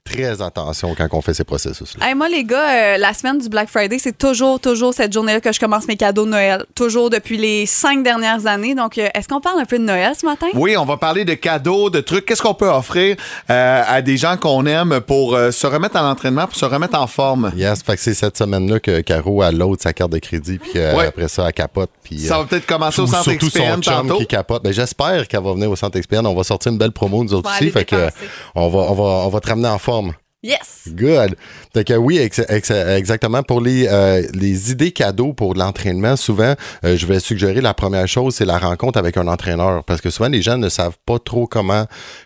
très 0.09 0.41
attention 0.41 0.95
quand 0.97 1.07
on 1.11 1.21
fait 1.21 1.33
ces 1.33 1.43
processus-là. 1.43 2.07
Hey, 2.07 2.15
moi, 2.15 2.29
les 2.29 2.43
gars, 2.43 2.93
euh, 2.93 2.97
la 2.97 3.13
semaine 3.13 3.37
du 3.39 3.49
Black 3.49 3.69
Friday, 3.69 3.97
c'est 3.99 4.17
toujours, 4.17 4.59
toujours 4.59 4.93
cette 4.93 5.11
journée-là 5.13 5.41
que 5.41 5.51
je 5.51 5.59
commence 5.59 5.87
mes 5.87 5.97
cadeaux 5.97 6.25
de 6.25 6.31
Noël. 6.31 6.65
Toujours 6.75 7.09
depuis 7.09 7.37
les 7.37 7.65
cinq 7.65 8.03
dernières 8.03 8.45
années. 8.47 8.75
Donc, 8.75 8.97
euh, 8.97 9.07
est-ce 9.13 9.27
qu'on 9.27 9.41
parle 9.41 9.59
un 9.59 9.65
peu 9.65 9.77
de 9.77 9.83
Noël 9.83 10.13
ce 10.19 10.25
matin? 10.25 10.47
Oui, 10.53 10.75
on 10.77 10.85
va 10.85 10.97
parler 10.97 11.25
de 11.25 11.33
cadeaux, 11.33 11.89
de 11.89 11.99
trucs. 11.99 12.25
Qu'est-ce 12.25 12.41
qu'on 12.41 12.53
peut 12.53 12.69
offrir 12.69 13.15
euh, 13.49 13.83
à 13.87 14.01
des 14.01 14.17
gens 14.17 14.37
qu'on 14.37 14.65
aime 14.65 14.99
pour 15.01 15.35
euh, 15.35 15.51
se 15.51 15.67
remettre 15.67 15.95
à 15.97 16.01
l'entraînement, 16.01 16.45
pour 16.47 16.55
se 16.55 16.65
remettre 16.65 16.97
en 16.99 17.07
forme? 17.07 17.51
Yes, 17.55 17.83
fait 17.83 17.95
que 17.95 18.01
c'est 18.01 18.13
cette 18.13 18.37
semaine-là 18.37 18.79
que 18.79 19.01
Caro 19.01 19.41
a 19.41 19.51
l'autre 19.51 19.83
sa 19.83 19.93
carte 19.93 20.11
de 20.11 20.19
crédit, 20.19 20.57
puis 20.57 20.71
euh, 20.75 20.95
Ouais. 20.95 21.07
après 21.07 21.27
ça, 21.27 21.45
elle 21.47 21.53
capote. 21.53 21.89
Puis, 22.03 22.19
Ça 22.19 22.37
va 22.37 22.45
peut-être 22.45 22.65
commencer 22.65 23.01
au 23.01 23.07
Surtout 23.07 23.23
centre 23.25 23.39
son 23.41 23.47
XPN 23.47 23.81
chum 23.83 24.07
tantôt. 24.07 24.17
qui 24.19 24.27
capote. 24.27 24.63
Ben, 24.63 24.71
j'espère 24.71 25.27
qu'elle 25.27 25.43
va 25.43 25.53
venir 25.53 25.69
au 25.69 25.75
centre 25.75 25.99
XPN. 25.99 26.25
On 26.25 26.33
va 26.35 26.43
sortir 26.43 26.71
une 26.71 26.77
belle 26.77 26.91
promo, 26.91 27.23
nous 27.23 27.33
autres 27.33 27.49
aussi. 27.51 27.69
Fait 27.69 27.85
que, 27.85 28.09
on, 28.55 28.69
va, 28.69 28.79
on, 28.79 28.93
va, 28.93 29.03
on 29.03 29.29
va 29.29 29.39
te 29.39 29.47
ramener 29.49 29.67
en 29.67 29.77
forme. 29.77 29.96
Yes! 30.43 30.83
Good. 30.89 31.35
Fait 31.73 31.83
que 31.83 31.93
oui, 31.95 32.19
ex- 32.19 32.39
ex- 32.47 32.69
exactement. 32.69 33.41
Pour 33.41 33.59
les, 33.59 33.87
euh, 33.89 34.21
les 34.33 34.71
idées 34.71 34.91
cadeaux 34.91 35.33
pour 35.33 35.55
l'entraînement, 35.55 36.15
souvent, 36.15 36.53
euh, 36.85 36.95
je 36.95 37.05
vais 37.07 37.19
suggérer 37.19 37.59
la 37.59 37.73
première 37.73 38.07
chose, 38.07 38.35
c'est 38.35 38.45
la 38.45 38.59
rencontre 38.59 38.99
avec 38.99 39.17
un 39.17 39.27
entraîneur. 39.27 39.83
Parce 39.83 39.99
que 39.99 40.11
souvent, 40.11 40.29
les 40.29 40.43
gens 40.43 40.57
ne 40.59 40.69
savent 40.69 40.97
pas 41.07 41.17
trop 41.17 41.47
comment 41.47 41.85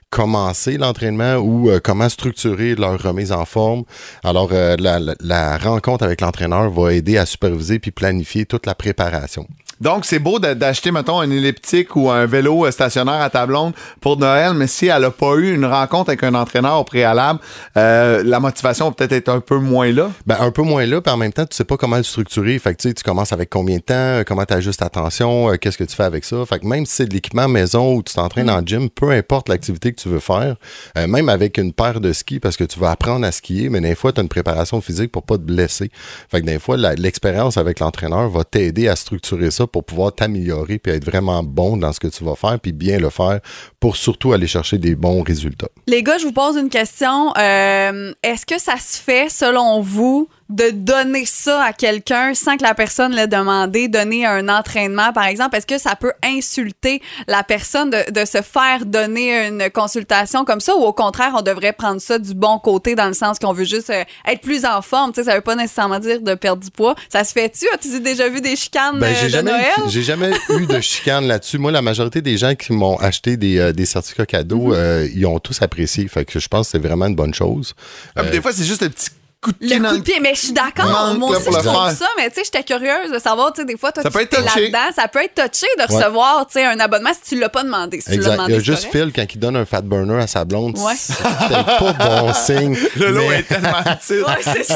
commencer 0.09 0.77
l'entraînement 0.77 1.35
ou 1.35 1.69
euh, 1.69 1.79
comment 1.81 2.09
structurer 2.09 2.75
leur 2.75 3.01
remise 3.01 3.31
en 3.31 3.45
forme. 3.45 3.83
Alors, 4.25 4.51
la, 4.51 4.75
la- 4.77 5.15
la 5.21 5.57
rencontre 5.57 6.03
avec 6.03 6.19
l'entraîneur 6.19 6.69
va 6.69 6.93
aider 6.93 7.17
à 7.17 7.25
superviser 7.25 7.79
puis 7.79 7.91
planifier 7.91 8.45
toute 8.45 8.65
la 8.65 8.75
préparation. 8.75 9.47
Donc, 9.81 10.05
c'est 10.05 10.19
beau 10.19 10.39
d'acheter, 10.39 10.91
mettons, 10.91 11.19
un 11.19 11.29
elliptique 11.31 11.95
ou 11.95 12.09
un 12.09 12.25
vélo 12.27 12.65
euh, 12.65 12.71
stationnaire 12.71 13.21
à 13.21 13.29
ta 13.29 13.45
blonde 13.47 13.73
pour 13.99 14.15
Noël, 14.17 14.53
mais 14.53 14.67
si 14.67 14.87
elle 14.87 15.01
n'a 15.01 15.11
pas 15.11 15.35
eu 15.35 15.53
une 15.53 15.65
rencontre 15.65 16.11
avec 16.11 16.23
un 16.23 16.35
entraîneur 16.35 16.79
au 16.79 16.83
préalable, 16.83 17.39
euh, 17.77 18.21
la 18.23 18.39
motivation 18.39 18.85
va 18.85 18.91
peut-être 18.91 19.11
être 19.13 19.29
un 19.29 19.39
peu 19.39 19.57
moins 19.57 19.91
là. 19.91 20.11
Ben, 20.27 20.37
un 20.39 20.51
peu 20.51 20.61
moins 20.61 20.85
là, 20.85 21.01
puis 21.01 21.11
en 21.11 21.17
même 21.17 21.33
temps, 21.33 21.45
tu 21.45 21.55
sais 21.55 21.63
pas 21.63 21.77
comment 21.77 21.97
le 21.97 22.03
structurer. 22.03 22.57
Fait 22.59 22.75
que 22.75 22.81
tu 22.81 22.89
sais, 22.89 22.93
tu 22.93 23.03
commences 23.03 23.33
avec 23.33 23.49
combien 23.49 23.77
de 23.77 23.81
temps, 23.81 23.93
euh, 23.95 24.23
comment 24.23 24.45
tu 24.45 24.53
ajustes 24.53 24.79
ta 24.79 24.89
tension, 24.89 25.49
euh, 25.49 25.55
qu'est-ce 25.55 25.77
que 25.77 25.83
tu 25.83 25.95
fais 25.95 26.03
avec 26.03 26.25
ça. 26.25 26.45
Fait 26.45 26.59
que 26.59 26.67
même 26.67 26.85
si 26.85 26.97
c'est 26.97 27.05
de 27.07 27.13
l'équipement 27.13 27.47
maison 27.47 27.95
ou 27.95 28.03
tu 28.03 28.13
t'entraînes 28.13 28.49
en 28.49 28.61
gym, 28.65 28.89
peu 28.89 29.11
importe 29.11 29.49
l'activité 29.49 29.91
que 29.93 29.99
tu 29.99 30.09
veux 30.09 30.19
faire, 30.19 30.55
euh, 30.97 31.07
même 31.07 31.29
avec 31.29 31.57
une 31.57 31.73
paire 31.73 31.99
de 31.99 32.13
skis, 32.13 32.39
parce 32.39 32.57
que 32.57 32.63
tu 32.63 32.79
vas 32.79 32.91
apprendre 32.91 33.25
à 33.25 33.31
skier, 33.31 33.69
mais 33.69 33.81
des 33.81 33.95
fois, 33.95 34.11
tu 34.11 34.19
as 34.19 34.23
une 34.23 34.29
préparation 34.29 34.79
physique 34.81 35.11
pour 35.11 35.23
pas 35.23 35.37
te 35.37 35.43
blesser. 35.43 35.91
Fait 36.29 36.41
que 36.41 36.45
des 36.45 36.59
fois, 36.59 36.77
l'expérience 36.77 37.57
avec 37.57 37.79
l'entraîneur 37.79 38.29
va 38.29 38.43
t'aider 38.43 38.87
à 38.87 38.95
structurer 38.95 39.49
ça 39.49 39.65
pour 39.71 39.83
pouvoir 39.83 40.13
t'améliorer 40.13 40.79
puis 40.79 40.91
être 40.91 41.05
vraiment 41.05 41.43
bon 41.43 41.77
dans 41.77 41.93
ce 41.93 41.99
que 41.99 42.07
tu 42.07 42.23
vas 42.23 42.35
faire 42.35 42.59
puis 42.59 42.71
bien 42.71 42.99
le 42.99 43.09
faire 43.09 43.39
pour 43.81 43.97
surtout 43.97 44.31
aller 44.31 44.47
chercher 44.47 44.77
des 44.77 44.95
bons 44.95 45.23
résultats. 45.23 45.67
Les 45.87 46.03
gars, 46.03 46.17
je 46.19 46.25
vous 46.25 46.31
pose 46.31 46.55
une 46.55 46.69
question. 46.69 47.33
Euh, 47.37 48.13
Est-ce 48.23 48.45
que 48.45 48.59
ça 48.61 48.77
se 48.77 48.97
fait, 49.01 49.27
selon 49.27 49.81
vous, 49.81 50.29
de 50.49 50.69
donner 50.69 51.25
ça 51.25 51.63
à 51.63 51.71
quelqu'un 51.73 52.33
sans 52.33 52.57
que 52.57 52.63
la 52.63 52.75
personne 52.75 53.13
l'ait 53.13 53.27
demandé, 53.27 53.87
donner 53.87 54.25
un 54.25 54.49
entraînement, 54.49 55.13
par 55.13 55.23
exemple? 55.25 55.55
Est-ce 55.55 55.65
que 55.65 55.77
ça 55.79 55.95
peut 55.95 56.11
insulter 56.23 57.01
la 57.27 57.41
personne 57.41 57.89
de, 57.89 58.11
de 58.11 58.25
se 58.25 58.41
faire 58.41 58.85
donner 58.85 59.47
une 59.47 59.69
consultation 59.71 60.43
comme 60.45 60.59
ça 60.59 60.75
ou 60.75 60.81
au 60.83 60.91
contraire, 60.93 61.33
on 61.37 61.41
devrait 61.41 61.71
prendre 61.73 62.01
ça 62.01 62.19
du 62.19 62.33
bon 62.33 62.59
côté 62.59 62.95
dans 62.95 63.07
le 63.07 63.13
sens 63.13 63.39
qu'on 63.39 63.53
veut 63.53 63.63
juste 63.63 63.89
euh, 63.91 64.03
être 64.27 64.41
plus 64.41 64.65
en 64.65 64.81
forme? 64.81 65.13
Tu 65.13 65.21
sais, 65.23 65.29
ça 65.29 65.35
veut 65.35 65.41
pas 65.41 65.55
nécessairement 65.55 65.99
dire 65.99 66.21
de 66.21 66.35
perdre 66.35 66.61
du 66.61 66.69
poids. 66.69 66.95
Ça 67.09 67.23
se 67.23 67.31
fait-tu? 67.31 67.65
As-tu 67.73 67.99
déjà 68.01 68.27
vu 68.29 68.41
des 68.41 68.57
chicanes 68.57 68.99
Ben, 68.99 69.07
euh, 69.07 69.15
j'ai 69.21 69.27
de 69.27 69.31
jamais, 69.31 69.51
Noël? 69.51 69.71
j'ai 69.87 70.03
jamais 70.03 70.31
eu 70.59 70.65
de 70.67 70.81
chicane 70.81 71.25
là-dessus. 71.27 71.57
Moi, 71.59 71.71
la 71.71 71.81
majorité 71.81 72.21
des 72.21 72.37
gens 72.37 72.53
qui 72.55 72.73
m'ont 72.73 72.97
acheté 72.97 73.37
des, 73.37 73.70
euh, 73.71 73.73
des 73.73 73.85
certificats 73.85 74.25
cadeaux, 74.25 74.67
Mhm. 74.67 74.73
euh, 74.75 75.07
ils 75.13 75.25
ont 75.25 75.39
tous 75.39 75.61
apprécié. 75.61 76.07
Fait 76.07 76.25
que 76.25 76.39
je 76.39 76.47
pense 76.47 76.67
que 76.67 76.71
c'est 76.71 76.79
vraiment 76.87 77.07
une 77.07 77.15
bonne 77.15 77.33
chose. 77.33 77.73
Ah, 78.15 78.23
des 78.23 78.41
fois, 78.41 78.53
c'est 78.53 78.63
juste 78.65 78.83
un 78.83 78.89
petit 78.89 79.09
coup 79.41 79.51
de 79.51 79.57
pied 79.57 79.79
Le 79.79 79.89
coup 79.89 79.97
de 79.97 80.01
pied, 80.03 80.19
mais 80.21 80.35
je 80.35 80.39
suis 80.39 80.51
d'accord. 80.53 81.15
Moi 81.17 81.31
aussi, 81.31 81.45
je 81.51 81.57
trouve 81.67 81.91
ça, 81.93 82.05
mais 82.17 82.29
tu 82.29 82.35
sais, 82.35 82.41
j'étais 82.45 82.63
curieuse 82.63 83.11
de 83.11 83.19
savoir, 83.19 83.51
tu 83.53 83.61
sais, 83.61 83.65
des 83.65 83.75
fois, 83.77 83.91
toi, 83.91 84.03
Ça 84.03 84.09
tu 84.09 84.13
peut 84.13 84.21
être 84.21 84.29
t'es 84.29 84.41
touché. 84.43 84.69
là-dedans, 84.69 84.93
ça 84.95 85.07
peut 85.07 85.19
être 85.23 85.33
touché 85.35 85.65
de 85.77 85.91
recevoir, 85.93 86.45
tu 86.45 86.53
sais, 86.53 86.65
un 86.65 86.79
abonnement 86.79 87.09
si 87.13 87.35
tu 87.35 87.39
l'as 87.41 87.49
pas 87.49 87.63
demandé. 87.63 87.99
Si 88.01 88.07
tu 88.09 88.13
Exact. 88.15 88.31
demandé, 88.33 88.51
Il 88.51 88.55
y 88.55 88.57
a 88.57 88.59
c'est 88.59 88.65
juste 88.65 88.91
correct. 88.91 89.03
Phil, 89.05 89.13
quand 89.13 89.33
il 89.35 89.39
donne 89.39 89.55
un 89.57 89.65
fat 89.65 89.81
burner 89.81 90.21
à 90.21 90.27
sa 90.27 90.45
blonde, 90.45 90.77
Ouais. 90.77 90.93
c'est 90.95 91.15
pas 91.23 91.93
bon 91.99 92.33
signe. 92.45 92.77
Le 92.95 93.09
lot 93.11 93.21
mais 93.29 93.39
est 93.39 93.43
tellement 93.43 93.79
utile. 93.79 94.23
Ouais, 94.27 94.41
c'est 94.43 94.63
ça. 94.63 94.75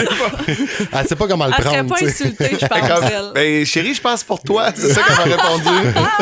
Elle 0.93 1.07
sait 1.07 1.15
pas 1.15 1.27
comment 1.27 1.45
le 1.45 1.51
Elle 1.57 1.63
serait 1.63 1.75
prendre. 1.85 1.95
pas 1.95 2.05
insultée, 2.05 2.57
je 2.59 2.65
pense, 2.67 2.79
Comme, 2.79 3.33
ben, 3.33 3.65
chérie, 3.65 3.93
je 3.93 4.01
pense 4.01 4.23
pour 4.23 4.41
toi. 4.41 4.69
C'est 4.75 4.93
ça 4.93 5.01
qu'elle 5.03 5.29
m'a 5.29 5.35
répondu. 5.37 5.69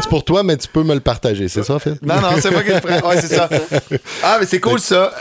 C'est 0.01 0.09
pour 0.09 0.23
toi, 0.25 0.43
mais 0.43 0.57
tu 0.57 0.67
peux 0.67 0.83
me 0.83 0.93
le 0.93 0.99
partager. 0.99 1.47
C'est 1.47 1.63
ça, 1.63 1.79
Phil? 1.79 1.97
Non, 2.01 2.19
non, 2.19 2.29
c'est 2.41 2.51
pas 2.51 2.61
qu'il 2.61 2.73
le 2.73 2.81
ferait. 2.81 3.03
Ouais, 3.03 3.21
c'est 3.21 3.33
ça. 3.35 3.49
Ah, 4.21 4.37
mais 4.39 4.45
c'est 4.45 4.59
cool, 4.59 4.79
ça. 4.79 5.11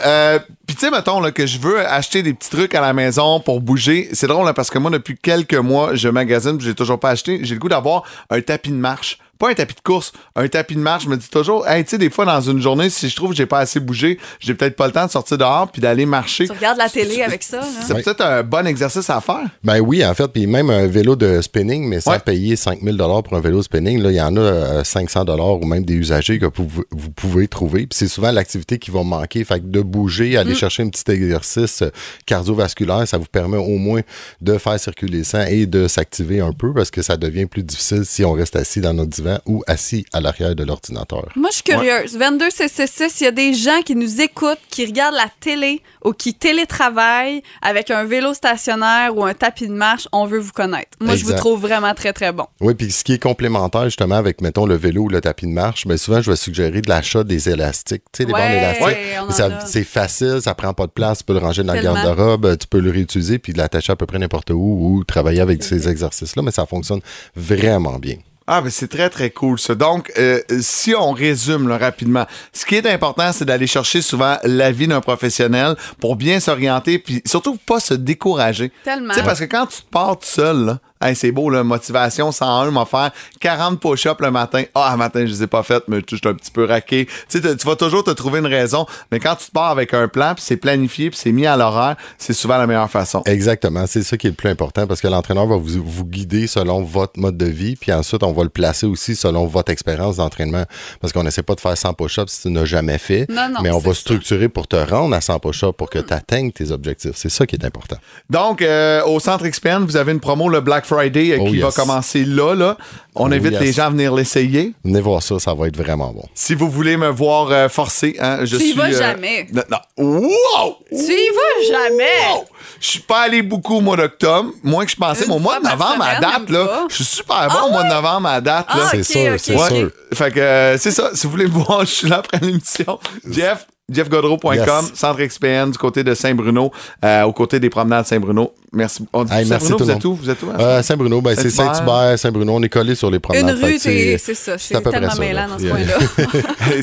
Puis, 0.66 0.76
tu 0.76 0.86
sais, 0.86 0.90
mettons, 0.90 1.20
là, 1.20 1.32
que 1.32 1.46
je 1.46 1.58
veux 1.58 1.86
acheter 1.86 2.22
des 2.22 2.34
petits 2.34 2.50
trucs 2.50 2.74
à 2.74 2.80
la 2.80 2.92
maison 2.92 3.40
pour 3.40 3.60
bouger. 3.60 4.08
C'est 4.12 4.28
drôle, 4.28 4.46
là, 4.46 4.54
parce 4.54 4.70
que 4.70 4.78
moi, 4.78 4.90
depuis 4.90 5.16
quelques 5.16 5.54
mois, 5.54 5.94
je 5.94 6.08
magasine, 6.08 6.60
j'ai 6.60 6.74
toujours 6.74 7.00
pas 7.00 7.10
acheté. 7.10 7.40
J'ai 7.42 7.54
le 7.54 7.60
goût 7.60 7.68
d'avoir 7.68 8.04
un 8.30 8.40
tapis 8.40 8.70
de 8.70 8.76
marche. 8.76 9.18
Pas 9.42 9.50
un 9.50 9.54
tapis 9.54 9.74
de 9.74 9.80
course, 9.80 10.12
un 10.36 10.46
tapis 10.46 10.76
de 10.76 10.80
marche. 10.80 11.02
Je 11.02 11.08
me 11.08 11.16
dis 11.16 11.28
toujours, 11.28 11.66
hey, 11.66 11.82
tu 11.82 11.90
sais, 11.90 11.98
des 11.98 12.10
fois, 12.10 12.24
dans 12.24 12.40
une 12.40 12.60
journée, 12.60 12.88
si 12.90 13.08
je 13.08 13.16
trouve 13.16 13.30
que 13.30 13.36
j'ai 13.36 13.46
pas 13.46 13.58
assez 13.58 13.80
bougé, 13.80 14.20
j'ai 14.38 14.54
peut-être 14.54 14.76
pas 14.76 14.86
le 14.86 14.92
temps 14.92 15.04
de 15.04 15.10
sortir 15.10 15.36
dehors 15.36 15.68
puis 15.68 15.82
d'aller 15.82 16.06
marcher. 16.06 16.46
Tu 16.46 16.52
regardes 16.52 16.78
la 16.78 16.88
télé 16.88 17.22
avec 17.24 17.42
ça. 17.42 17.60
C'est 17.84 17.92
peut-être 18.04 18.20
un 18.20 18.44
bon 18.44 18.64
exercice 18.68 19.10
à 19.10 19.20
faire. 19.20 19.42
Ben 19.64 19.80
oui, 19.80 20.06
en 20.06 20.14
fait, 20.14 20.28
puis 20.28 20.46
même 20.46 20.70
un 20.70 20.86
vélo 20.86 21.16
de 21.16 21.40
spinning, 21.42 21.88
mais 21.88 22.00
sans 22.00 22.12
Ouais. 22.12 22.20
payer 22.20 22.54
5000 22.54 22.96
dollars 22.96 23.24
pour 23.24 23.36
un 23.36 23.40
vélo 23.40 23.58
de 23.58 23.62
spinning, 23.64 24.00
là, 24.00 24.10
il 24.12 24.16
y 24.16 24.22
en 24.22 24.36
a 24.36 24.40
euh, 24.40 24.84
500 24.84 25.24
dollars 25.24 25.60
ou 25.60 25.64
même 25.66 25.84
des 25.84 25.94
usagers 25.94 26.38
que 26.38 26.46
vous, 26.54 26.84
vous 26.92 27.10
pouvez 27.10 27.48
trouver. 27.48 27.88
Puis 27.88 27.98
c'est 27.98 28.06
souvent 28.06 28.30
l'activité 28.30 28.78
qui 28.78 28.92
va 28.92 29.02
manquer. 29.02 29.42
Fait 29.42 29.58
que 29.58 29.66
de 29.66 29.80
bouger, 29.80 30.36
aller 30.36 30.54
chercher 30.54 30.84
un 30.84 30.88
petit 30.88 31.10
exercice 31.10 31.82
euh, 31.82 31.90
cardiovasculaire, 32.26 33.08
ça 33.08 33.18
vous 33.18 33.26
permet 33.26 33.56
au 33.56 33.76
moins 33.78 34.02
de 34.40 34.56
faire 34.56 34.78
circuler 34.78 35.18
le 35.18 35.24
sang 35.24 35.44
et 35.48 35.66
de 35.66 35.88
s'activer 35.88 36.38
un 36.38 36.52
peu 36.52 36.72
parce 36.72 36.92
que 36.92 37.02
ça 37.02 37.16
devient 37.16 37.46
plus 37.46 37.64
difficile 37.64 38.04
si 38.04 38.24
on 38.24 38.34
reste 38.34 38.54
assis 38.54 38.80
dans 38.80 38.94
notre 38.94 39.10
divan 39.10 39.31
ou 39.46 39.62
assis 39.66 40.04
à 40.12 40.20
l'arrière 40.20 40.54
de 40.54 40.64
l'ordinateur. 40.64 41.26
Moi, 41.36 41.50
je 41.50 41.56
suis 41.56 41.62
curieuse. 41.64 42.16
22 42.16 42.50
666, 42.50 43.20
il 43.20 43.24
y 43.24 43.26
a 43.26 43.30
des 43.30 43.54
gens 43.54 43.82
qui 43.84 43.94
nous 43.96 44.20
écoutent, 44.20 44.58
qui 44.70 44.84
regardent 44.86 45.14
la 45.14 45.28
télé 45.40 45.80
ou 46.04 46.12
qui 46.12 46.34
télétravaillent 46.34 47.42
avec 47.62 47.90
un 47.90 48.04
vélo 48.04 48.34
stationnaire 48.34 49.16
ou 49.16 49.24
un 49.24 49.34
tapis 49.34 49.68
de 49.68 49.72
marche. 49.72 50.08
On 50.12 50.24
veut 50.26 50.38
vous 50.38 50.52
connaître. 50.52 50.90
Moi, 51.00 51.16
je 51.16 51.24
vous 51.24 51.32
trouve 51.34 51.60
vraiment 51.60 51.94
très, 51.94 52.12
très 52.12 52.32
bon. 52.32 52.46
Oui, 52.60 52.74
puis 52.74 52.90
ce 52.90 53.04
qui 53.04 53.12
est 53.14 53.22
complémentaire 53.22 53.84
justement 53.84 54.16
avec, 54.16 54.40
mettons, 54.40 54.66
le 54.66 54.74
vélo 54.76 55.02
ou 55.04 55.08
le 55.08 55.20
tapis 55.20 55.46
de 55.46 55.52
marche, 55.52 55.86
bien 55.86 55.96
souvent, 55.96 56.20
je 56.22 56.30
vais 56.30 56.36
suggérer 56.36 56.80
de 56.80 56.88
l'achat 56.88 57.24
des 57.24 57.48
élastiques. 57.48 58.02
Tu 58.12 58.18
sais, 58.18 58.24
des 58.24 58.32
Ouais, 58.32 58.40
bandes 58.40 58.52
élastiques. 58.52 58.86
ouais. 58.86 59.58
C'est 59.66 59.84
facile, 59.84 60.38
ça 60.42 60.54
prend 60.54 60.72
pas 60.74 60.86
de 60.86 60.92
place, 60.92 61.18
tu 61.18 61.24
peux 61.24 61.32
le 61.34 61.38
ranger 61.38 61.62
dans 61.62 61.72
Tellement. 61.74 61.94
le 61.94 62.02
garde-robe, 62.04 62.56
tu 62.58 62.66
peux 62.66 62.80
le 62.80 62.90
réutiliser 62.90 63.38
puis 63.38 63.52
l'attacher 63.52 63.92
à 63.92 63.96
peu 63.96 64.06
près 64.06 64.18
n'importe 64.18 64.50
où 64.50 64.56
ou 64.56 65.04
travailler 65.04 65.40
avec 65.40 65.62
ces 65.62 65.88
exercices-là, 65.88 66.42
mais 66.42 66.50
ça 66.50 66.66
fonctionne 66.66 67.00
vraiment 67.36 67.98
bien. 67.98 68.16
Ah, 68.54 68.60
ben 68.60 68.68
c'est 68.68 68.88
très, 68.88 69.08
très 69.08 69.30
cool, 69.30 69.58
ça. 69.58 69.74
Donc, 69.74 70.12
euh, 70.18 70.38
si 70.60 70.94
on 70.94 71.12
résume 71.12 71.68
là, 71.68 71.78
rapidement, 71.78 72.26
ce 72.52 72.66
qui 72.66 72.74
est 72.74 72.86
important, 72.86 73.32
c'est 73.32 73.46
d'aller 73.46 73.66
chercher 73.66 74.02
souvent 74.02 74.36
l'avis 74.44 74.86
d'un 74.86 75.00
professionnel 75.00 75.74
pour 75.98 76.16
bien 76.16 76.38
s'orienter, 76.38 76.98
puis 76.98 77.22
surtout 77.24 77.56
pas 77.56 77.80
se 77.80 77.94
décourager. 77.94 78.70
Tellement. 78.84 79.14
Tu 79.14 79.20
sais, 79.20 79.24
parce 79.24 79.40
que 79.40 79.46
quand 79.46 79.64
tu 79.64 79.80
te 79.80 79.88
pars 79.90 80.18
tout 80.18 80.26
seul, 80.26 80.66
là, 80.66 80.78
hey, 81.02 81.16
c'est 81.16 81.32
beau, 81.32 81.50
là, 81.50 81.62
motivation 81.64 82.32
101, 82.32 82.70
m'a 82.70 82.84
faire 82.84 83.10
40 83.40 83.80
push-ups 83.80 84.20
le 84.20 84.30
matin. 84.30 84.62
Ah, 84.74 84.90
le 84.92 84.98
matin, 84.98 85.20
je 85.20 85.30
les 85.32 85.42
ai 85.42 85.46
pas 85.46 85.62
faites, 85.62 85.84
mais 85.88 86.00
je 86.08 86.16
suis 86.16 86.28
un 86.28 86.34
petit 86.34 86.50
peu 86.50 86.64
raqué. 86.64 87.06
Tu 87.06 87.12
sais, 87.28 87.40
te- 87.40 87.54
tu 87.54 87.66
vas 87.66 87.76
toujours 87.76 88.04
te 88.04 88.10
trouver 88.10 88.38
une 88.40 88.46
raison, 88.46 88.86
mais 89.10 89.18
quand 89.20 89.34
tu 89.36 89.46
te 89.46 89.50
pars 89.52 89.70
avec 89.70 89.94
un 89.94 90.08
plan, 90.08 90.34
puis 90.34 90.44
c'est 90.46 90.56
planifié, 90.56 91.10
puis 91.10 91.18
c'est 91.18 91.32
mis 91.32 91.46
à 91.46 91.56
l'horaire, 91.56 91.96
c'est 92.18 92.32
souvent 92.32 92.56
la 92.58 92.66
meilleure 92.66 92.90
façon. 92.90 93.22
Exactement, 93.26 93.86
c'est 93.86 94.02
ça 94.02 94.16
qui 94.16 94.26
est 94.26 94.30
le 94.30 94.36
plus 94.36 94.48
important 94.48 94.86
parce 94.86 95.00
que 95.00 95.08
l'entraîneur 95.08 95.46
va 95.46 95.56
vous, 95.56 95.82
vous 95.84 96.04
guider 96.04 96.46
selon 96.46 96.82
votre 96.82 97.18
mode 97.18 97.36
de 97.36 97.46
vie, 97.46 97.76
puis 97.76 97.92
ensuite 97.92 98.22
on 98.22 98.32
va 98.32 98.42
le 98.44 98.48
placer 98.48 98.86
aussi 98.86 99.16
selon 99.16 99.46
votre 99.46 99.70
expérience 99.72 100.16
d'entraînement 100.16 100.64
parce 101.00 101.12
qu'on 101.12 101.22
n'essaie 101.24 101.42
pas 101.42 101.54
de 101.54 101.60
faire 101.60 101.76
100 101.76 101.94
push-ups 101.94 102.30
si 102.32 102.42
tu 102.42 102.50
n'as 102.50 102.64
jamais 102.64 102.98
fait, 102.98 103.26
Non, 103.28 103.48
non, 103.48 103.60
mais 103.62 103.70
on 103.70 103.78
va 103.78 103.94
ça. 103.94 104.00
structurer 104.00 104.48
pour 104.48 104.68
te 104.68 104.76
rendre 104.76 105.14
à 105.14 105.20
100 105.20 105.38
push-ups 105.40 105.76
pour 105.76 105.90
que 105.90 105.98
tu 105.98 106.12
atteignes 106.12 106.52
tes 106.52 106.70
objectifs. 106.70 107.12
C'est 107.14 107.28
ça 107.30 107.46
qui 107.46 107.56
est 107.56 107.64
important. 107.64 107.96
Donc, 108.30 108.62
euh, 108.62 109.02
au 109.04 109.20
Centre 109.20 109.46
XPN, 109.46 109.84
vous 109.84 109.96
avez 109.96 110.12
une 110.12 110.20
promo, 110.20 110.48
le 110.48 110.60
Black 110.60 110.84
Friday, 110.94 111.32
euh, 111.32 111.38
Oh, 111.40 111.46
qui 111.46 111.56
yes. 111.56 111.62
va 111.64 111.70
commencer 111.72 112.24
là. 112.24 112.54
là. 112.54 112.76
On 113.14 113.30
Oh, 113.30 113.32
invite 113.34 113.52
yes. 113.52 113.60
les 113.60 113.72
gens 113.72 113.86
à 113.86 113.90
venir 113.90 114.14
l'essayer. 114.14 114.72
Venez 114.84 115.00
voir 115.00 115.22
ça, 115.22 115.38
ça 115.38 115.54
va 115.54 115.68
être 115.68 115.76
vraiment 115.76 116.12
bon. 116.12 116.24
Si 116.34 116.54
vous 116.54 116.70
voulez 116.70 116.96
me 116.96 117.08
voir 117.08 117.50
euh, 117.50 117.68
forcer, 117.68 118.16
hein, 118.20 118.40
je 118.44 118.56
Tu 118.56 118.62
y 118.62 118.66
suis. 118.70 118.78
vas 118.78 118.90
jamais. 118.90 119.46
Non, 119.52 119.62
non. 119.70 119.78
Wow! 119.98 120.76
Tu 120.90 120.96
y 121.12 121.28
vas 121.28 121.68
jamais. 121.78 122.04
Wow! 122.34 122.44
Je 122.80 122.86
suis 122.88 123.00
pas 123.00 123.20
allé 123.22 123.42
beaucoup 123.42 123.76
au 123.76 123.80
mois 123.80 123.96
d'octobre, 123.96 124.50
moins 124.62 124.84
que 124.84 124.90
je 124.90 124.96
pensais. 124.96 125.28
Au 125.30 125.38
mois 125.38 125.60
de 125.60 125.64
novembre 125.64 126.02
à 126.04 126.20
date, 126.20 126.50
là, 126.50 126.86
je 126.88 126.94
suis 126.96 127.04
super 127.04 127.48
bon 127.48 127.68
au 127.68 127.70
mois 127.70 127.84
de 127.84 127.88
novembre 127.90 128.28
à 128.28 128.40
date. 128.40 128.66
là. 128.68 128.82
Ah, 128.84 128.88
C'est 128.90 129.02
sûr, 129.04 129.34
c'est 129.38 129.56
sûr. 129.58 129.90
Fait 130.14 130.30
que 130.32 130.40
euh, 130.40 130.78
c'est 130.78 130.90
ça. 130.90 131.10
Si 131.14 131.26
vous 131.26 131.30
voulez 131.32 131.46
me 131.46 131.50
voir, 131.50 131.80
je 131.86 131.90
suis 131.90 132.08
là 132.08 132.16
après 132.18 132.38
l'émission. 132.40 132.98
Jeff, 133.30 133.66
jeffgodreau.com, 133.94 134.54
Yes. 134.54 134.92
centre 134.94 135.20
XPN 135.22 135.70
du 135.70 135.78
côté 135.78 136.02
de 136.04 136.14
Saint-Bruno, 136.14 136.70
euh, 137.04 137.22
aux 137.24 137.32
côtés 137.32 137.60
des 137.60 137.70
promenades 137.70 138.06
Saint-Bruno. 138.06 138.52
Merci. 138.72 139.06
On 139.12 139.24
dit 139.24 139.32
Hey, 139.32 139.44
merci 139.46 139.66
Saint-Bruno, 139.66 139.78
vous 139.84 139.90
le 139.90 139.96
êtes 139.96 140.04
où? 140.04 140.14
Vous 140.14 140.30
êtes 140.30 140.42
où? 140.42 140.46
hein? 140.50 140.56
Euh, 140.60 140.82
Saint-Bruno, 140.82 141.20
ben, 141.20 141.36
c'est 141.36 141.50
Saint-Hubert. 141.50 142.18
Saint-Bruno. 142.18 142.54
On 142.54 142.62
est 142.62 142.68
collé 142.68 142.94
sur 142.94 143.10
les 143.10 143.16
Une 143.16 143.20
promenades. 143.20 143.58
fait 143.58 143.66
rue, 143.66 143.78
c'est 143.78 144.18
c'est 144.18 144.34
ça. 144.34 144.52
à 144.54 144.58
C'est 144.58 144.74
peu 144.74 144.90
près 144.90 144.92
tellement 144.92 145.10
ça, 145.14 145.20
mêlant 145.20 145.42
là. 145.42 145.46
dans 145.48 145.58
ce 145.58 145.66
coin-là. 145.68 145.98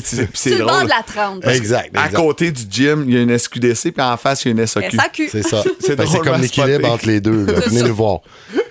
C'est- 0.34 0.58
le 0.58 0.64
bord 0.64 0.84
de 0.84 0.88
la 0.88 1.02
30. 1.04 1.46
Exact. 1.48 1.90
À 1.96 2.08
côté 2.08 2.50
du 2.52 2.62
gym, 2.70 3.04
il 3.08 3.14
y 3.14 3.18
a 3.18 3.22
une 3.22 3.36
SQDC, 3.38 3.92
puis 3.92 4.02
en 4.04 4.16
face, 4.16 4.44
il 4.44 4.48
y 4.48 4.50
a 4.50 4.52
une 4.60 4.66
SAQ. 4.66 4.96
SAQ. 4.96 5.28
C'est 5.30 5.42
ça. 5.42 5.62
C'est 5.80 5.96
comme 5.96 6.40
l'équilibre 6.40 6.90
entre 6.92 7.06
les 7.06 7.20
deux. 7.20 7.44
Venez 7.66 7.82
nous 7.82 7.94
voir. 7.94 8.20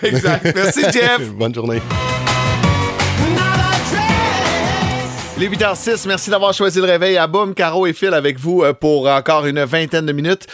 Exact. 0.02 0.52
Merci, 0.56 0.82
Jeff. 0.92 1.30
Bonne 1.38 1.54
journée. 1.54 1.82
Les 5.40 5.48
8h06, 5.48 6.06
merci 6.06 6.30
d'avoir 6.30 6.54
choisi 6.54 6.80
le 6.80 6.86
réveil 6.86 7.16
à 7.16 7.26
Boum. 7.26 7.54
Caro 7.54 7.88
et 7.88 7.94
Phil 7.94 8.14
avec 8.14 8.38
vous 8.38 8.62
euh, 8.62 8.74
pour 8.74 9.08
encore 9.08 9.46
une 9.46 9.64
vingtaine 9.64 10.06
de 10.06 10.12
minutes. 10.12 10.48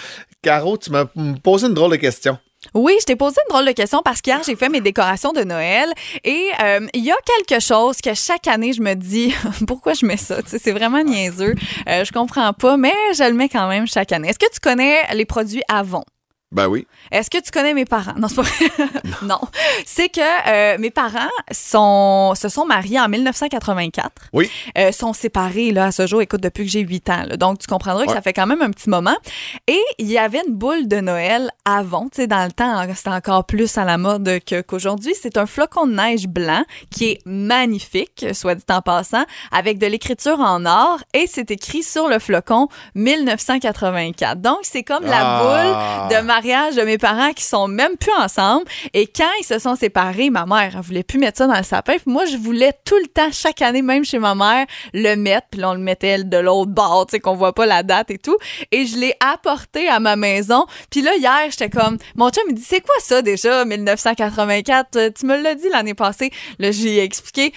Caro, 0.44 0.78
tu 0.78 0.92
m'as 0.92 1.06
posé 1.44 1.66
une 1.66 1.74
drôle 1.74 1.90
de 1.90 1.96
question. 1.96 2.38
Oui, 2.76 2.96
je 3.00 3.06
t'ai 3.06 3.16
posé 3.16 3.38
une 3.48 3.52
drôle 3.52 3.66
de 3.66 3.72
question 3.72 4.04
parce 4.06 4.22
qu'hier, 4.22 4.42
j'ai 4.46 4.56
fait 4.56 4.70
mes 4.70 4.82
décorations 4.82 5.34
de 5.34 5.44
Noël 5.44 5.92
et 6.24 6.52
euh, 6.62 6.86
il 6.94 7.04
y 7.04 7.10
a 7.10 7.16
quelque 7.26 7.60
chose 7.60 7.98
que 7.98 8.14
chaque 8.14 8.46
année, 8.48 8.74
je 8.74 8.82
me 8.84 8.94
dis, 8.94 9.34
pourquoi 9.68 9.94
je 9.94 10.06
mets 10.06 10.18
ça? 10.18 10.38
C'est 10.46 10.72
vraiment 10.72 11.04
niaiseux. 11.04 11.56
Euh, 11.90 12.06
je 12.06 12.12
comprends 12.12 12.54
pas, 12.54 12.78
mais 12.78 12.94
je 13.18 13.24
le 13.24 13.34
mets 13.34 13.50
quand 13.50 13.68
même 13.68 13.88
chaque 13.88 14.12
année. 14.12 14.30
Est-ce 14.30 14.38
que 14.38 14.54
tu 14.54 14.60
connais 14.60 15.02
les 15.16 15.26
produits 15.26 15.64
Avon? 15.68 16.04
Ben 16.56 16.68
oui. 16.68 16.88
Est-ce 17.12 17.30
que 17.30 17.38
tu 17.38 17.52
connais 17.52 17.74
mes 17.74 17.84
parents? 17.84 18.14
Non, 18.18 18.30
c'est 18.30 18.36
pas 18.38 18.42
vrai. 18.44 18.66
non. 19.24 19.40
C'est 19.86 20.08
que 20.08 20.22
euh, 20.48 20.78
mes 20.80 20.90
parents 20.90 21.30
sont, 21.52 22.34
se 22.34 22.48
sont 22.48 22.66
mariés 22.66 22.98
en 22.98 23.10
1984. 23.10 24.10
Oui. 24.32 24.50
Euh, 24.78 24.94
sont 24.94 25.12
séparés 25.12 25.72
là, 25.72 25.88
à 25.88 25.92
ce 25.92 26.08
jour, 26.08 26.22
écoute, 26.22 26.40
depuis 26.40 26.64
que 26.64 26.72
j'ai 26.72 26.80
8 26.80 27.10
ans. 27.10 27.24
là. 27.28 27.36
Donc, 27.36 27.60
tu 27.60 27.68
comprendras 27.68 28.06
que 28.06 28.14
ça 28.14 28.22
fait 28.22 28.32
quand 28.32 28.48
même 28.48 28.62
un 28.62 28.72
petit 28.72 28.90
moment. 28.90 29.18
Et 29.68 29.82
il 29.98 30.08
y 30.10 30.18
avait 30.18 30.42
une 30.48 30.54
boule 30.54 30.88
de 30.88 31.02
Noël 31.02 31.52
avant. 31.66 32.04
Tu 32.08 32.22
sais, 32.22 32.28
dans 32.28 32.46
le 32.46 32.54
temps, 32.54 32.82
c'était 32.96 33.10
encore 33.10 33.44
plus 33.46 33.78
à 33.78 33.84
la 33.84 33.98
mode 33.98 34.40
qu'aujourd'hui. 34.48 35.14
C'est 35.22 35.36
un 35.38 35.46
flocon 35.46 35.88
de 35.88 35.94
neige 35.94 36.28
blanc 36.30 36.64
qui 36.90 37.12
est 37.12 37.20
magnifique, 37.26 38.26
soit 38.34 38.56
dit 38.56 38.64
en 38.70 38.82
passant, 38.82 39.26
avec 39.52 39.78
de 39.78 39.88
l'écriture 39.88 40.40
en 40.40 40.66
or. 40.66 41.00
Et 41.14 41.28
c'est 41.28 41.52
écrit 41.52 41.84
sur 41.84 42.08
le 42.08 42.20
flocon 42.20 42.70
1984. 42.96 44.40
Donc, 44.40 44.60
c'est 44.62 44.84
comme 44.84 45.04
la 45.04 45.20
Ah. 45.20 45.42
boule 46.08 46.16
de 46.18 46.22
mariage 46.22 46.45
de 46.46 46.84
mes 46.84 47.00
parents 47.00 47.34
qui 47.34 47.44
sont 47.44 47.68
même 47.68 47.98
plus 47.98 48.12
ensemble. 48.20 48.66
Et 48.94 49.08
quand 49.08 49.32
ils 49.40 49.44
se 49.44 49.58
sont 49.58 49.76
séparés, 49.76 50.30
ma 50.30 50.46
mère, 50.46 50.74
elle 50.76 50.82
voulait 50.82 51.04
plus 51.04 51.18
mettre 51.18 51.40
ça 51.40 51.48
dans 51.48 51.58
le 51.58 51.64
sapin. 51.64 51.94
Puis 51.94 52.12
moi, 52.12 52.26
je 52.26 52.38
voulais 52.38 52.72
tout 52.86 52.98
le 52.98 53.08
temps, 53.08 53.32
chaque 53.32 53.64
année, 53.64 53.82
même 53.82 54.06
chez 54.06 54.20
ma 54.20 54.36
mère, 54.36 54.68
le 54.94 55.16
mettre. 55.16 55.48
Puis 55.52 55.62
là, 55.62 55.72
on 55.72 55.74
le 55.74 55.80
mettait 55.80 56.24
de 56.24 56.38
l'autre 56.38 56.72
bord, 56.72 57.08
tu 57.08 57.14
sais, 57.14 57.20
qu'on 57.20 57.36
voit 57.36 57.54
pas 57.54 57.66
la 57.66 57.82
date 57.82 58.12
et 58.12 58.20
tout. 58.20 58.38
Et 58.72 58.86
je 58.86 58.98
l'ai 58.98 59.16
apporté 59.20 59.90
à 59.90 60.00
ma 60.00 60.16
maison. 60.16 60.66
Puis 60.92 61.02
là, 61.02 61.16
hier, 61.16 61.48
j'étais 61.50 61.70
comme, 61.70 61.98
mon 62.16 62.30
chum, 62.30 62.44
il 62.50 62.54
dit, 62.54 62.64
c'est 62.64 62.82
quoi 62.82 62.96
ça 63.00 63.24
déjà, 63.24 63.66
1984? 63.66 64.96
Euh, 64.98 65.10
Tu 65.18 65.26
me 65.26 65.42
l'as 65.42 65.56
dit 65.56 65.70
l'année 65.70 65.96
passée. 65.96 66.32
Là, 66.60 66.70
j'ai 66.70 67.04
expliqué. 67.04 67.54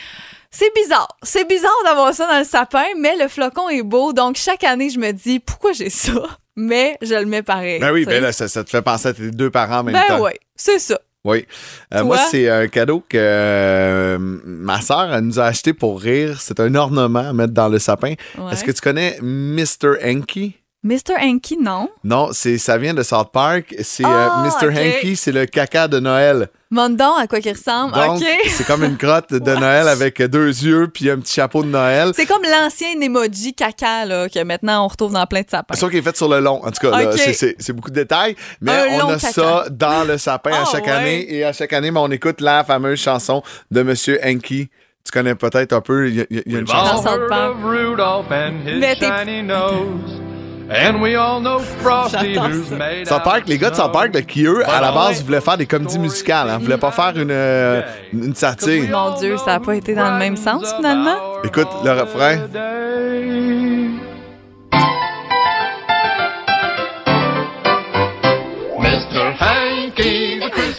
C'est 0.50 0.72
bizarre. 0.74 1.08
C'est 1.22 1.46
bizarre 1.46 1.70
d'avoir 1.84 2.14
ça 2.14 2.26
dans 2.26 2.38
le 2.38 2.44
sapin, 2.44 2.86
mais 2.96 3.16
le 3.16 3.28
flocon 3.28 3.68
est 3.68 3.82
beau. 3.82 4.14
Donc, 4.14 4.36
chaque 4.36 4.64
année, 4.64 4.88
je 4.88 4.98
me 4.98 5.12
dis, 5.12 5.40
pourquoi 5.40 5.72
j'ai 5.72 5.90
ça? 5.90 6.38
Mais 6.60 6.98
je 7.02 7.14
le 7.14 7.24
mets 7.26 7.44
pareil. 7.44 7.78
Ben 7.78 7.92
oui, 7.92 8.04
ben 8.04 8.20
là, 8.20 8.32
ça, 8.32 8.48
ça 8.48 8.64
te 8.64 8.70
fait 8.70 8.82
penser 8.82 9.08
à 9.08 9.12
tes 9.14 9.30
deux 9.30 9.48
parents 9.48 9.78
en 9.78 9.84
même 9.84 9.94
Ben 9.94 10.02
temps. 10.08 10.24
oui, 10.24 10.32
c'est 10.56 10.80
ça. 10.80 10.98
Oui. 11.24 11.46
Euh, 11.94 12.02
moi, 12.02 12.16
c'est 12.30 12.48
un 12.48 12.66
cadeau 12.66 13.00
que 13.08 13.16
euh, 13.16 14.18
ma 14.18 14.80
sœur 14.80 15.20
nous 15.22 15.38
a 15.38 15.44
acheté 15.44 15.72
pour 15.72 16.00
rire. 16.00 16.40
C'est 16.40 16.58
un 16.58 16.74
ornement 16.74 17.28
à 17.28 17.32
mettre 17.32 17.52
dans 17.52 17.68
le 17.68 17.78
sapin. 17.78 18.14
Ouais. 18.36 18.52
Est-ce 18.52 18.64
que 18.64 18.72
tu 18.72 18.80
connais 18.80 19.18
Mr. 19.22 19.98
Hanky? 20.04 20.56
Mr. 20.82 21.14
Hanky, 21.20 21.58
non. 21.58 21.88
Non, 22.02 22.30
c'est 22.32 22.58
ça 22.58 22.76
vient 22.76 22.94
de 22.94 23.02
South 23.02 23.30
Park. 23.32 23.74
C'est 23.82 24.04
euh, 24.04 24.08
Mr. 24.08 24.68
Hanky, 24.76 25.14
c'est 25.16 25.32
le 25.32 25.46
caca 25.46 25.86
de 25.86 26.00
Noël. 26.00 26.48
Mondon, 26.70 27.14
à 27.14 27.26
quoi 27.26 27.40
qu'il 27.40 27.52
ressemble. 27.52 27.94
Donc, 27.94 28.18
OK. 28.20 28.26
c'est 28.50 28.66
comme 28.66 28.84
une 28.84 28.98
crotte 28.98 29.32
de 29.32 29.54
Noël 29.56 29.88
avec 29.88 30.20
deux 30.22 30.48
yeux 30.48 30.88
puis 30.92 31.08
un 31.08 31.18
petit 31.18 31.32
chapeau 31.34 31.62
de 31.62 31.68
Noël. 31.68 32.10
C'est 32.14 32.26
comme 32.26 32.42
l'ancien 32.42 32.88
emoji 33.00 33.54
caca, 33.54 34.04
là, 34.04 34.28
que 34.28 34.42
maintenant 34.44 34.84
on 34.84 34.88
retrouve 34.88 35.12
dans 35.14 35.24
plein 35.26 35.40
de 35.40 35.48
sapins. 35.50 35.74
Ça 35.74 35.88
qui 35.88 35.96
est 35.96 36.02
fait 36.02 36.16
sur 36.16 36.28
le 36.28 36.40
long. 36.40 36.62
En 36.64 36.70
tout 36.70 36.80
cas, 36.86 36.90
là, 36.90 37.10
Ok. 37.10 37.18
c'est- 37.34 37.72
beaucoup 37.72 37.90
de 37.90 37.94
détails. 37.94 38.36
Mais 38.60 38.72
Un 38.98 39.04
on 39.06 39.08
a 39.08 39.14
caca. 39.18 39.32
ça 39.32 39.64
dans 39.70 40.04
le 40.06 40.18
sapin 40.18 40.50
à 40.52 40.62
Ah, 40.62 40.68
chaque 40.70 40.84
ouais. 40.84 40.90
année. 40.92 41.34
Et 41.34 41.44
à 41.44 41.52
chaque 41.54 41.72
année, 41.72 41.90
ben, 41.90 42.00
on 42.00 42.10
écoute 42.10 42.40
la 42.42 42.64
fameuse 42.64 43.00
chanson 43.00 43.42
de 43.70 43.82
Monsieur 43.82 44.18
Hanky. 44.22 44.68
Tu 45.04 45.10
connais 45.12 45.34
peut-être 45.34 45.72
un 45.72 45.80
peu. 45.80 46.08
Il 46.10 46.16
y 46.16 46.20
a, 46.20 46.24
il 46.28 46.36
y 46.36 46.38
a- 46.40 46.42
il 46.44 46.52
y 46.52 46.56
a 46.56 46.58
une 46.58 46.66
chanson. 46.66 47.02
Mais 48.78 48.94
t'es-. 48.96 50.27
And 50.70 51.00
we 51.00 51.16
all 51.16 51.40
know 51.40 51.60
Frosty 51.60 52.36
who's 52.38 52.68
ça. 52.68 52.76
made 52.76 53.10
out 53.10 53.24
Park, 53.24 53.44
les 53.46 53.56
gars 53.56 53.70
de 53.70 53.76
South 53.76 53.92
Park, 53.92 54.10
qui 54.26 54.44
eux, 54.44 54.68
à 54.68 54.80
la 54.80 54.92
base, 54.92 55.24
voulaient 55.24 55.40
faire 55.40 55.56
des 55.56 55.66
comédies 55.66 55.98
musicales. 55.98 56.50
Hein, 56.50 56.58
voulaient 56.58 56.76
pas 56.76 56.90
faire 56.90 57.12
une, 57.16 57.30
euh, 57.30 57.80
une 58.12 58.34
satire. 58.34 58.84
Mon 58.90 59.18
Dieu, 59.18 59.36
ça 59.38 59.54
a 59.54 59.60
pas 59.60 59.76
été 59.76 59.94
dans 59.94 60.12
le 60.12 60.18
même 60.18 60.36
sens, 60.36 60.74
finalement? 60.74 61.16
Écoute 61.42 61.68
le 61.84 61.90
refrain. 61.92 63.77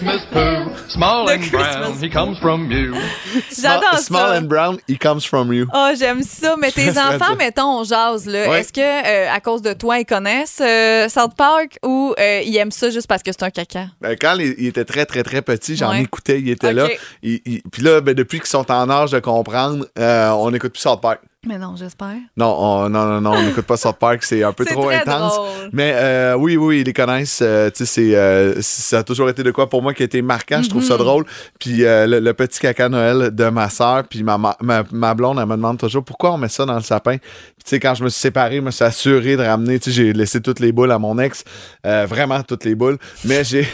Christmas 0.10 0.26
poo, 0.32 0.72
small 0.90 1.30
and 1.30 1.50
brown, 1.52 1.94
he 2.02 2.10
comes 2.10 2.38
from 2.40 2.72
you. 2.72 2.96
J'adore 3.62 4.00
Small 4.00 4.30
ça. 4.30 4.38
and 4.38 4.48
brown, 4.48 4.80
he 4.88 4.98
comes 4.98 5.24
from 5.26 5.54
you. 5.54 5.68
Oh, 5.74 5.92
j'aime 5.98 6.24
ça. 6.24 6.56
Mais 6.58 6.72
tes 6.76 6.90
enfants, 6.98 7.36
mettons, 7.38 7.80
on 7.80 7.84
jase, 7.84 8.26
là. 8.26 8.50
Ouais. 8.50 8.62
Est-ce 8.62 8.74
que, 8.74 8.82
euh, 8.82 9.32
à 9.32 9.40
cause 9.40 9.62
de 9.62 9.74
toi, 9.74 10.00
ils 10.00 10.06
connaissent 10.06 10.62
euh, 10.62 11.08
South 11.10 11.36
Park 11.38 11.78
ou 11.86 12.14
euh, 12.20 12.42
ils 12.44 12.56
aiment 12.58 12.72
ça 12.72 12.90
juste 12.90 13.08
parce 13.08 13.22
que 13.24 13.32
c'est 13.32 13.44
un 13.44 13.50
caca? 13.52 13.86
Ben, 14.02 14.16
quand 14.20 14.34
les- 14.34 14.56
il 14.58 14.68
était 14.68 14.86
très, 14.86 15.06
très, 15.06 15.24
très 15.24 15.42
petit, 15.42 15.76
j'en 15.76 15.92
Ouais. 15.92 16.02
écoutais, 16.02 16.40
il 16.40 16.50
était 16.50 16.68
Ok. 16.70 16.74
là. 16.74 16.88
Il- 17.22 17.42
il- 17.46 17.62
Puis 17.72 17.84
là, 17.84 18.02
ben, 18.02 18.14
depuis 18.16 18.40
qu'ils 18.40 18.50
sont 18.50 18.70
en 18.72 18.90
âge 18.90 19.12
de 19.12 19.20
comprendre, 19.20 19.86
euh, 19.98 20.30
on 20.32 20.50
n'écoute 20.52 20.74
plus 20.74 20.82
South 20.82 21.02
Park. 21.02 21.20
Mais 21.48 21.58
non, 21.58 21.78
j'espère. 21.78 22.18
Non, 22.36 22.54
on, 22.60 22.90
non, 22.90 23.06
non, 23.06 23.22
non, 23.22 23.32
on 23.32 23.42
n'écoute 23.42 23.66
pas 23.66 23.78
South 23.78 23.96
Park, 23.98 24.24
c'est 24.24 24.44
un 24.44 24.52
peu 24.52 24.66
trop 24.66 24.90
intense. 24.90 25.36
drôle. 25.36 25.70
Mais 25.72 25.94
euh, 25.96 26.36
oui, 26.36 26.58
oui, 26.58 26.82
ils 26.82 26.84
les 26.86 26.92
connaissent. 26.92 27.40
euh, 27.42 27.70
tu 27.70 27.86
sais, 27.86 28.14
euh, 28.14 28.62
ça 28.62 29.00
a 29.00 29.04
toujours 29.04 29.30
été 29.30 29.42
de 29.42 29.52
quoi 29.52 29.70
pour 29.70 29.82
moi 29.82 29.94
qui 29.94 30.02
a 30.04 30.06
été 30.06 30.22
marquant. 30.22 30.62
Je 30.62 30.68
trouve 30.68 30.84
Mm-hmm. 30.84 30.88
ça 30.88 30.98
drôle. 30.98 31.24
Puis 31.58 31.86
euh, 31.86 32.08
le, 32.08 32.20
le 32.20 32.34
petit 32.34 32.60
caca 32.60 32.90
Noël 32.90 33.34
de 33.34 33.46
ma 33.46 33.70
soeur, 33.70 34.04
puis 34.06 34.22
ma, 34.22 34.38
ma, 34.38 34.58
ma- 34.62 34.84
ma 34.92 35.14
blonde, 35.14 35.40
elle 35.40 35.46
me 35.46 35.56
demande 35.56 35.78
toujours 35.80 36.04
pourquoi 36.04 36.34
on 36.34 36.38
met 36.38 36.50
ça 36.50 36.66
dans 36.66 36.76
le 36.76 36.82
sapin. 36.84 37.16
Puis 37.20 37.64
tu 37.64 37.70
sais, 37.70 37.80
quand 37.80 37.96
je 37.96 38.04
me 38.04 38.10
suis 38.10 38.20
séparé, 38.20 38.58
je 38.58 38.62
me 38.62 38.72
suis 38.72 38.84
assuré 38.84 39.38
de 39.38 39.44
ramener. 39.44 39.80
Tu 39.80 39.92
sais, 39.92 39.96
j'ai 39.96 40.12
laissé 40.12 40.42
toutes 40.42 40.60
les 40.60 40.74
boules 40.74 40.92
à 40.92 41.00
mon 41.00 41.18
ex, 41.20 41.46
vraiment 41.86 42.44
toutes 42.44 42.66
les 42.66 42.76
boules. 42.76 42.98
Mais 43.24 43.46
j'ai 43.46 43.66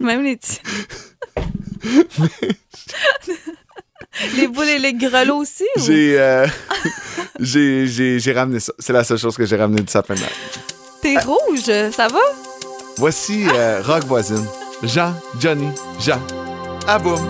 Même 0.00 0.24
les 0.24 0.36
petits. 0.38 0.58
les 4.36 4.48
boules 4.48 4.68
et 4.68 4.78
les 4.78 4.94
grelots 4.94 5.38
aussi? 5.38 5.64
ou? 5.76 5.80
j'ai, 5.80 6.18
euh, 6.18 6.46
j'ai, 7.40 7.86
j'ai, 7.86 8.18
j'ai 8.18 8.32
ramené 8.32 8.60
ça. 8.60 8.72
C'est 8.78 8.92
la 8.92 9.04
seule 9.04 9.18
chose 9.18 9.36
que 9.36 9.46
j'ai 9.46 9.56
ramené 9.56 9.82
du 9.82 9.90
sapin 9.90 10.14
de. 10.14 10.20
T'es 11.00 11.18
rouge, 11.18 11.90
ça 11.92 12.08
va? 12.08 12.20
Voici 12.98 13.46
euh, 13.54 13.82
Rock 13.84 14.04
Voisine. 14.04 14.46
Jean, 14.82 15.14
Johnny, 15.38 15.68
Jean. 16.00 16.20
À 16.86 16.98
boum. 16.98 17.20